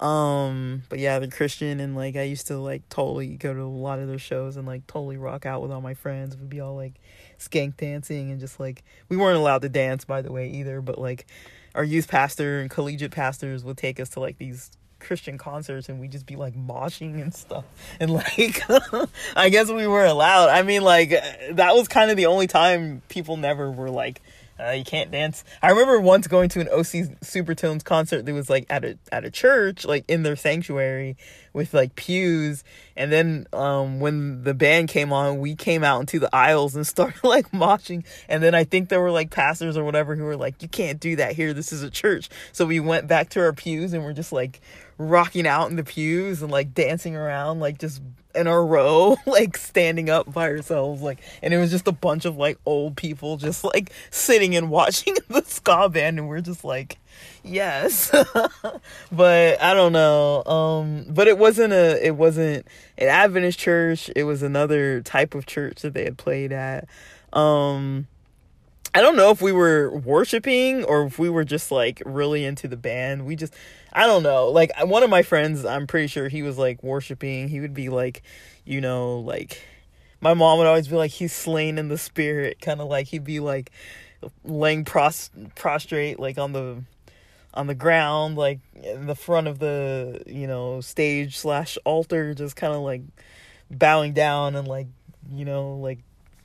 Um 0.02 0.82
but 0.88 0.98
yeah, 0.98 1.18
they're 1.18 1.30
Christian 1.30 1.78
and 1.80 1.94
like 1.94 2.16
I 2.16 2.22
used 2.22 2.48
to 2.48 2.58
like 2.58 2.88
totally 2.88 3.36
go 3.36 3.54
to 3.54 3.60
a 3.60 3.64
lot 3.64 4.00
of 4.00 4.08
those 4.08 4.20
shows 4.20 4.56
and 4.56 4.66
like 4.66 4.86
totally 4.86 5.16
rock 5.16 5.46
out 5.46 5.62
with 5.62 5.70
all 5.70 5.80
my 5.80 5.94
friends. 5.94 6.36
We'd 6.36 6.50
be 6.50 6.60
all 6.60 6.74
like 6.74 6.94
skank 7.38 7.76
dancing 7.76 8.30
and 8.30 8.40
just 8.40 8.58
like 8.58 8.82
we 9.08 9.16
weren't 9.16 9.38
allowed 9.38 9.62
to 9.62 9.68
dance 9.68 10.04
by 10.04 10.20
the 10.20 10.32
way 10.32 10.48
either, 10.50 10.80
but 10.80 10.98
like 10.98 11.26
our 11.74 11.84
youth 11.84 12.08
pastor 12.08 12.60
and 12.60 12.68
collegiate 12.68 13.12
pastors 13.12 13.64
would 13.64 13.76
take 13.78 14.00
us 14.00 14.10
to 14.10 14.20
like 14.20 14.38
these 14.38 14.72
Christian 15.02 15.36
concerts 15.36 15.88
and 15.88 16.00
we'd 16.00 16.12
just 16.12 16.26
be 16.26 16.36
like 16.36 16.54
moshing 16.54 17.20
and 17.20 17.34
stuff. 17.34 17.64
And 18.00 18.10
like, 18.10 18.62
I 19.36 19.48
guess 19.50 19.70
we 19.70 19.86
were 19.86 20.04
allowed. 20.04 20.48
I 20.48 20.62
mean, 20.62 20.82
like, 20.82 21.10
that 21.10 21.74
was 21.74 21.88
kind 21.88 22.10
of 22.10 22.16
the 22.16 22.26
only 22.26 22.46
time 22.46 23.02
people 23.08 23.36
never 23.36 23.70
were 23.70 23.90
like, 23.90 24.22
uh, 24.64 24.70
you 24.70 24.84
can't 24.84 25.10
dance. 25.10 25.44
I 25.62 25.70
remember 25.70 26.00
once 26.00 26.26
going 26.26 26.48
to 26.50 26.60
an 26.60 26.68
OC 26.68 27.18
Supertones 27.20 27.84
concert 27.84 28.24
that 28.26 28.32
was 28.32 28.48
like 28.48 28.66
at 28.70 28.84
a 28.84 28.98
at 29.10 29.24
a 29.24 29.30
church, 29.30 29.84
like 29.84 30.04
in 30.08 30.22
their 30.22 30.36
sanctuary 30.36 31.16
with 31.52 31.74
like 31.74 31.94
pews. 31.96 32.64
And 32.96 33.10
then 33.10 33.46
um, 33.52 34.00
when 34.00 34.44
the 34.44 34.54
band 34.54 34.88
came 34.88 35.12
on, 35.12 35.38
we 35.38 35.54
came 35.54 35.82
out 35.82 36.00
into 36.00 36.18
the 36.18 36.34
aisles 36.34 36.76
and 36.76 36.86
started 36.92 37.24
like 37.24 37.50
moshing. 37.50 38.04
And 38.28 38.42
then 38.42 38.54
I 38.54 38.64
think 38.64 38.88
there 38.88 39.00
were 39.00 39.10
like 39.10 39.30
pastors 39.30 39.76
or 39.76 39.84
whatever 39.84 40.14
who 40.14 40.24
were 40.24 40.36
like, 40.36 40.62
"You 40.62 40.68
can't 40.68 41.00
do 41.00 41.16
that 41.16 41.32
here. 41.32 41.52
This 41.52 41.72
is 41.72 41.82
a 41.82 41.90
church." 41.90 42.28
So 42.52 42.66
we 42.66 42.80
went 42.80 43.08
back 43.08 43.30
to 43.30 43.40
our 43.40 43.52
pews 43.52 43.92
and 43.92 44.04
we're 44.04 44.12
just 44.12 44.32
like 44.32 44.60
rocking 45.08 45.46
out 45.46 45.70
in 45.70 45.76
the 45.76 45.84
pews 45.84 46.42
and 46.42 46.50
like 46.50 46.74
dancing 46.74 47.16
around 47.16 47.60
like 47.60 47.78
just 47.78 48.00
in 48.34 48.46
a 48.46 48.60
row 48.60 49.16
like 49.26 49.56
standing 49.56 50.08
up 50.08 50.32
by 50.32 50.48
ourselves 50.48 51.02
like 51.02 51.20
and 51.42 51.52
it 51.52 51.58
was 51.58 51.70
just 51.70 51.86
a 51.86 51.92
bunch 51.92 52.24
of 52.24 52.36
like 52.36 52.58
old 52.64 52.96
people 52.96 53.36
just 53.36 53.64
like 53.64 53.92
sitting 54.10 54.56
and 54.56 54.70
watching 54.70 55.14
the 55.28 55.42
ska 55.44 55.88
band 55.88 56.18
and 56.18 56.28
we're 56.28 56.40
just 56.40 56.64
like 56.64 56.98
yes. 57.44 58.10
But 59.12 59.62
i 59.62 59.74
don't 59.74 59.92
know 59.92 60.44
um 60.44 61.06
but 61.08 61.28
it 61.28 61.38
wasn't 61.38 61.72
a 61.72 62.04
it 62.04 62.16
wasn't 62.16 62.66
an 62.98 63.08
adventist 63.08 63.58
church. 63.58 64.10
It 64.14 64.24
was 64.24 64.42
another 64.42 65.02
type 65.02 65.34
of 65.34 65.46
church 65.46 65.82
that 65.82 65.94
they 65.94 66.04
had 66.04 66.16
played 66.16 66.52
at. 66.52 66.88
Um 67.32 68.06
I 68.94 69.00
don't 69.00 69.16
know 69.16 69.30
if 69.30 69.40
we 69.40 69.52
were 69.52 69.90
worshiping 69.90 70.84
or 70.84 71.04
if 71.04 71.18
we 71.18 71.30
were 71.30 71.44
just 71.44 71.70
like 71.70 72.02
really 72.04 72.44
into 72.44 72.68
the 72.68 72.76
band. 72.76 73.24
We 73.24 73.36
just, 73.36 73.54
I 73.92 74.06
don't 74.06 74.22
know. 74.22 74.48
Like 74.48 74.72
one 74.84 75.02
of 75.02 75.10
my 75.10 75.22
friends, 75.22 75.64
I'm 75.64 75.86
pretty 75.86 76.06
sure 76.06 76.28
he 76.28 76.42
was 76.42 76.56
like 76.56 76.82
worshiping. 76.82 77.48
He 77.48 77.60
would 77.60 77.74
be 77.74 77.88
like, 77.88 78.22
you 78.64 78.80
know, 78.80 79.18
like 79.18 79.62
my 80.20 80.34
mom 80.34 80.58
would 80.58 80.66
always 80.66 80.88
be 80.88 80.96
like, 80.96 81.10
he's 81.10 81.32
slain 81.32 81.78
in 81.78 81.88
the 81.88 81.98
spirit, 81.98 82.60
kind 82.60 82.80
of 82.80 82.88
like 82.88 83.08
he'd 83.08 83.24
be 83.24 83.40
like 83.40 83.70
laying 84.44 84.84
pros- 84.84 85.30
prostrate 85.56 86.18
like 86.18 86.38
on 86.38 86.52
the 86.52 86.82
on 87.54 87.66
the 87.66 87.74
ground, 87.74 88.36
like 88.36 88.60
in 88.74 89.06
the 89.06 89.14
front 89.14 89.46
of 89.46 89.58
the 89.58 90.22
you 90.26 90.46
know 90.46 90.80
stage 90.80 91.36
slash 91.36 91.76
altar, 91.84 92.34
just 92.34 92.56
kind 92.56 92.72
of 92.72 92.80
like 92.80 93.02
bowing 93.70 94.12
down 94.12 94.56
and 94.56 94.66
like 94.66 94.86
you 95.30 95.44
know 95.44 95.74
like 95.76 95.98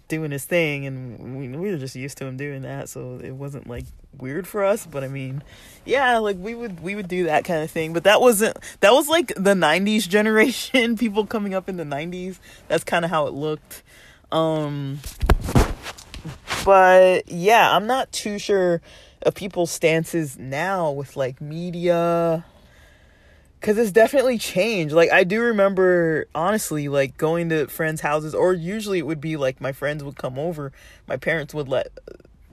doing 0.09 0.31
his 0.31 0.45
thing, 0.45 0.85
and 0.85 1.37
we, 1.37 1.47
we 1.49 1.71
were 1.71 1.77
just 1.77 1.95
used 1.95 2.17
to 2.17 2.25
him 2.25 2.35
doing 2.35 2.63
that, 2.63 2.89
so 2.89 3.19
it 3.23 3.31
wasn't 3.31 3.67
like 3.67 3.85
weird 4.21 4.47
for 4.47 4.63
us. 4.63 4.85
But 4.85 5.03
I 5.03 5.07
mean, 5.07 5.43
yeah, 5.85 6.17
like 6.17 6.37
we 6.37 6.55
would 6.55 6.79
we 6.81 6.95
would 6.95 7.07
do 7.07 7.25
that 7.25 7.45
kind 7.45 7.63
of 7.63 7.71
thing. 7.71 7.93
But 7.93 8.03
that 8.05 8.21
wasn't 8.21 8.57
that 8.81 8.91
was 8.91 9.07
like 9.07 9.27
the 9.35 9.53
'90s 9.53 10.07
generation, 10.09 10.97
people 10.97 11.25
coming 11.25 11.53
up 11.53 11.69
in 11.69 11.77
the 11.77 11.83
'90s. 11.83 12.39
That's 12.67 12.83
kind 12.83 13.05
of 13.05 13.11
how 13.11 13.27
it 13.27 13.33
looked. 13.33 13.83
Um, 14.31 14.99
but 16.65 17.29
yeah, 17.31 17.75
I'm 17.75 17.87
not 17.87 18.11
too 18.11 18.39
sure 18.39 18.81
of 19.23 19.35
people's 19.35 19.71
stances 19.71 20.37
now 20.37 20.91
with 20.91 21.15
like 21.15 21.41
media 21.41 22.45
because 23.59 23.77
it's 23.77 23.91
definitely 23.91 24.37
changed 24.37 24.93
like 24.93 25.11
i 25.11 25.23
do 25.23 25.41
remember 25.41 26.27
honestly 26.35 26.87
like 26.87 27.17
going 27.17 27.49
to 27.49 27.67
friends 27.67 28.01
houses 28.01 28.35
or 28.35 28.53
usually 28.53 28.99
it 28.99 29.05
would 29.05 29.21
be 29.21 29.35
like 29.35 29.59
my 29.59 29.71
friends 29.71 30.03
would 30.03 30.15
come 30.15 30.37
over 30.37 30.71
my 31.07 31.17
parents 31.17 31.53
would 31.53 31.67
let 31.67 31.87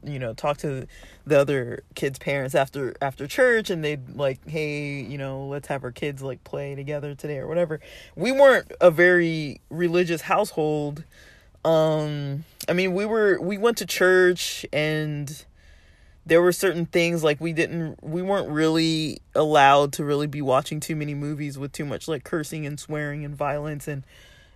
you 0.07 0.19
know 0.19 0.35
talk 0.35 0.57
to 0.59 0.87
the 1.27 1.39
other 1.39 1.83
kids 1.95 2.19
parents 2.19 2.55
after 2.55 2.95
after 3.01 3.27
church 3.27 3.71
and 3.71 3.85
they'd 3.85 4.17
like 4.17 4.47
hey 4.49 5.01
you 5.01 5.19
know 5.19 5.47
let's 5.47 5.69
have 5.69 5.85
our 5.85 5.93
kids 5.93 6.23
like 6.23 6.43
play 6.45 6.75
together 6.75 7.15
today 7.15 7.39
or 7.39 7.47
whatever. 7.47 7.81
We 8.17 8.33
weren't 8.33 8.73
a 8.81 8.91
very 8.91 9.61
religious 9.71 10.23
household. 10.23 11.05
Um 11.65 12.45
i 12.69 12.73
mean 12.73 12.95
we 12.95 13.07
were 13.07 13.41
we 13.41 13.59
went 13.59 13.79
to 13.79 13.87
church 13.87 14.67
and 14.73 15.45
there 16.27 16.41
were 16.41 16.53
certain 16.53 16.87
things 16.87 17.23
like 17.23 17.41
we 17.41 17.53
didn't 17.53 18.03
we 18.03 18.23
weren't 18.23 18.49
really 18.49 19.21
allowed 19.35 19.93
to 19.95 20.05
really 20.05 20.27
be 20.27 20.41
watching 20.41 20.81
too 20.81 20.97
many 20.97 21.15
movies 21.15 21.59
with 21.59 21.73
too 21.73 21.85
much 21.85 22.09
like 22.09 22.25
cursing 22.25 22.67
and 22.67 22.81
swearing 22.81 23.25
and 23.25 23.37
violence 23.37 23.87
and 23.89 24.05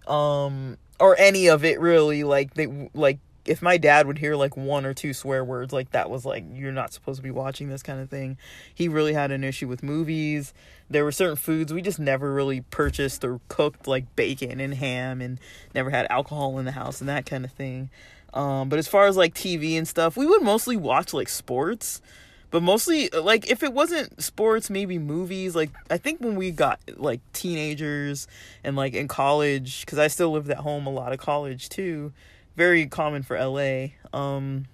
um 0.07 0.77
or 1.01 1.17
any 1.19 1.49
of 1.49 1.65
it 1.65 1.81
really 1.81 2.25
like 2.25 2.55
they 2.55 2.91
like 2.95 3.19
if 3.49 3.63
my 3.63 3.77
dad 3.77 4.07
would 4.07 4.19
hear 4.19 4.37
like 4.37 4.57
one 4.57 4.85
or 4.85 4.95
two 4.95 5.13
swear 5.13 5.45
words 5.45 5.73
like 5.73 5.91
that 5.93 6.11
was 6.11 6.25
like 6.25 6.45
you're 6.53 6.73
not 6.73 6.93
supposed 6.93 7.17
to 7.19 7.23
be 7.23 7.31
watching 7.31 7.69
this 7.69 7.83
kind 7.83 8.01
of 8.01 8.11
thing 8.11 8.37
he 8.75 8.89
really 8.89 9.13
had 9.13 9.31
an 9.31 9.43
issue 9.43 9.67
with 9.67 9.83
movies 9.83 10.53
there 10.91 11.05
were 11.05 11.13
certain 11.13 11.37
foods 11.37 11.73
we 11.73 11.83
just 11.83 11.99
never 11.99 12.33
really 12.33 12.61
purchased 12.61 13.25
or 13.25 13.41
cooked 13.49 13.87
like 13.87 14.15
bacon 14.17 14.61
and 14.61 14.75
ham 14.75 15.21
and 15.21 15.41
never 15.75 15.91
had 15.91 16.07
alcohol 16.11 16.59
in 16.59 16.65
the 16.65 16.73
house 16.73 17.01
and 17.01 17.09
that 17.09 17.27
kind 17.27 17.45
of 17.45 17.51
thing 17.53 17.91
um, 18.35 18.69
but 18.69 18.79
as 18.79 18.89
far 18.89 19.07
as 19.07 19.17
like 19.17 19.35
TV 19.35 19.77
and 19.79 19.89
stuff, 19.89 20.17
we 20.17 20.27
would 20.27 20.43
mostly 20.43 20.77
watch 20.77 21.15
like 21.15 21.29
sports, 21.29 22.03
but 22.51 22.63
mostly 22.63 23.09
like 23.09 23.51
if 23.51 23.63
it 23.63 23.73
wasn't 23.73 24.23
sports, 24.23 24.71
maybe 24.71 24.99
movies. 24.99 25.57
Like 25.57 25.71
I 25.91 25.97
think 25.99 26.21
when 26.21 26.37
we 26.37 26.51
got 26.51 26.79
like 26.97 27.21
teenagers 27.33 28.29
and 28.63 28.77
like 28.77 28.95
in 28.95 29.09
college, 29.09 29.85
because 29.85 29.99
I 29.99 30.09
still 30.09 30.31
lived 30.31 30.51
at 30.51 30.59
home 30.59 30.87
a 30.87 30.91
lot 30.91 31.13
of 31.13 31.19
college 31.19 31.69
too, 31.69 32.13
very 32.59 32.87
common 32.87 33.23
for 33.23 33.39
LA. 33.39 33.93
Um, 34.13 34.67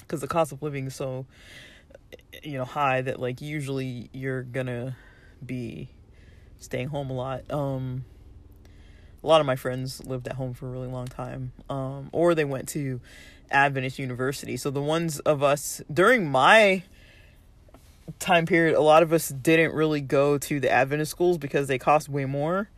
because 0.00 0.20
the 0.20 0.28
cost 0.28 0.52
of 0.52 0.62
living 0.62 0.86
is 0.86 0.94
so 0.94 1.24
you 2.42 2.58
know 2.58 2.64
high 2.64 3.00
that 3.00 3.18
like 3.18 3.40
usually 3.40 4.10
you're 4.12 4.42
gonna 4.42 4.96
be 5.44 5.88
staying 6.58 6.88
home 6.88 7.10
a 7.10 7.14
lot. 7.14 7.50
Um 7.50 8.04
a 9.22 9.26
lot 9.26 9.40
of 9.40 9.46
my 9.46 9.56
friends 9.56 10.04
lived 10.04 10.28
at 10.28 10.34
home 10.34 10.52
for 10.52 10.66
a 10.66 10.70
really 10.70 10.88
long 10.88 11.06
time, 11.06 11.52
um, 11.70 12.10
or 12.12 12.34
they 12.34 12.44
went 12.44 12.68
to 12.68 13.00
Adventist 13.50 13.98
University. 13.98 14.58
So 14.58 14.68
the 14.68 14.82
ones 14.82 15.18
of 15.20 15.42
us 15.42 15.80
during 15.90 16.30
my 16.30 16.82
time 18.18 18.44
period, 18.44 18.76
a 18.76 18.82
lot 18.82 19.02
of 19.02 19.14
us 19.14 19.30
didn't 19.30 19.74
really 19.74 20.02
go 20.02 20.36
to 20.36 20.60
the 20.60 20.70
Adventist 20.70 21.10
schools 21.10 21.38
because 21.38 21.68
they 21.68 21.78
cost 21.78 22.06
way 22.06 22.26
more. 22.26 22.68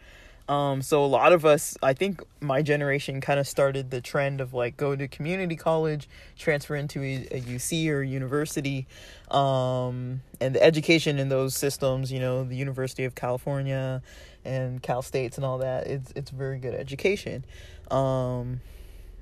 Um, 0.49 0.81
so 0.81 1.05
a 1.05 1.07
lot 1.07 1.33
of 1.33 1.45
us, 1.45 1.77
I 1.83 1.93
think 1.93 2.23
my 2.41 2.63
generation 2.63 3.21
kind 3.21 3.41
of 3.41 3.49
started 3.49 3.91
the 3.91 4.01
trend 4.01 4.41
of 4.41 4.55
like 4.55 4.77
go 4.77 4.95
to 4.95 5.09
community 5.09 5.57
college, 5.57 6.09
transfer 6.39 6.77
into 6.77 7.03
a, 7.03 7.27
a 7.33 7.41
UC 7.41 7.89
or 7.91 8.03
university, 8.03 8.87
um, 9.31 10.21
and 10.41 10.55
the 10.55 10.63
education 10.63 11.19
in 11.19 11.29
those 11.29 11.57
systems, 11.57 12.13
you 12.13 12.21
know, 12.21 12.45
the 12.45 12.55
University 12.55 13.05
of 13.05 13.17
California 13.17 14.03
and 14.45 14.81
Cal 14.83 15.03
States 15.03 15.37
and 15.37 15.45
all 15.45 15.59
that, 15.59 15.89
it's 15.89 16.13
it's 16.15 16.31
very 16.31 16.59
good 16.59 16.75
education. 16.75 17.45
Um, 17.91 18.61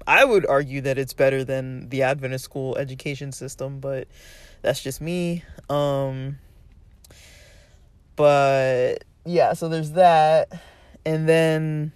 I 0.07 0.25
would 0.25 0.45
argue 0.45 0.83
that 0.83 0.99
it's 0.99 1.14
better 1.14 1.43
than 1.45 1.89
the 1.89 2.03
Adventist 2.03 2.45
school 2.45 2.77
education 2.77 3.33
system, 3.33 3.81
but 3.81 4.09
that's 4.61 4.83
just 4.83 5.01
me. 5.01 5.43
Um, 5.70 6.39
but 8.16 9.05
yeah, 9.25 9.55
so 9.55 9.70
there's 9.70 9.93
that 9.93 10.53
and 11.05 11.28
then 11.28 11.92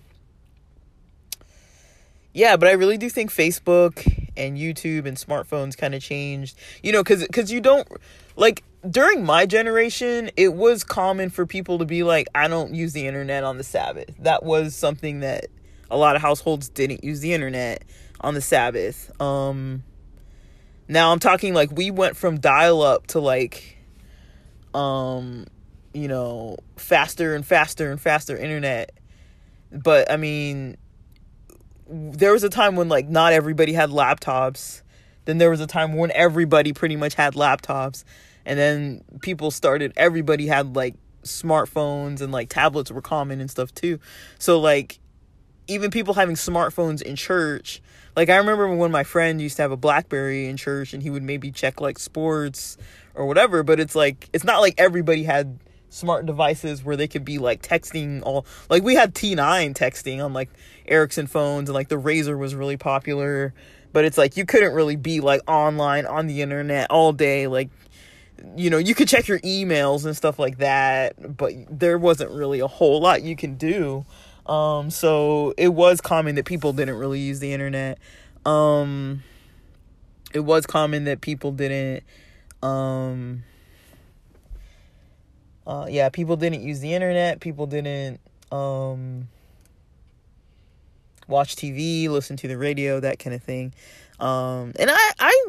yeah 2.32 2.56
but 2.56 2.68
i 2.68 2.72
really 2.72 2.98
do 2.98 3.08
think 3.08 3.30
facebook 3.30 4.06
and 4.36 4.58
youtube 4.58 5.06
and 5.06 5.16
smartphones 5.16 5.76
kind 5.76 5.94
of 5.94 6.02
changed 6.02 6.56
you 6.82 6.92
know 6.92 7.02
because 7.02 7.22
because 7.26 7.50
you 7.50 7.60
don't 7.60 7.88
like 8.36 8.62
during 8.88 9.24
my 9.24 9.44
generation 9.44 10.30
it 10.36 10.54
was 10.54 10.84
common 10.84 11.30
for 11.30 11.46
people 11.46 11.78
to 11.78 11.84
be 11.84 12.02
like 12.02 12.28
i 12.34 12.46
don't 12.46 12.74
use 12.74 12.92
the 12.92 13.06
internet 13.06 13.42
on 13.44 13.58
the 13.58 13.64
sabbath. 13.64 14.14
That 14.20 14.44
was 14.44 14.74
something 14.76 15.20
that 15.20 15.46
a 15.90 15.96
lot 15.96 16.16
of 16.16 16.22
households 16.22 16.68
didn't 16.68 17.02
use 17.02 17.20
the 17.20 17.32
internet 17.32 17.82
on 18.20 18.34
the 18.34 18.40
sabbath. 18.40 19.10
Um 19.20 19.82
now 20.88 21.12
i'm 21.12 21.18
talking 21.18 21.54
like 21.54 21.70
we 21.70 21.90
went 21.90 22.16
from 22.16 22.40
dial 22.40 22.82
up 22.82 23.06
to 23.08 23.20
like 23.20 23.76
um 24.74 25.46
you 25.92 26.08
know 26.08 26.56
faster 26.76 27.34
and 27.34 27.46
faster 27.46 27.90
and 27.90 28.00
faster 28.00 28.36
internet 28.36 28.97
but 29.72 30.10
I 30.10 30.16
mean, 30.16 30.76
there 31.88 32.32
was 32.32 32.44
a 32.44 32.48
time 32.48 32.76
when 32.76 32.88
like 32.88 33.08
not 33.08 33.32
everybody 33.32 33.72
had 33.72 33.90
laptops. 33.90 34.82
Then 35.24 35.38
there 35.38 35.50
was 35.50 35.60
a 35.60 35.66
time 35.66 35.94
when 35.94 36.10
everybody 36.12 36.72
pretty 36.72 36.96
much 36.96 37.14
had 37.14 37.34
laptops. 37.34 38.04
And 38.46 38.58
then 38.58 39.04
people 39.20 39.50
started, 39.50 39.92
everybody 39.96 40.46
had 40.46 40.74
like 40.74 40.94
smartphones 41.22 42.20
and 42.20 42.32
like 42.32 42.48
tablets 42.48 42.90
were 42.90 43.02
common 43.02 43.40
and 43.40 43.50
stuff 43.50 43.74
too. 43.74 43.98
So 44.38 44.58
like 44.58 44.98
even 45.66 45.90
people 45.90 46.14
having 46.14 46.34
smartphones 46.34 47.02
in 47.02 47.14
church, 47.14 47.82
like 48.16 48.30
I 48.30 48.36
remember 48.36 48.74
when 48.74 48.90
my 48.90 49.04
friend 49.04 49.40
used 49.40 49.56
to 49.56 49.62
have 49.62 49.70
a 49.70 49.76
Blackberry 49.76 50.48
in 50.48 50.56
church 50.56 50.94
and 50.94 51.02
he 51.02 51.10
would 51.10 51.22
maybe 51.22 51.50
check 51.50 51.80
like 51.80 51.98
sports 51.98 52.78
or 53.14 53.26
whatever, 53.26 53.62
but 53.62 53.78
it's 53.78 53.94
like 53.94 54.28
it's 54.32 54.44
not 54.44 54.60
like 54.60 54.74
everybody 54.78 55.24
had 55.24 55.58
smart 55.90 56.26
devices 56.26 56.84
where 56.84 56.96
they 56.96 57.08
could 57.08 57.24
be 57.24 57.38
like 57.38 57.62
texting 57.62 58.22
all 58.22 58.46
like 58.68 58.82
we 58.82 58.94
had 58.94 59.14
T9 59.14 59.74
texting 59.74 60.24
on 60.24 60.32
like 60.32 60.50
Ericsson 60.86 61.26
phones 61.26 61.68
and 61.68 61.74
like 61.74 61.88
the 61.88 61.96
Razr 61.96 62.38
was 62.38 62.54
really 62.54 62.76
popular. 62.76 63.54
But 63.92 64.04
it's 64.04 64.18
like 64.18 64.36
you 64.36 64.44
couldn't 64.44 64.74
really 64.74 64.96
be 64.96 65.20
like 65.20 65.40
online 65.48 66.06
on 66.06 66.26
the 66.26 66.42
internet 66.42 66.90
all 66.90 67.12
day 67.12 67.46
like 67.46 67.70
you 68.56 68.70
know 68.70 68.78
you 68.78 68.94
could 68.94 69.08
check 69.08 69.26
your 69.26 69.40
emails 69.40 70.04
and 70.04 70.16
stuff 70.16 70.38
like 70.38 70.58
that 70.58 71.36
but 71.36 71.52
there 71.68 71.98
wasn't 71.98 72.30
really 72.30 72.60
a 72.60 72.66
whole 72.66 73.00
lot 73.00 73.22
you 73.22 73.34
can 73.34 73.54
do. 73.56 74.04
Um 74.46 74.90
so 74.90 75.54
it 75.56 75.68
was 75.68 76.00
common 76.00 76.34
that 76.34 76.44
people 76.44 76.72
didn't 76.72 76.96
really 76.96 77.20
use 77.20 77.40
the 77.40 77.52
internet. 77.52 77.98
Um 78.44 79.22
it 80.34 80.40
was 80.40 80.66
common 80.66 81.04
that 81.04 81.22
people 81.22 81.50
didn't 81.50 82.04
um 82.62 83.42
uh, 85.68 85.86
yeah, 85.88 86.08
people 86.08 86.36
didn't 86.36 86.62
use 86.62 86.80
the 86.80 86.94
internet. 86.94 87.40
People 87.40 87.66
didn't 87.66 88.20
um, 88.50 89.28
watch 91.28 91.56
TV, 91.56 92.08
listen 92.08 92.38
to 92.38 92.48
the 92.48 92.56
radio, 92.56 93.00
that 93.00 93.18
kind 93.18 93.36
of 93.36 93.42
thing. 93.42 93.74
Um, 94.18 94.72
and 94.78 94.90
I, 94.90 95.12
I 95.20 95.46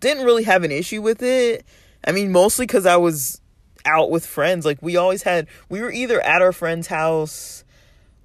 didn't 0.00 0.26
really 0.26 0.44
have 0.44 0.64
an 0.64 0.70
issue 0.70 1.00
with 1.00 1.22
it. 1.22 1.64
I 2.06 2.12
mean, 2.12 2.30
mostly 2.30 2.66
because 2.66 2.84
I 2.84 2.96
was 2.98 3.40
out 3.86 4.10
with 4.10 4.26
friends. 4.26 4.66
Like, 4.66 4.82
we 4.82 4.98
always 4.98 5.22
had, 5.22 5.48
we 5.70 5.80
were 5.80 5.90
either 5.90 6.20
at 6.20 6.42
our 6.42 6.52
friend's 6.52 6.88
house 6.88 7.64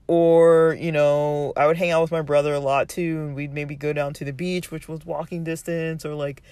or, 0.07 0.75
you 0.77 0.91
know, 0.91 1.53
I 1.55 1.67
would 1.67 1.77
hang 1.77 1.91
out 1.91 2.01
with 2.01 2.11
my 2.11 2.21
brother 2.21 2.53
a 2.53 2.59
lot 2.59 2.89
too. 2.89 3.17
And 3.21 3.35
we'd 3.35 3.53
maybe 3.53 3.75
go 3.75 3.93
down 3.93 4.13
to 4.15 4.25
the 4.25 4.33
beach, 4.33 4.71
which 4.71 4.89
was 4.89 5.05
walking 5.05 5.45
distance, 5.45 6.05
or 6.05 6.15
like, 6.15 6.43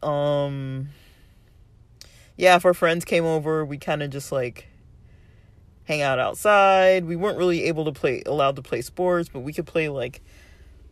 um, 0.00 0.90
yeah, 2.40 2.56
if 2.56 2.64
our 2.64 2.72
friends 2.72 3.04
came 3.04 3.26
over, 3.26 3.66
we 3.66 3.76
kind 3.76 4.02
of 4.02 4.08
just 4.08 4.32
like 4.32 4.66
hang 5.84 6.00
out 6.00 6.18
outside. 6.18 7.04
We 7.04 7.14
weren't 7.14 7.36
really 7.36 7.64
able 7.64 7.84
to 7.84 7.92
play 7.92 8.22
allowed 8.24 8.56
to 8.56 8.62
play 8.62 8.80
sports, 8.80 9.28
but 9.28 9.40
we 9.40 9.52
could 9.52 9.66
play 9.66 9.90
like 9.90 10.22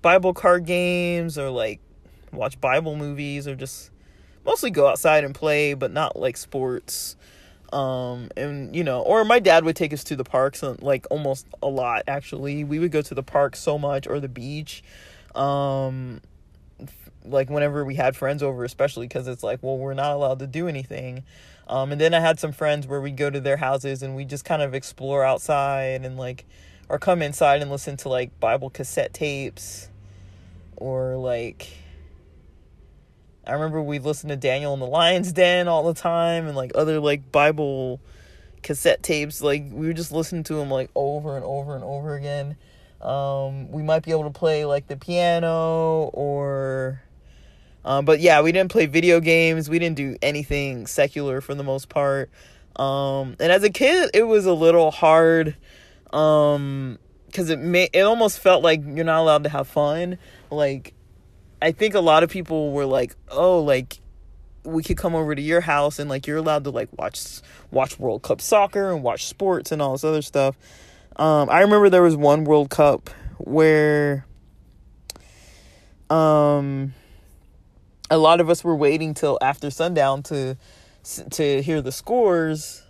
Bible 0.03 0.35
card 0.35 0.67
games 0.67 1.39
or 1.39 1.49
like 1.49 1.81
watch 2.33 2.61
Bible 2.61 2.97
movies 2.97 3.49
or 3.49 3.55
just 3.55 3.91
mostly 4.45 4.71
go 4.71 4.87
outside 4.89 5.25
and 5.25 5.35
play, 5.35 5.73
but 5.73 5.91
not 5.91 6.19
like 6.19 6.37
sports. 6.37 7.17
Um 7.73 8.29
and 8.37 8.77
you 8.77 8.85
know, 8.85 9.01
or 9.01 9.25
my 9.25 9.39
dad 9.39 9.65
would 9.65 9.75
take 9.77 9.95
us 9.95 10.05
to 10.05 10.17
the 10.17 10.25
parks 10.25 10.63
and 10.63 10.83
like 10.83 11.07
almost 11.11 11.47
a 11.63 11.69
lot 11.69 12.03
actually. 12.07 12.63
We 12.63 12.79
would 12.79 12.93
go 12.93 13.01
to 13.01 13.15
the 13.15 13.23
park 13.23 13.57
so 13.57 13.79
much 13.79 14.07
or 14.07 14.21
the 14.21 14.29
beach. 14.29 14.83
Um 15.35 16.21
like 17.25 17.51
whenever 17.51 17.85
we 17.85 17.95
had 17.95 18.17
friends 18.17 18.43
over 18.43 18.65
especially 18.65 19.07
because 19.07 19.27
it's 19.29 19.43
like 19.43 19.63
well 19.63 19.77
we're 19.77 19.95
not 19.95 20.13
allowed 20.13 20.39
to 20.39 20.47
do 20.47 20.69
anything 20.69 21.23
um, 21.67 21.93
and 21.93 22.01
then 22.01 22.15
i 22.15 22.21
had 22.21 22.39
some 22.39 22.53
friends 22.53 22.87
where 22.87 23.01
we'd 23.01 23.17
go 23.17 23.29
to 23.29 23.41
their 23.41 23.57
houses 23.57 24.03
and 24.03 24.15
we 24.17 24.25
just 24.25 24.45
kind 24.45 24.63
of 24.63 24.75
explore 24.75 25.25
outside 25.25 26.05
and 26.05 26.17
like 26.17 26.45
or 26.89 26.99
come 26.99 27.21
inside 27.21 27.61
and 27.61 27.71
listen 27.71 27.97
to 27.97 28.09
like 28.09 28.39
bible 28.41 28.71
cassette 28.71 29.13
tapes 29.13 29.89
or 30.77 31.17
like 31.17 31.69
I 33.49 33.53
remember 33.53 33.81
we 33.81 33.99
listened 33.99 34.29
to 34.29 34.37
Daniel 34.37 34.75
in 34.75 34.81
the 34.81 34.87
Lion's 34.87 35.33
Den 35.33 35.69
all 35.69 35.83
the 35.83 35.99
time 35.99 36.47
and 36.47 36.55
like 36.55 36.73
other 36.75 37.01
like 37.01 37.33
Bible 37.33 37.99
cassette 38.63 39.03
tapes. 39.03 39.41
Like 39.41 39.65
we 39.71 39.87
would 39.87 39.97
just 39.97 40.13
listen 40.13 40.43
to 40.45 40.55
them 40.55 40.71
like 40.71 40.91
over 40.95 41.35
and 41.35 41.45
over 41.45 41.75
and 41.75 41.83
over 41.83 42.15
again. 42.15 42.57
Um, 43.01 43.71
we 43.71 43.83
might 43.83 44.03
be 44.03 44.11
able 44.11 44.25
to 44.25 44.39
play 44.39 44.67
like 44.67 44.87
the 44.87 44.99
piano 44.99 46.11
or, 46.13 47.03
um, 47.89 48.05
but 48.05 48.21
yeah, 48.21 48.43
we 48.43 48.53
didn't 48.53 48.71
play 48.71 48.85
video 48.85 49.19
games. 49.19 49.71
We 49.71 49.79
didn't 49.79 49.97
do 49.97 50.15
anything 50.21 50.87
secular 50.87 51.41
for 51.41 51.55
the 51.55 51.65
most 51.65 51.89
part. 51.89 52.31
Um, 52.77 53.35
and 53.41 53.51
as 53.51 53.63
a 53.63 53.71
kid, 53.71 54.11
it 54.13 54.25
was 54.25 54.45
a 54.45 54.53
little 54.53 54.91
hard, 54.91 55.57
um, 56.13 56.99
because 57.27 57.49
it 57.49 57.59
may 57.59 57.89
it 57.95 58.03
almost 58.03 58.41
felt 58.41 58.63
like 58.63 58.83
you're 58.85 59.07
not 59.07 59.21
allowed 59.21 59.45
to 59.45 59.49
have 59.49 59.69
fun. 59.69 60.19
Like, 60.51 60.93
I 61.63 61.73
think 61.73 61.95
a 61.95 62.01
lot 62.01 62.23
of 62.23 62.29
people 62.29 62.73
were 62.73 62.85
like, 62.85 63.17
oh, 63.31 63.61
like 63.61 64.01
we 64.65 64.83
could 64.83 64.99
come 64.99 65.15
over 65.15 65.35
to 65.35 65.41
your 65.41 65.63
house 65.63 65.99
and 65.99 66.11
like 66.11 66.27
you're 66.27 66.37
allowed 66.37 66.65
to 66.65 66.71
like 66.71 66.91
watch 66.99 67.41
watch 67.71 67.99
World 67.99 68.21
Cup 68.21 68.43
soccer 68.43 68.93
and 68.93 69.03
watch 69.03 69.25
sports 69.25 69.73
and 69.73 69.81
all 69.81 69.93
this 69.93 70.05
other 70.05 70.21
stuff. 70.21 70.59
Um, 71.17 71.49
I 71.49 71.61
remember 71.61 71.89
there 71.89 72.03
was 72.03 72.17
one 72.17 72.45
World 72.45 72.69
Cup 72.69 73.09
where 73.39 74.27
um 76.11 76.93
a 78.11 78.19
lot 78.19 78.41
of 78.41 78.49
us 78.49 78.65
were 78.65 78.77
waiting 78.77 79.15
till 79.15 79.39
after 79.41 79.71
sundown 79.71 80.23
to 80.25 80.57
to 81.31 81.63
hear 81.63 81.81
the 81.81 81.93
scores. 81.93 82.83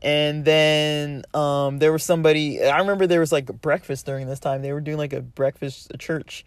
And 0.00 0.44
then 0.44 1.24
um 1.34 1.78
there 1.78 1.92
was 1.92 2.04
somebody 2.04 2.62
i 2.62 2.78
remember 2.78 3.06
there 3.06 3.20
was 3.20 3.32
like 3.32 3.46
breakfast 3.60 4.06
during 4.06 4.28
this 4.28 4.40
time. 4.40 4.62
They 4.62 4.72
were 4.72 4.80
doing 4.80 4.98
like 4.98 5.12
a 5.12 5.20
breakfast 5.20 5.90
a 5.92 5.98
church 5.98 6.44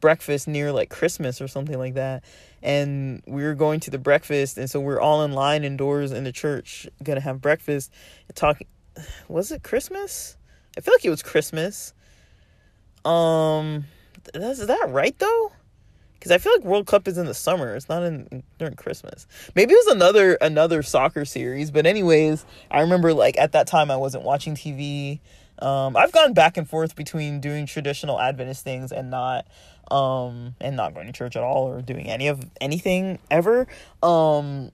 breakfast 0.00 0.48
near 0.48 0.72
like 0.72 0.90
christmas 0.90 1.40
or 1.40 1.48
something 1.48 1.78
like 1.78 1.94
that. 1.94 2.24
And 2.62 3.22
we 3.26 3.42
were 3.44 3.54
going 3.54 3.80
to 3.80 3.90
the 3.90 3.98
breakfast 3.98 4.58
and 4.58 4.68
so 4.68 4.80
we 4.80 4.92
are 4.92 5.00
all 5.00 5.24
in 5.24 5.32
line 5.32 5.64
indoors 5.64 6.12
in 6.12 6.24
the 6.24 6.32
church 6.32 6.86
gonna 7.02 7.20
have 7.20 7.40
breakfast 7.40 7.92
talking 8.34 8.66
was 9.28 9.50
it 9.52 9.62
christmas? 9.62 10.36
I 10.76 10.80
feel 10.82 10.94
like 10.94 11.04
it 11.04 11.10
was 11.10 11.22
christmas. 11.22 11.94
Um 13.04 13.84
is 14.34 14.66
that 14.66 14.86
right 14.90 15.18
though 15.18 15.52
because 16.22 16.30
i 16.30 16.38
feel 16.38 16.52
like 16.52 16.62
world 16.62 16.86
cup 16.86 17.08
is 17.08 17.18
in 17.18 17.26
the 17.26 17.34
summer. 17.34 17.74
It's 17.74 17.88
not 17.88 18.04
in 18.04 18.44
during 18.56 18.74
christmas. 18.74 19.26
Maybe 19.56 19.74
it 19.74 19.84
was 19.84 19.96
another 19.96 20.34
another 20.34 20.82
soccer 20.84 21.24
series 21.24 21.72
but 21.72 21.84
anyways 21.84 22.46
i 22.70 22.80
remember 22.80 23.12
like 23.12 23.36
at 23.38 23.52
that 23.52 23.66
time 23.66 23.90
i 23.90 23.96
wasn't 23.96 24.22
watching 24.24 24.54
tv 24.54 25.18
um, 25.58 25.96
I've 25.96 26.10
gone 26.10 26.32
back 26.32 26.56
and 26.56 26.68
forth 26.68 26.96
between 26.96 27.40
doing 27.40 27.66
traditional 27.66 28.18
Adventist 28.18 28.64
things 28.64 28.90
and 28.90 29.10
not 29.10 29.46
um 29.90 30.54
and 30.60 30.76
not 30.76 30.94
going 30.94 31.06
to 31.06 31.12
church 31.12 31.36
at 31.36 31.42
all 31.42 31.68
or 31.68 31.82
doing 31.82 32.08
any 32.08 32.28
of 32.28 32.42
anything 32.60 33.18
ever 33.30 33.66
um 34.02 34.70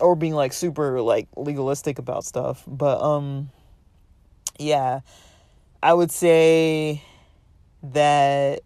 or 0.00 0.16
being 0.16 0.34
like 0.34 0.52
super 0.52 1.00
like 1.00 1.28
legalistic 1.36 1.98
about 1.98 2.24
stuff. 2.24 2.64
But 2.66 3.00
um 3.02 3.50
yeah 4.58 5.00
i 5.82 5.94
would 5.94 6.10
say 6.10 7.02
that 7.82 8.60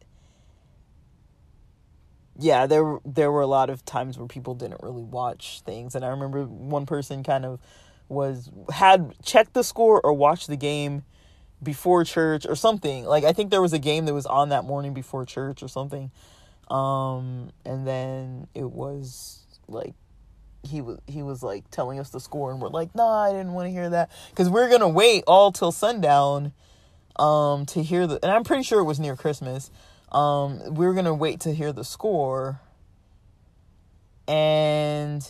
yeah 2.39 2.67
there 2.67 2.99
there 3.05 3.31
were 3.31 3.43
a 3.43 3.47
lot 3.47 3.71
of 3.71 3.85
times 3.85 4.19
where 4.19 4.27
people 4.27 4.55
didn't 4.55 4.83
really 4.83 5.03
watch 5.03 5.61
things 5.67 5.95
and 5.95 6.05
i 6.05 6.09
remember 6.09 6.45
one 6.45 6.87
person 6.87 7.23
kind 7.23 7.45
of 7.45 7.61
was 8.09 8.51
had 8.73 9.15
checked 9.25 9.55
the 9.55 9.65
score 9.65 10.01
or 10.05 10.13
watched 10.13 10.49
the 10.49 10.57
game 10.57 11.03
before 11.63 12.05
church 12.05 12.47
or 12.47 12.55
something. 12.55 13.05
Like 13.05 13.25
I 13.25 13.33
think 13.33 13.51
there 13.51 13.63
was 13.63 13.73
a 13.73 13.79
game 13.79 14.07
that 14.07 14.15
was 14.15 14.27
on 14.27 14.51
that 14.51 14.65
morning 14.65 14.95
before 14.95 15.25
church 15.25 15.63
or 15.63 15.69
something. 15.69 16.11
Um 16.69 17.51
and 17.65 17.87
then 17.87 18.49
it 18.55 18.71
was 18.71 19.41
like 19.69 19.95
he 20.63 20.81
was 20.81 20.99
he 21.07 21.23
was 21.23 21.43
like 21.43 21.69
telling 21.71 21.99
us 21.99 22.11
the 22.11 22.21
score 22.21 22.53
and 22.53 22.61
we're 22.61 22.69
like, 22.69 22.95
"Nah, 22.95 23.25
I 23.25 23.33
didn't 23.33 23.53
want 23.53 23.67
to 23.67 23.73
hear 23.73 23.91
that." 23.91 24.11
Cuz 24.35 24.49
we're 24.49 24.69
to 24.79 24.89
wait 24.89 25.25
all 25.27 25.51
till 25.53 25.73
sundown 25.73 26.53
um 27.17 27.67
to 27.67 27.83
hear 27.83 28.07
the 28.07 28.19
and 28.23 28.33
I'm 28.33 28.45
pretty 28.45 28.63
sure 28.63 28.81
it 28.81 28.85
was 28.85 29.01
near 29.01 29.17
Christmas. 29.17 29.71
Um 30.13 30.75
we 30.75 30.87
are 30.87 30.93
going 30.93 31.07
to 31.07 31.15
wait 31.15 31.41
to 31.41 31.55
hear 31.55 31.73
the 31.73 31.85
score. 31.85 32.61
And 34.29 35.27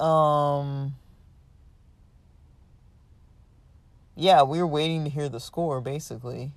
um 0.00 0.94
yeah, 4.16 4.42
we 4.42 4.58
were 4.58 4.66
waiting 4.66 5.04
to 5.04 5.10
hear 5.10 5.28
the 5.28 5.40
score 5.40 5.80
basically. 5.80 6.52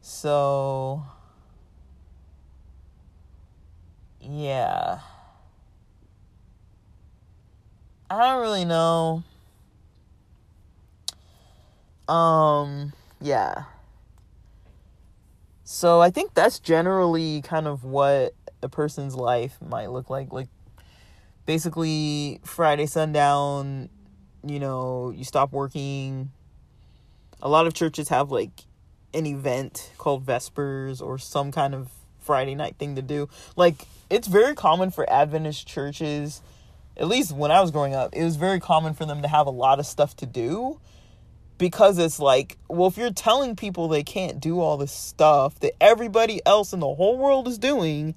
So 0.00 1.04
yeah. 4.20 4.98
I 8.10 8.18
don't 8.18 8.42
really 8.42 8.64
know. 8.64 9.22
Um 12.12 12.92
yeah. 13.20 13.64
So 15.64 16.00
I 16.00 16.10
think 16.10 16.34
that's 16.34 16.58
generally 16.58 17.40
kind 17.42 17.66
of 17.66 17.84
what 17.84 18.34
a 18.62 18.68
person's 18.68 19.14
life 19.14 19.56
might 19.66 19.90
look 19.90 20.10
like 20.10 20.32
like 20.32 20.48
basically 21.46 22.40
Friday 22.44 22.86
sundown 22.86 23.88
you 24.44 24.58
know, 24.58 25.12
you 25.16 25.24
stop 25.24 25.52
working. 25.52 26.30
A 27.40 27.48
lot 27.48 27.66
of 27.66 27.74
churches 27.74 28.08
have 28.08 28.30
like 28.30 28.50
an 29.14 29.26
event 29.26 29.92
called 29.98 30.24
Vespers 30.24 31.00
or 31.00 31.18
some 31.18 31.52
kind 31.52 31.74
of 31.74 31.90
Friday 32.20 32.54
night 32.54 32.76
thing 32.78 32.96
to 32.96 33.02
do. 33.02 33.28
Like, 33.56 33.86
it's 34.10 34.28
very 34.28 34.54
common 34.54 34.90
for 34.90 35.08
Adventist 35.10 35.66
churches, 35.66 36.40
at 36.96 37.08
least 37.08 37.32
when 37.32 37.50
I 37.50 37.60
was 37.60 37.70
growing 37.70 37.94
up, 37.94 38.14
it 38.14 38.24
was 38.24 38.36
very 38.36 38.60
common 38.60 38.94
for 38.94 39.06
them 39.06 39.22
to 39.22 39.28
have 39.28 39.46
a 39.46 39.50
lot 39.50 39.78
of 39.78 39.86
stuff 39.86 40.16
to 40.16 40.26
do 40.26 40.78
because 41.62 41.96
it's 41.96 42.18
like, 42.18 42.58
well, 42.68 42.88
if 42.88 42.96
you're 42.96 43.12
telling 43.12 43.54
people 43.54 43.86
they 43.86 44.02
can't 44.02 44.40
do 44.40 44.58
all 44.58 44.76
this 44.76 44.90
stuff 44.90 45.60
that 45.60 45.80
everybody 45.80 46.44
else 46.44 46.72
in 46.72 46.80
the 46.80 46.92
whole 46.92 47.16
world 47.16 47.46
is 47.46 47.56
doing, 47.56 48.16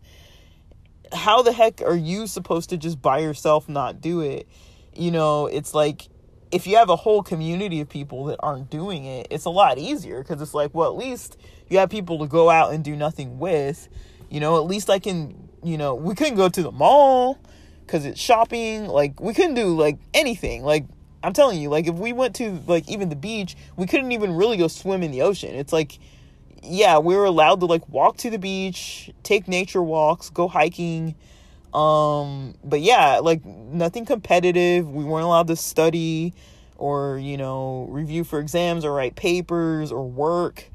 how 1.14 1.44
the 1.44 1.52
heck 1.52 1.80
are 1.84 1.96
you 1.96 2.26
supposed 2.26 2.72
to 2.72 2.78
just 2.78 3.00
by 3.04 3.20
yourself 3.20 3.70
not 3.70 4.02
do 4.02 4.22
it? 4.22 4.48
You 4.96 5.12
know, 5.12 5.46
it's 5.46 5.76
like 5.76 6.08
if 6.52 6.66
you 6.66 6.78
have 6.78 6.90
a 6.90 6.96
whole 6.96 7.22
community 7.22 7.82
of 7.82 7.88
people 7.88 8.26
that 8.26 8.40
aren't 8.40 8.72
doing 8.72 9.06
it, 9.06 9.28
it's 9.30 9.46
a 9.46 9.52
lot 9.52 9.78
easier 9.78 10.24
because 10.24 10.42
it's 10.42 10.56
like, 10.56 10.74
well, 10.74 10.90
at 10.90 10.98
least 10.98 11.38
you 11.70 11.78
have 11.78 11.92
people 11.92 12.18
to 12.18 12.28
go 12.28 12.50
out 12.50 12.74
and 12.74 12.84
do 12.84 12.96
nothing 12.96 13.38
with. 13.38 13.88
You 14.28 14.40
know, 14.40 14.58
at 14.58 14.66
least 14.66 14.90
I 14.90 14.98
can, 14.98 15.50
you 15.64 15.78
know, 15.78 15.94
we 15.94 16.16
couldn't 16.16 16.38
go 16.38 16.50
to 16.50 16.64
the 16.64 16.72
mall 16.72 17.38
because 17.86 18.08
it's 18.08 18.20
shopping. 18.20 18.88
Like, 18.88 19.20
we 19.20 19.36
couldn't 19.36 19.54
do 19.54 19.78
like 19.80 20.00
anything. 20.16 20.64
Like, 20.64 20.86
I'm 21.26 21.34
telling 21.34 21.60
you, 21.60 21.70
like, 21.70 21.88
if 21.88 21.96
we 21.96 22.14
went 22.14 22.36
to 22.36 22.62
like 22.68 22.88
even 22.90 23.10
the 23.10 23.16
beach, 23.16 23.56
we 23.76 23.88
couldn't 23.88 24.12
even 24.12 24.36
really 24.36 24.58
go 24.58 24.68
swim 24.68 25.04
in 25.04 25.12
the 25.12 25.22
ocean. 25.22 25.56
It's 25.56 25.74
like, 25.74 26.00
yeah, 26.64 27.00
we 27.00 27.16
were 27.16 27.26
allowed 27.26 27.60
to 27.62 27.66
like 27.66 27.88
walk 27.90 28.18
to 28.18 28.30
the 28.30 28.40
beach, 28.40 29.12
take 29.24 29.48
nature 29.48 29.82
walks, 29.84 30.30
go 30.30 30.48
hiking 30.48 31.16
um, 31.76 32.56
but 32.64 32.80
yeah, 32.80 33.20
like 33.20 33.44
nothing 33.46 34.06
competitive. 34.06 34.90
We 34.90 35.04
weren't 35.04 35.26
allowed 35.26 35.48
to 35.48 35.58
study 35.58 36.34
or, 36.78 37.18
you 37.18 37.36
know, 37.36 37.88
review 37.90 38.24
for 38.24 38.40
exams 38.40 38.86
or 38.86 38.94
write 38.94 39.18
papers 39.18 39.92
or 39.92 40.08
work. 40.08 40.70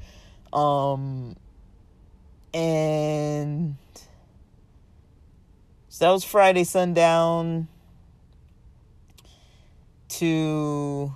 Um, 0.53 1.35
and 2.53 3.77
so 5.89 6.05
that 6.05 6.11
was 6.11 6.23
Friday 6.23 6.65
sundown 6.65 7.67
to 10.11 11.13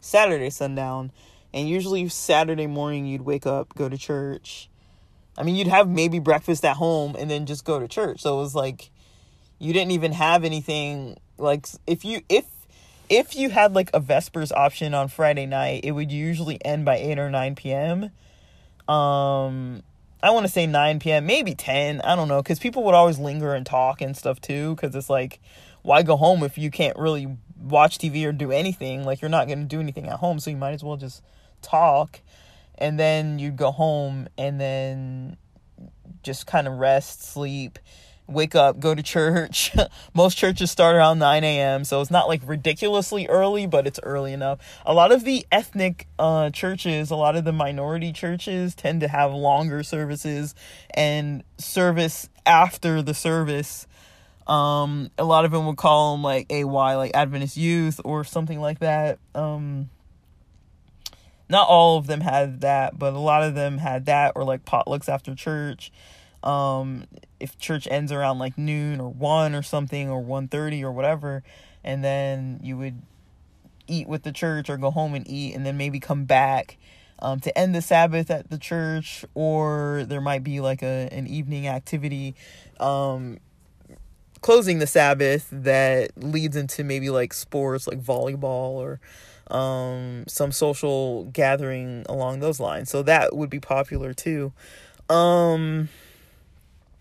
Saturday 0.00 0.50
sundown. 0.50 1.12
And 1.54 1.68
usually 1.68 2.08
Saturday 2.08 2.66
morning 2.66 3.06
you'd 3.06 3.22
wake 3.22 3.46
up, 3.46 3.74
go 3.74 3.88
to 3.88 3.98
church, 3.98 4.70
I 5.36 5.42
mean, 5.44 5.54
you'd 5.56 5.68
have 5.68 5.88
maybe 5.88 6.18
breakfast 6.18 6.64
at 6.64 6.76
home 6.76 7.16
and 7.18 7.30
then 7.30 7.46
just 7.46 7.64
go 7.64 7.78
to 7.78 7.88
church. 7.88 8.20
So 8.20 8.38
it 8.38 8.42
was 8.42 8.54
like 8.54 8.90
you 9.58 9.72
didn't 9.72 9.92
even 9.92 10.12
have 10.12 10.44
anything 10.44 11.16
like 11.38 11.66
if 11.86 12.04
you 12.04 12.22
if 12.28 12.44
if 13.08 13.36
you 13.36 13.50
had 13.50 13.74
like 13.74 13.90
a 13.94 14.00
Vespers 14.00 14.52
option 14.52 14.94
on 14.94 15.08
Friday 15.08 15.46
night, 15.46 15.84
it 15.84 15.92
would 15.92 16.12
usually 16.12 16.62
end 16.64 16.84
by 16.84 16.96
8 16.96 17.18
or 17.18 17.30
9 17.30 17.54
p.m. 17.54 18.10
Um 18.88 19.82
I 20.24 20.30
want 20.30 20.46
to 20.46 20.52
say 20.52 20.66
9 20.66 21.00
p.m., 21.00 21.26
maybe 21.26 21.54
10. 21.54 22.00
I 22.02 22.14
don't 22.14 22.28
know 22.28 22.42
cuz 22.42 22.58
people 22.58 22.84
would 22.84 22.94
always 22.94 23.18
linger 23.18 23.54
and 23.54 23.64
talk 23.64 24.00
and 24.00 24.16
stuff 24.16 24.40
too 24.40 24.76
cuz 24.76 24.94
it's 24.94 25.10
like 25.10 25.40
why 25.82 26.02
go 26.02 26.16
home 26.16 26.44
if 26.44 26.58
you 26.58 26.70
can't 26.70 26.96
really 26.96 27.36
watch 27.62 27.98
TV 27.98 28.26
or 28.26 28.32
do 28.32 28.50
anything? 28.52 29.04
Like 29.04 29.20
you're 29.20 29.28
not 29.30 29.46
going 29.46 29.60
to 29.60 29.64
do 29.64 29.80
anything 29.80 30.06
at 30.08 30.18
home, 30.18 30.40
so 30.40 30.50
you 30.50 30.56
might 30.56 30.72
as 30.72 30.82
well 30.84 30.96
just 30.96 31.22
talk 31.62 32.20
and 32.82 32.98
then 32.98 33.38
you'd 33.38 33.56
go 33.56 33.70
home 33.70 34.28
and 34.36 34.60
then 34.60 35.36
just 36.22 36.46
kind 36.46 36.66
of 36.66 36.74
rest, 36.74 37.22
sleep. 37.22 37.78
wake 38.26 38.54
up, 38.54 38.80
go 38.80 38.94
to 38.94 39.02
church. 39.02 39.72
Most 40.14 40.36
churches 40.36 40.70
start 40.70 40.96
around 40.96 41.18
9 41.18 41.44
a.m., 41.44 41.84
so 41.84 42.00
it's 42.00 42.10
not 42.10 42.28
like 42.28 42.40
ridiculously 42.44 43.26
early, 43.28 43.66
but 43.66 43.86
it's 43.86 44.00
early 44.02 44.32
enough. 44.32 44.58
A 44.86 44.94
lot 44.94 45.12
of 45.12 45.24
the 45.24 45.46
ethnic 45.52 46.08
uh, 46.18 46.50
churches, 46.50 47.10
a 47.10 47.16
lot 47.16 47.36
of 47.36 47.44
the 47.44 47.52
minority 47.52 48.12
churches 48.12 48.74
tend 48.74 49.00
to 49.00 49.08
have 49.08 49.32
longer 49.32 49.82
services 49.82 50.54
and 50.94 51.44
service 51.58 52.28
after 52.46 53.02
the 53.02 53.14
service. 53.14 53.86
Um, 54.46 55.10
a 55.18 55.24
lot 55.24 55.44
of 55.44 55.50
them 55.50 55.66
would 55.66 55.76
call 55.76 56.12
them 56.12 56.22
like 56.22 56.46
AY, 56.50 56.64
like 56.64 57.12
Adventist 57.14 57.56
Youth 57.56 58.00
or 58.04 58.24
something 58.24 58.60
like 58.60 58.80
that. 58.80 59.18
Um, 59.34 59.90
not 61.48 61.68
all 61.68 61.98
of 61.98 62.06
them 62.06 62.20
had 62.20 62.62
that, 62.62 62.98
but 62.98 63.12
a 63.12 63.18
lot 63.18 63.42
of 63.42 63.54
them 63.54 63.78
had 63.78 64.06
that 64.06 64.32
or 64.34 64.44
like 64.44 64.64
potlucks 64.64 65.08
after 65.08 65.34
church 65.34 65.92
um 66.44 67.04
if 67.38 67.56
church 67.56 67.86
ends 67.88 68.10
around 68.10 68.40
like 68.40 68.58
noon 68.58 69.00
or 69.00 69.08
1 69.08 69.54
or 69.54 69.62
something 69.62 70.10
or 70.10 70.20
1:30 70.20 70.82
or 70.82 70.90
whatever 70.90 71.44
and 71.84 72.02
then 72.02 72.58
you 72.64 72.76
would 72.76 73.00
eat 73.86 74.08
with 74.08 74.22
the 74.22 74.32
church 74.32 74.68
or 74.70 74.76
go 74.76 74.90
home 74.90 75.14
and 75.14 75.28
eat 75.28 75.54
and 75.54 75.64
then 75.66 75.76
maybe 75.76 76.00
come 76.00 76.24
back 76.24 76.78
um, 77.18 77.38
to 77.40 77.56
end 77.56 77.74
the 77.74 77.82
Sabbath 77.82 78.30
at 78.30 78.50
the 78.50 78.58
church, 78.58 79.24
or 79.34 80.04
there 80.08 80.20
might 80.20 80.42
be 80.42 80.60
like 80.60 80.82
a 80.82 81.08
an 81.12 81.28
evening 81.28 81.68
activity 81.68 82.34
um, 82.80 83.38
closing 84.42 84.78
the 84.78 84.86
Sabbath 84.86 85.48
that 85.50 86.10
leads 86.16 86.56
into 86.56 86.84
maybe 86.84 87.10
like 87.10 87.32
sports 87.32 87.86
like 87.86 88.00
volleyball 88.02 88.74
or 88.74 89.00
um, 89.50 90.24
some 90.28 90.52
social 90.52 91.24
gathering 91.24 92.04
along 92.08 92.40
those 92.40 92.60
lines. 92.60 92.90
So 92.90 93.02
that 93.04 93.34
would 93.34 93.50
be 93.50 93.60
popular 93.60 94.12
too. 94.12 94.52
Um, 95.08 95.88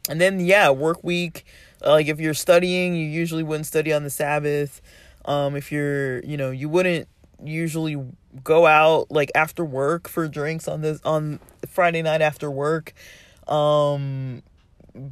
and 0.10 0.20
then 0.20 0.40
yeah 0.40 0.70
work 0.70 1.04
week 1.04 1.46
uh, 1.86 1.92
like 1.92 2.08
if 2.08 2.20
you're 2.20 2.34
studying 2.34 2.96
you 2.96 3.06
usually 3.06 3.44
wouldn't 3.44 3.66
study 3.66 3.94
on 3.94 4.04
the 4.04 4.10
sabbath 4.10 4.82
um 5.26 5.56
if 5.56 5.72
you're 5.72 6.24
you 6.24 6.38
know 6.38 6.52
you 6.52 6.68
wouldn't 6.68 7.08
usually 7.44 7.98
go 8.44 8.66
out 8.66 9.12
like 9.12 9.32
after 9.36 9.64
work 9.64 10.08
for 10.08 10.28
drinks 10.28 10.68
on 10.68 10.82
this 10.82 11.00
on 11.04 11.40
friday 11.68 12.02
night 12.02 12.22
after 12.22 12.50
work 12.50 12.94
um 13.48 14.42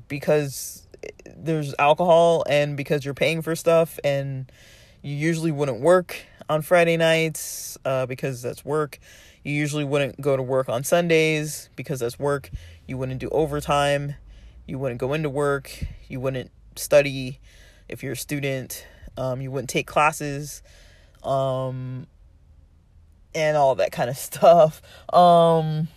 because 0.07 0.87
there's 1.35 1.73
alcohol 1.79 2.43
and 2.49 2.75
because 2.75 3.05
you're 3.05 3.13
paying 3.13 3.41
for 3.41 3.55
stuff 3.55 3.99
and 4.03 4.51
you 5.01 5.15
usually 5.15 5.51
wouldn't 5.51 5.79
work 5.79 6.17
on 6.49 6.61
friday 6.61 6.97
nights 6.97 7.77
uh, 7.85 8.05
because 8.05 8.41
that's 8.41 8.65
work 8.65 8.99
you 9.43 9.53
usually 9.53 9.85
wouldn't 9.85 10.19
go 10.19 10.35
to 10.35 10.43
work 10.43 10.67
on 10.67 10.83
sundays 10.83 11.69
because 11.75 11.99
that's 11.99 12.19
work 12.19 12.49
you 12.87 12.97
wouldn't 12.97 13.19
do 13.19 13.29
overtime 13.29 14.15
you 14.69 14.77
wouldn't 14.77 14.99
go 14.99 15.13
into 15.13 15.29
work, 15.29 15.71
you 16.07 16.19
wouldn't 16.19 16.51
study 16.75 17.39
if 17.87 18.03
you're 18.03 18.13
a 18.13 18.17
student, 18.17 18.85
um, 19.17 19.41
you 19.41 19.49
wouldn't 19.49 19.69
take 19.69 19.87
classes, 19.87 20.61
um, 21.23 22.05
and 23.33 23.57
all 23.57 23.75
that 23.75 23.91
kind 23.91 24.09
of 24.09 24.17
stuff. 24.17 24.81
Um, 25.11 25.87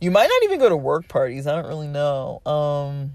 you 0.00 0.10
might 0.10 0.28
not 0.28 0.42
even 0.44 0.58
go 0.58 0.68
to 0.68 0.76
work 0.76 1.08
parties. 1.08 1.46
I 1.46 1.54
don't 1.54 1.66
really 1.66 1.88
know. 1.88 2.42
Um, 2.44 3.14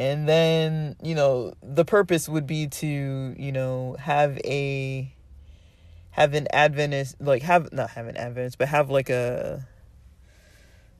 and 0.00 0.26
then 0.26 0.96
you 1.02 1.14
know 1.14 1.52
the 1.62 1.84
purpose 1.84 2.26
would 2.26 2.46
be 2.46 2.66
to 2.66 3.34
you 3.36 3.52
know 3.52 3.96
have 4.00 4.38
a 4.46 5.14
have 6.10 6.32
an 6.32 6.48
adventist 6.54 7.16
like 7.20 7.42
have 7.42 7.70
not 7.70 7.90
have 7.90 8.06
an 8.06 8.16
adventist 8.16 8.56
but 8.56 8.66
have 8.66 8.88
like 8.88 9.10
a 9.10 9.68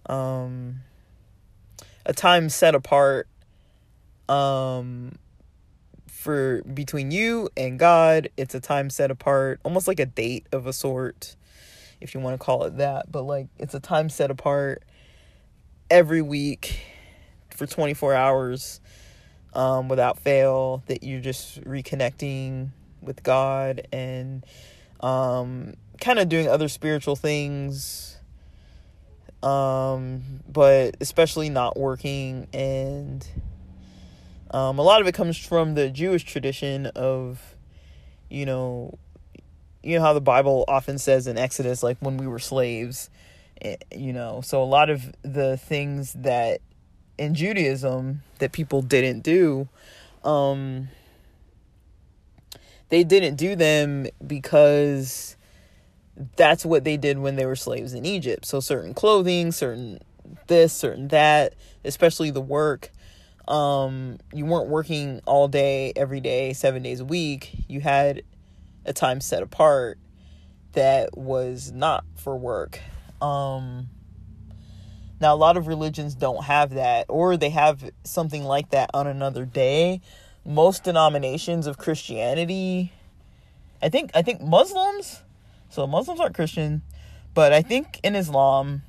um 0.05 0.81
a 2.05 2.13
time 2.13 2.51
set 2.51 2.75
apart 2.75 3.27
um 4.29 5.13
for 6.07 6.63
between 6.65 7.11
you 7.11 7.49
and 7.57 7.79
God. 7.79 8.29
It's 8.37 8.55
a 8.55 8.61
time 8.61 8.91
set 8.91 9.11
apart, 9.11 9.59
almost 9.65 9.89
like 9.89 9.99
a 9.99 10.05
date 10.05 10.47
of 10.53 10.67
a 10.67 10.73
sort, 10.75 11.35
if 11.99 12.13
you 12.13 12.21
want 12.21 12.39
to 12.39 12.45
call 12.45 12.65
it 12.65 12.77
that. 12.77 13.11
But 13.11 13.23
like 13.23 13.47
it's 13.59 13.73
a 13.73 13.81
time 13.81 14.11
set 14.11 14.31
apart 14.31 14.83
every 15.91 16.21
week 16.21 16.79
for 17.61 17.67
24 17.67 18.15
hours 18.15 18.81
um, 19.53 19.89
without 19.91 20.19
fail 20.19 20.83
that 20.87 21.03
you're 21.03 21.21
just 21.21 21.63
reconnecting 21.65 22.71
with 23.03 23.23
God 23.23 23.87
and 23.93 24.47
um, 25.01 25.75
kind 26.01 26.19
of 26.19 26.31
doing 26.31 26.49
other 26.49 26.69
spiritual 26.69 27.17
things 27.17 28.17
um, 29.43 30.23
but 30.51 30.97
especially 31.03 31.51
not 31.51 31.79
working 31.79 32.49
and 32.55 33.29
um, 34.51 34.79
a 34.79 34.83
lot 34.83 35.03
of 35.03 35.07
it 35.07 35.13
comes 35.13 35.37
from 35.37 35.75
the 35.75 35.91
Jewish 35.91 36.25
tradition 36.25 36.87
of 36.87 37.57
you 38.31 38.47
know 38.47 38.99
you 39.83 39.99
know 39.99 40.03
how 40.03 40.15
the 40.15 40.21
Bible 40.23 40.65
often 40.67 40.97
says 40.97 41.27
in 41.27 41.37
Exodus 41.37 41.83
like 41.83 41.99
when 42.01 42.17
we 42.17 42.27
were 42.27 42.39
slaves 42.39 43.11
eh, 43.61 43.77
you 43.95 44.15
know 44.15 44.41
so 44.41 44.63
a 44.63 44.65
lot 44.65 44.89
of 44.89 45.13
the 45.21 45.59
things 45.59 46.15
that 46.15 46.63
in 47.21 47.35
Judaism 47.35 48.23
that 48.39 48.51
people 48.53 48.83
didn't 48.83 49.21
do 49.21 49.69
um 50.25 50.89
they 52.91 53.05
didn't 53.05 53.37
do 53.37 53.57
them 53.57 54.07
because 54.27 55.37
that's 56.37 56.65
what 56.65 56.85
they 56.85 56.97
did 56.97 57.19
when 57.19 57.37
they 57.37 57.47
were 57.47 57.57
slaves 57.57 57.95
in 57.95 58.05
Egypt. 58.05 58.45
So 58.45 58.61
certain 58.61 58.95
clothing, 58.95 59.53
certain 59.53 60.01
this, 60.49 60.73
certain 60.73 61.09
that, 61.09 61.55
especially 61.85 62.31
the 62.31 62.41
work. 62.41 62.91
Um, 63.49 64.19
you 64.33 64.45
weren't 64.45 64.69
working 64.69 65.21
all 65.25 65.49
day, 65.49 65.93
every 65.97 66.21
day, 66.21 66.53
seven 66.53 66.83
days 66.83 67.01
a 67.01 67.05
week. 67.05 67.65
You 67.69 67.81
had 67.81 68.23
a 68.85 68.93
time 68.93 69.21
set 69.21 69.43
apart 69.43 69.99
that 70.73 71.17
was 71.17 71.73
not 71.73 72.05
for 72.17 72.37
work. 72.37 72.81
Um, 73.21 73.89
now, 75.21 75.35
a 75.35 75.37
lot 75.37 75.57
of 75.57 75.67
religions 75.67 76.15
don't 76.15 76.45
have 76.45 76.71
that, 76.75 77.07
or 77.09 77.37
they 77.37 77.51
have 77.51 77.91
something 78.05 78.45
like 78.45 78.71
that 78.71 78.91
on 78.95 79.07
another 79.07 79.45
day. 79.45 80.01
Most 80.45 80.85
denominations 80.85 81.67
of 81.67 81.77
Christianity, 81.77 82.93
I 83.83 83.89
think, 83.89 84.11
I 84.15 84.23
think 84.23 84.41
Muslims 84.41 85.23
so 85.71 85.87
Muslims 85.87 86.19
aren't 86.19 86.35
Christian, 86.35 86.83
but 87.33 87.53
I 87.53 87.63
think 87.63 88.01
in 88.03 88.17
Islam, 88.17 88.83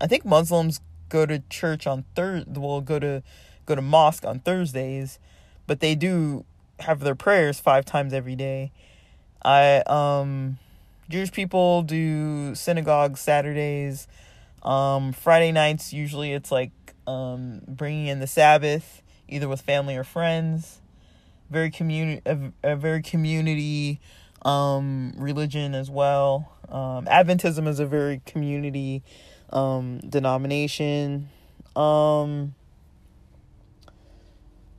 I 0.00 0.06
think 0.06 0.24
Muslims 0.24 0.80
go 1.10 1.26
to 1.26 1.40
church 1.50 1.86
on 1.86 2.06
Thursday. 2.16 2.58
Will 2.58 2.80
go 2.80 2.98
to 2.98 3.22
go 3.66 3.74
to 3.74 3.82
mosque 3.82 4.24
on 4.24 4.40
Thursdays, 4.40 5.18
but 5.66 5.80
they 5.80 5.94
do 5.94 6.46
have 6.80 7.00
their 7.00 7.14
prayers 7.14 7.60
five 7.60 7.84
times 7.84 8.14
every 8.14 8.34
day. 8.34 8.72
I 9.44 9.82
um 9.86 10.58
Jewish 11.10 11.30
people 11.30 11.82
do 11.82 12.54
synagogue 12.54 13.18
Saturdays. 13.18 14.08
Um, 14.64 15.12
Friday 15.12 15.52
nights 15.52 15.92
usually 15.92 16.32
it's 16.32 16.50
like 16.50 16.72
um, 17.06 17.60
bringing 17.68 18.06
in 18.06 18.20
the 18.20 18.26
Sabbath 18.26 19.02
either 19.28 19.48
with 19.48 19.60
family 19.60 19.96
or 19.96 20.04
friends. 20.04 20.80
Very 21.50 21.70
community 21.70 22.22
a, 22.26 22.72
a 22.72 22.76
very 22.76 23.02
community 23.02 24.00
um, 24.42 25.12
religion 25.16 25.74
as 25.74 25.90
well. 25.90 26.50
Um, 26.68 27.06
Adventism 27.06 27.68
is 27.68 27.78
a 27.80 27.86
very 27.86 28.22
community 28.26 29.02
um, 29.50 29.98
denomination. 30.00 31.28
Um, 31.76 32.54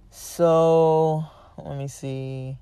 so 0.10 1.26
let 1.58 1.78
me 1.78 1.88
see. 1.88 2.58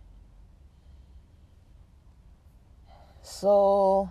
So 3.21 4.09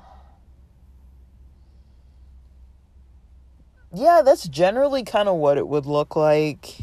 yeah, 3.94 4.22
that's 4.24 4.48
generally 4.48 5.02
kind 5.04 5.28
of 5.28 5.36
what 5.36 5.58
it 5.58 5.66
would 5.68 5.86
look 5.86 6.16
like. 6.16 6.76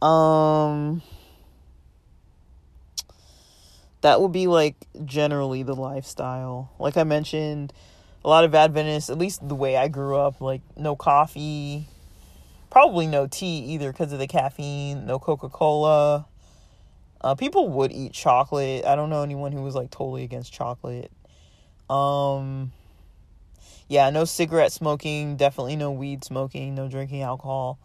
Um 0.00 1.02
that 4.02 4.20
would 4.20 4.32
be 4.32 4.48
like 4.48 4.74
generally 5.04 5.62
the 5.62 5.74
lifestyle. 5.74 6.72
Like 6.78 6.96
I 6.96 7.04
mentioned, 7.04 7.72
a 8.24 8.28
lot 8.28 8.44
of 8.44 8.54
Adventists, 8.54 9.10
at 9.10 9.18
least 9.18 9.48
the 9.48 9.54
way 9.54 9.76
I 9.76 9.88
grew 9.88 10.16
up, 10.16 10.40
like 10.40 10.60
no 10.76 10.94
coffee, 10.94 11.86
probably 12.70 13.06
no 13.06 13.26
tea 13.26 13.58
either 13.68 13.92
because 13.92 14.12
of 14.12 14.18
the 14.18 14.26
caffeine, 14.26 15.06
no 15.06 15.18
Coca 15.18 15.48
Cola. 15.48 16.26
Uh, 17.20 17.36
people 17.36 17.68
would 17.68 17.92
eat 17.92 18.12
chocolate. 18.12 18.84
I 18.84 18.96
don't 18.96 19.08
know 19.08 19.22
anyone 19.22 19.52
who 19.52 19.62
was 19.62 19.76
like 19.76 19.90
totally 19.90 20.24
against 20.24 20.52
chocolate. 20.52 21.12
Um, 21.88 22.72
yeah, 23.88 24.10
no 24.10 24.24
cigarette 24.24 24.72
smoking, 24.72 25.36
definitely 25.36 25.76
no 25.76 25.90
weed 25.92 26.24
smoking, 26.24 26.74
no 26.74 26.88
drinking 26.88 27.22
alcohol. 27.22 27.78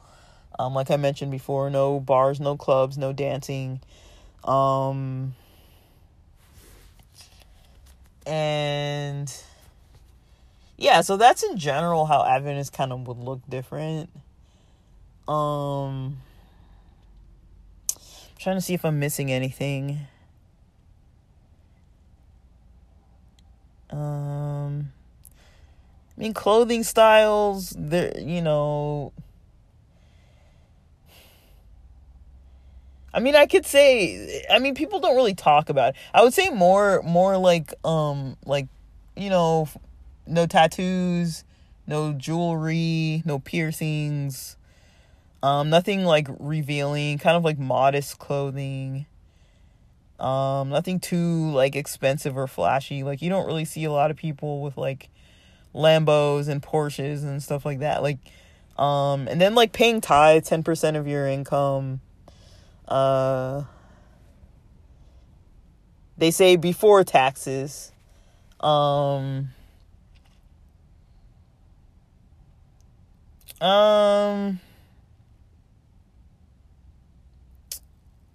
Um, 0.58 0.74
like 0.74 0.90
I 0.90 0.98
mentioned 0.98 1.32
before, 1.32 1.70
no 1.70 2.00
bars, 2.00 2.40
no 2.40 2.58
clubs, 2.58 2.98
no 2.98 3.14
dancing. 3.14 3.80
Um, 4.44 5.36
and 8.26 9.34
yeah, 10.78 11.02
so 11.02 11.18
that's 11.18 11.44
in 11.44 11.58
general 11.58 12.06
how 12.06 12.24
Adventists 12.24 12.70
kind 12.70 12.92
of 12.92 13.08
would 13.08 13.18
look 13.18 13.42
different. 13.50 14.10
Um 15.28 16.18
I'm 17.96 18.38
trying 18.40 18.56
to 18.58 18.62
see 18.62 18.74
if 18.74 18.86
I'm 18.86 19.00
missing 19.00 19.32
anything. 19.32 20.00
Um 23.90 24.92
I 26.18 26.22
mean 26.22 26.34
clothing 26.34 26.84
styles, 26.84 27.76
there 27.78 28.18
you 28.20 28.42
know 28.42 29.14
I 33.18 33.20
mean, 33.20 33.36
I 33.36 33.48
could 33.48 33.66
say, 33.66 34.46
I 34.48 34.60
mean, 34.60 34.76
people 34.76 35.00
don't 35.00 35.16
really 35.16 35.34
talk 35.34 35.70
about 35.70 35.90
it. 35.90 35.96
I 36.14 36.22
would 36.24 36.36
say 36.36 36.52
more, 36.52 37.02
more 37.04 37.36
like, 37.38 37.74
um, 37.84 38.38
like, 38.46 38.68
you 39.16 39.32
know, 39.32 39.68
no 40.28 40.46
tattoos, 40.46 41.44
no 41.88 42.14
jewelry, 42.14 43.24
no 43.26 43.40
piercings, 43.40 44.56
um, 45.42 45.72
nothing 45.72 46.04
like 46.04 46.28
revealing, 46.38 47.18
kind 47.18 47.36
of 47.36 47.44
like 47.44 47.58
modest 47.58 48.20
clothing. 48.20 49.08
Um, 50.20 50.70
nothing 50.70 51.00
too 51.00 51.50
like 51.52 51.76
expensive 51.76 52.38
or 52.38 52.46
flashy. 52.46 53.04
Like 53.04 53.24
you 53.24 53.30
don't 53.30 53.48
really 53.48 53.66
see 53.66 53.84
a 53.86 53.92
lot 53.92 54.12
of 54.12 54.18
people 54.18 54.62
with 54.62 54.78
like 54.78 55.10
Lambos 55.78 56.50
and 56.50 56.62
Porsches 56.62 57.24
and 57.24 57.42
stuff 57.42 57.66
like 57.66 57.80
that. 57.80 58.02
Like, 58.02 58.18
um, 58.78 59.28
and 59.28 59.40
then 59.40 59.56
like 59.56 59.72
paying 59.72 60.02
tithe, 60.02 60.44
ten 60.44 60.64
percent 60.64 60.98
of 60.98 61.08
your 61.08 61.28
income 61.28 62.02
uh, 62.88 63.64
they 66.18 66.32
say 66.32 66.56
before 66.56 67.04
taxes. 67.04 67.92
Um, 68.60 69.50
um, 73.62 74.60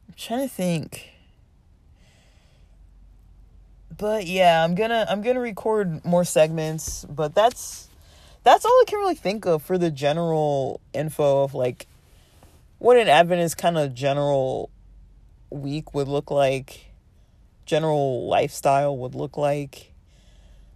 I'm 0.06 0.14
trying 0.16 0.48
to 0.48 0.54
think. 0.54 1.11
But 3.96 4.26
yeah, 4.26 4.64
I'm 4.64 4.74
gonna 4.74 5.06
I'm 5.08 5.22
gonna 5.22 5.40
record 5.40 6.04
more 6.04 6.24
segments, 6.24 7.04
but 7.04 7.34
that's 7.34 7.88
that's 8.44 8.64
all 8.64 8.70
I 8.70 8.84
can 8.86 8.98
really 8.98 9.14
think 9.14 9.46
of 9.46 9.62
for 9.62 9.78
the 9.78 9.90
general 9.90 10.80
info 10.92 11.44
of 11.44 11.54
like 11.54 11.86
what 12.78 12.96
an 12.96 13.08
Adventist 13.08 13.58
kind 13.58 13.78
of 13.78 13.94
general 13.94 14.70
week 15.50 15.94
would 15.94 16.08
look 16.08 16.30
like, 16.30 16.92
general 17.66 18.26
lifestyle 18.26 18.96
would 18.98 19.14
look 19.14 19.36
like. 19.36 19.92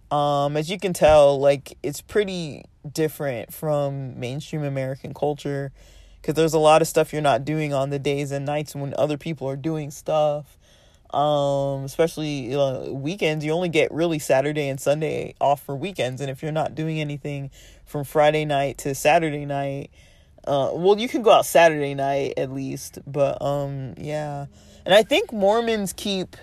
Um, 0.09 0.55
as 0.55 0.69
you 0.69 0.79
can 0.79 0.93
tell, 0.93 1.39
like 1.39 1.77
it's 1.83 2.01
pretty 2.01 2.63
different 2.89 3.53
from 3.53 4.19
mainstream 4.19 4.63
American 4.63 5.13
culture 5.13 5.71
because 6.21 6.35
there's 6.35 6.53
a 6.53 6.59
lot 6.59 6.81
of 6.81 6.87
stuff 6.87 7.11
you're 7.11 7.21
not 7.21 7.45
doing 7.45 7.73
on 7.73 7.89
the 7.89 7.99
days 7.99 8.31
and 8.31 8.45
nights 8.45 8.75
when 8.75 8.93
other 8.97 9.17
people 9.17 9.49
are 9.49 9.57
doing 9.57 9.91
stuff. 9.91 10.56
Um, 11.13 11.85
especially 11.85 12.53
uh, 12.53 12.91
weekends, 12.91 13.45
you 13.45 13.51
only 13.51 13.69
get 13.69 13.91
really 13.91 14.19
Saturday 14.19 14.67
and 14.67 14.79
Sunday 14.79 15.35
off 15.39 15.61
for 15.63 15.75
weekends, 15.75 16.19
and 16.21 16.29
if 16.29 16.41
you're 16.41 16.51
not 16.51 16.75
doing 16.75 16.99
anything 16.99 17.49
from 17.85 18.03
Friday 18.03 18.43
night 18.43 18.77
to 18.79 18.93
Saturday 18.93 19.45
night, 19.45 19.89
uh, 20.45 20.71
well, 20.73 20.97
you 20.97 21.07
can 21.07 21.21
go 21.21 21.31
out 21.31 21.45
Saturday 21.45 21.93
night 21.93 22.33
at 22.37 22.51
least, 22.51 22.99
but 23.05 23.41
um, 23.41 23.93
yeah. 23.97 24.45
And 24.85 24.93
I 24.93 25.03
think 25.03 25.33
Mormons 25.33 25.93
keep 25.93 26.35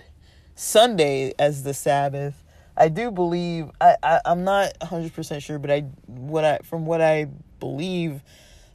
Sunday 0.54 1.32
as 1.38 1.62
the 1.62 1.74
Sabbath. 1.74 2.42
I 2.76 2.88
do 2.88 3.10
believe 3.10 3.70
I, 3.80 3.96
I 4.02 4.20
I'm 4.24 4.44
not 4.44 4.78
100% 4.80 5.42
sure, 5.42 5.58
but 5.58 5.70
I 5.70 5.80
what 6.06 6.44
I 6.44 6.58
from 6.64 6.86
what 6.86 7.00
I 7.00 7.28
believe 7.60 8.22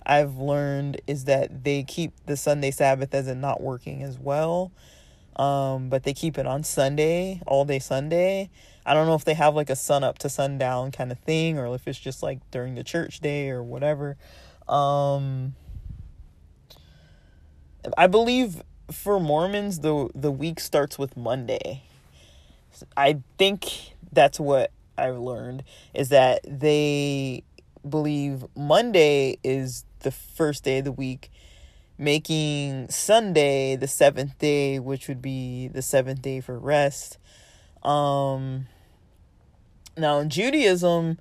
I've 0.05 0.37
learned 0.37 1.01
is 1.05 1.25
that 1.25 1.63
they 1.63 1.83
keep 1.83 2.13
the 2.25 2.35
Sunday 2.35 2.71
Sabbath 2.71 3.13
as 3.13 3.27
a 3.27 3.35
not 3.35 3.61
working 3.61 4.01
as 4.01 4.17
well. 4.17 4.71
Um, 5.39 5.87
but 5.87 6.03
they 6.03 6.13
keep 6.13 6.37
it 6.37 6.45
on 6.45 6.65
Sunday, 6.65 7.41
all 7.47 7.63
day 7.63 7.79
Sunday. 7.79 8.49
I 8.85 8.93
don't 8.93 9.07
know 9.07 9.15
if 9.15 9.23
they 9.23 9.35
have 9.35 9.55
like 9.55 9.69
a 9.69 9.75
sun 9.75 10.03
up 10.03 10.17
to 10.19 10.29
sundown 10.29 10.91
kind 10.91 11.13
of 11.13 11.19
thing 11.19 11.57
or 11.57 11.73
if 11.73 11.87
it's 11.87 11.97
just 11.97 12.21
like 12.21 12.39
during 12.51 12.75
the 12.75 12.83
church 12.83 13.21
day 13.21 13.49
or 13.49 13.63
whatever. 13.63 14.17
Um, 14.67 15.55
I 17.97 18.07
believe 18.07 18.61
for 18.91 19.17
Mormons 19.19 19.79
the 19.79 20.09
the 20.13 20.31
week 20.31 20.59
starts 20.59 20.99
with 20.99 21.15
Monday. 21.15 21.83
I 22.97 23.19
think 23.37 23.95
that's 24.11 24.41
what 24.41 24.71
I've 24.97 25.17
learned 25.17 25.63
is 25.93 26.09
that 26.09 26.41
they 26.43 27.43
believe 27.87 28.43
Monday 28.55 29.37
is 29.43 29.85
the 29.99 30.11
first 30.11 30.65
day 30.65 30.79
of 30.79 30.85
the 30.85 30.91
week, 30.91 31.31
making 31.99 32.89
Sunday 32.89 33.75
the 33.75 33.87
seventh 33.87 34.39
day, 34.39 34.79
which 34.79 35.09
would 35.09 35.21
be 35.21 35.67
the 35.67 35.81
seventh 35.81 36.21
day 36.21 36.39
for 36.39 36.57
rest. 36.57 37.17
Um, 37.83 38.67
now 39.97 40.19
in 40.19 40.29
Judaism, 40.29 41.19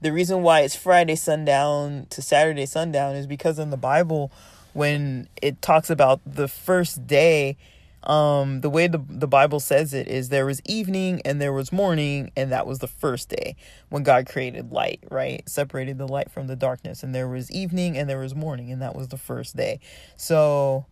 the 0.00 0.12
reason 0.12 0.42
why 0.42 0.60
it's 0.60 0.74
Friday 0.74 1.14
sundown 1.14 2.06
to 2.10 2.20
Saturday 2.20 2.66
sundown 2.66 3.14
is 3.14 3.26
because 3.26 3.60
in 3.60 3.70
the 3.70 3.76
Bible, 3.76 4.32
when 4.72 5.28
it 5.40 5.62
talks 5.62 5.88
about 5.88 6.20
the 6.26 6.48
first 6.48 7.06
day, 7.06 7.56
um, 8.04 8.60
the 8.60 8.70
way 8.70 8.86
the, 8.86 9.02
the 9.08 9.26
Bible 9.26 9.60
says 9.60 9.92
it 9.92 10.08
is 10.08 10.28
there 10.28 10.46
was 10.46 10.62
evening 10.64 11.20
and 11.24 11.40
there 11.40 11.52
was 11.52 11.72
morning, 11.72 12.30
and 12.36 12.52
that 12.52 12.66
was 12.66 12.78
the 12.78 12.86
first 12.86 13.28
day 13.28 13.56
when 13.88 14.02
God 14.02 14.26
created 14.26 14.70
light, 14.70 15.00
right? 15.10 15.46
Separated 15.48 15.98
the 15.98 16.06
light 16.06 16.30
from 16.30 16.46
the 16.46 16.56
darkness, 16.56 17.02
and 17.02 17.14
there 17.14 17.28
was 17.28 17.50
evening 17.50 17.98
and 17.98 18.08
there 18.08 18.20
was 18.20 18.34
morning, 18.34 18.70
and 18.70 18.80
that 18.82 18.94
was 18.94 19.08
the 19.08 19.18
first 19.18 19.56
day. 19.56 19.80
So, 20.16 20.86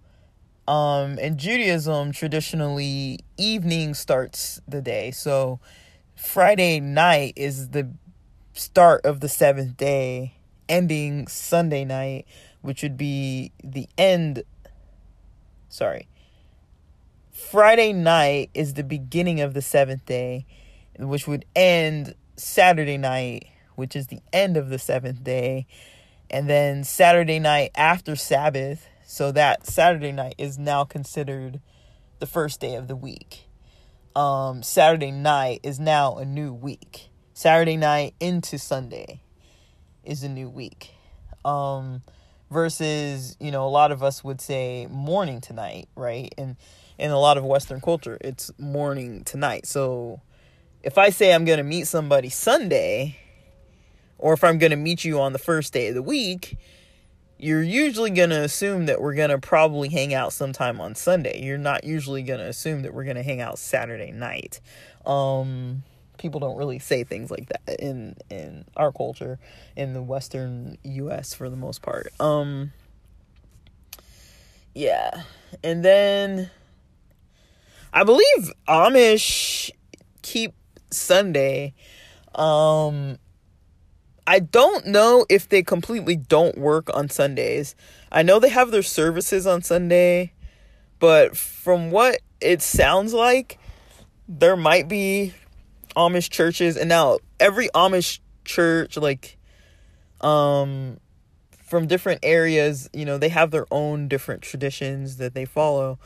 um, 0.67 1.19
in 1.19 1.39
Judaism, 1.39 2.11
traditionally, 2.11 3.21
evening 3.37 3.95
starts 3.95 4.61
the 4.67 4.83
day. 4.83 5.13
So, 5.13 5.61
Friday 6.17 6.81
night 6.81 7.35
is 7.37 7.69
the 7.71 7.89
start 8.53 9.05
of 9.07 9.21
the 9.21 9.29
seventh 9.29 9.77
day, 9.77 10.35
ending 10.69 11.29
Sunday 11.29 11.85
night, 11.85 12.27
which 12.63 12.83
would 12.83 12.97
be 12.97 13.53
the 13.63 13.89
end. 13.97 14.43
Sorry. 15.69 16.09
Friday 17.37 17.93
night 17.93 18.49
is 18.55 18.75
the 18.75 18.83
beginning 18.83 19.43
of 19.43 19.53
the 19.53 19.61
seventh 19.61 20.07
day, 20.07 20.47
which 20.99 21.29
would 21.29 21.45
end 21.55 22.15
Saturday 22.37 22.97
night, 22.97 23.45
which 23.75 23.95
is 23.95 24.07
the 24.07 24.21
end 24.33 24.57
of 24.57 24.71
the 24.71 24.79
seventh 24.79 25.23
day. 25.23 25.67
And 26.31 26.49
then 26.49 26.83
Saturday 26.83 27.39
night 27.39 27.73
after 27.77 28.17
Sabbath, 28.17 28.89
so 29.05 29.33
that 29.33 29.67
Saturday 29.67 30.13
night 30.13 30.35
is 30.39 30.59
now 30.59 30.85
considered 30.85 31.61
the 32.21 32.27
first 32.27 32.59
day 32.59 32.75
of 32.75 32.89
the 32.89 32.97
week. 32.97 33.45
Um, 34.17 34.63
Saturday 34.63 35.11
night 35.11 35.61
is 35.63 35.79
now 35.79 36.17
a 36.17 36.25
new 36.25 36.55
week. 36.55 37.11
Saturday 37.35 37.77
night 37.77 38.15
into 38.19 38.59
Sunday 38.59 39.21
is 40.03 40.23
a 40.23 40.29
new 40.31 40.49
week. 40.49 40.95
Um, 41.45 42.03
versus, 42.51 43.37
you 43.39 43.51
know, 43.51 43.67
a 43.67 43.69
lot 43.69 43.93
of 43.93 44.03
us 44.03 44.25
would 44.25 44.41
say 44.41 44.87
morning 44.91 45.43
tonight, 45.43 45.91
right? 45.95 46.33
And 46.39 46.57
in 46.99 47.11
a 47.11 47.19
lot 47.19 47.37
of 47.37 47.45
Western 47.45 47.81
culture, 47.81 48.19
it's 48.21 48.51
morning 48.59 49.25
to 49.25 49.37
night. 49.37 49.67
So 49.67 50.21
if 50.83 50.99
I 50.99 51.11
say 51.11 51.35
I'm 51.35 51.45
going 51.45 51.59
to 51.59 51.65
meet 51.65 51.87
somebody 51.87 52.29
Sunday, 52.29 53.17
or 54.19 54.33
if 54.33 54.43
I'm 54.43 54.59
going 54.59 54.71
to 54.71 54.77
meet 54.77 55.05
you 55.05 55.21
on 55.21 55.33
the 55.33 55.39
first 55.39 55.73
day 55.73 55.89
of 55.89 55.95
the 55.95 56.03
week, 56.03 56.57
you're 57.39 57.63
usually 57.63 58.11
going 58.11 58.31
to 58.31 58.43
assume 58.43 58.87
that 58.87 59.01
we're 59.01 59.15
going 59.15 59.31
to 59.31 59.39
probably 59.39 59.91
hang 59.91 60.15
out 60.15 60.33
sometime 60.33 60.81
on 60.81 60.95
Sunday. 60.95 61.43
You're 61.43 61.59
not 61.59 61.85
usually 61.85 62.23
going 62.23 62.41
to 62.41 62.47
assume 62.47 62.83
that 62.83 62.95
we're 62.95 63.05
going 63.05 63.17
to 63.17 63.23
hang 63.23 63.43
out 63.43 63.59
Saturday 63.59 64.11
night. 64.11 64.61
Um, 65.05 65.83
people 66.17 66.41
don't 66.41 66.57
really 66.57 66.79
say 66.79 67.05
things 67.05 67.31
like 67.31 67.49
that 67.49 67.79
in 67.79 68.17
in 68.31 68.65
our 68.77 68.93
culture 68.93 69.39
in 69.77 69.93
the 69.93 70.03
western 70.03 70.79
US 70.83 71.35
for 71.35 71.49
the 71.49 71.57
most 71.57 71.83
part. 71.83 72.09
Um 72.21 72.73
yeah. 74.75 75.23
And 75.63 75.85
then 75.85 76.51
I 77.97 78.05
believe 78.05 78.53
Amish 78.69 79.71
keep 80.21 80.53
Sunday. 80.91 81.73
Um 82.35 83.17
I 84.27 84.41
don't 84.41 84.87
know 84.87 85.25
if 85.31 85.49
they 85.49 85.63
completely 85.63 86.15
don't 86.15 86.59
work 86.59 86.95
on 86.95 87.09
Sundays. 87.09 87.75
I 88.13 88.23
know 88.23 88.39
they 88.39 88.51
have 88.51 88.71
their 88.71 88.83
services 88.83 89.47
on 89.47 89.63
Sunday, 89.63 90.35
but 90.99 91.39
from 91.39 91.91
what 91.91 92.21
it 92.41 92.61
sounds 92.61 93.15
like, 93.15 93.59
there 94.29 94.57
might 94.57 94.89
be 94.89 95.33
Amish 95.97 96.29
churches 96.29 96.77
and 96.77 96.91
now 96.91 97.19
every 97.41 97.71
Amish 97.71 98.19
church 98.45 98.99
like 98.99 99.39
um 100.21 100.99
from 101.65 101.87
different 101.87 102.21
areas, 102.23 102.91
you 102.93 103.07
know, 103.07 103.17
they 103.17 103.31
have 103.31 103.53
their 103.53 103.67
own 103.71 104.07
different 104.07 104.43
traditions 104.43 105.17
that 105.17 105.33
they 105.33 105.47
follow. 105.47 105.99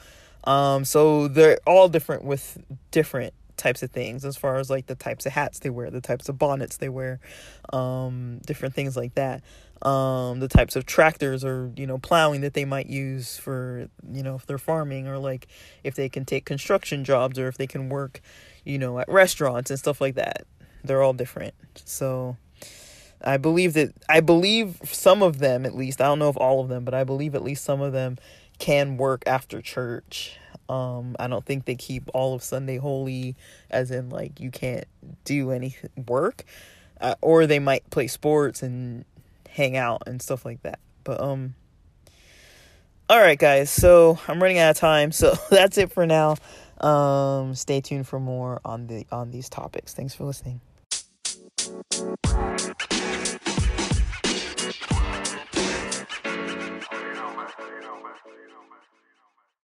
Um 0.44 0.84
so 0.84 1.28
they're 1.28 1.58
all 1.66 1.88
different 1.88 2.24
with 2.24 2.58
different 2.90 3.34
types 3.60 3.82
of 3.82 3.90
things 3.90 4.24
as 4.24 4.36
far 4.36 4.56
as 4.56 4.70
like 4.70 4.86
the 4.86 4.94
types 4.94 5.26
of 5.26 5.32
hats 5.32 5.58
they 5.60 5.70
wear, 5.70 5.90
the 5.90 6.00
types 6.00 6.28
of 6.28 6.38
bonnets 6.38 6.78
they 6.78 6.88
wear, 6.88 7.20
um, 7.72 8.40
different 8.46 8.74
things 8.74 8.96
like 8.96 9.14
that. 9.14 9.42
Um, 9.82 10.40
the 10.40 10.48
types 10.48 10.76
of 10.76 10.84
tractors 10.84 11.44
or 11.44 11.70
you 11.76 11.86
know 11.86 11.98
plowing 11.98 12.42
that 12.42 12.54
they 12.54 12.64
might 12.64 12.86
use 12.86 13.38
for 13.38 13.88
you 14.10 14.22
know 14.22 14.34
if 14.34 14.44
they're 14.46 14.58
farming 14.58 15.08
or 15.08 15.18
like 15.18 15.46
if 15.84 15.94
they 15.94 16.08
can 16.08 16.24
take 16.24 16.44
construction 16.44 17.04
jobs 17.04 17.38
or 17.38 17.48
if 17.48 17.56
they 17.56 17.66
can 17.66 17.88
work 17.88 18.20
you 18.64 18.78
know 18.78 18.98
at 18.98 19.08
restaurants 19.08 19.70
and 19.70 19.78
stuff 19.78 20.00
like 20.00 20.16
that. 20.16 20.46
They're 20.82 21.02
all 21.02 21.12
different. 21.12 21.54
So 21.84 22.36
I 23.22 23.36
believe 23.36 23.74
that 23.74 23.92
I 24.08 24.20
believe 24.20 24.80
some 24.84 25.22
of 25.22 25.38
them 25.38 25.66
at 25.66 25.74
least. 25.74 26.00
I 26.00 26.06
don't 26.06 26.18
know 26.18 26.30
if 26.30 26.36
all 26.36 26.60
of 26.60 26.68
them, 26.68 26.84
but 26.84 26.94
I 26.94 27.04
believe 27.04 27.34
at 27.34 27.42
least 27.42 27.64
some 27.64 27.80
of 27.80 27.92
them 27.92 28.18
can 28.60 28.96
work 28.96 29.24
after 29.26 29.60
church. 29.60 30.36
Um, 30.68 31.16
I 31.18 31.26
don't 31.26 31.44
think 31.44 31.64
they 31.64 31.74
keep 31.74 32.04
all 32.14 32.34
of 32.34 32.44
Sunday 32.44 32.76
holy, 32.76 33.34
as 33.70 33.90
in 33.90 34.10
like 34.10 34.38
you 34.38 34.52
can't 34.52 34.84
do 35.24 35.50
any 35.50 35.76
work, 36.06 36.44
uh, 37.00 37.16
or 37.20 37.48
they 37.48 37.58
might 37.58 37.90
play 37.90 38.06
sports 38.06 38.62
and 38.62 39.04
hang 39.48 39.76
out 39.76 40.04
and 40.06 40.22
stuff 40.22 40.44
like 40.44 40.62
that. 40.62 40.78
But 41.02 41.20
um, 41.20 41.54
all 43.08 43.18
right, 43.18 43.38
guys. 43.38 43.70
So 43.70 44.20
I'm 44.28 44.40
running 44.40 44.58
out 44.58 44.70
of 44.70 44.76
time, 44.76 45.10
so 45.20 45.34
that's 45.50 45.76
it 45.76 45.90
for 45.90 46.06
now. 46.06 46.36
Um, 46.80 47.56
stay 47.56 47.80
tuned 47.80 48.06
for 48.06 48.20
more 48.20 48.60
on 48.64 48.86
the 48.86 49.06
on 49.10 49.32
these 49.32 49.48
topics. 49.48 49.92
Thanks 49.92 50.14
for 50.14 50.24
listening. 50.24 50.60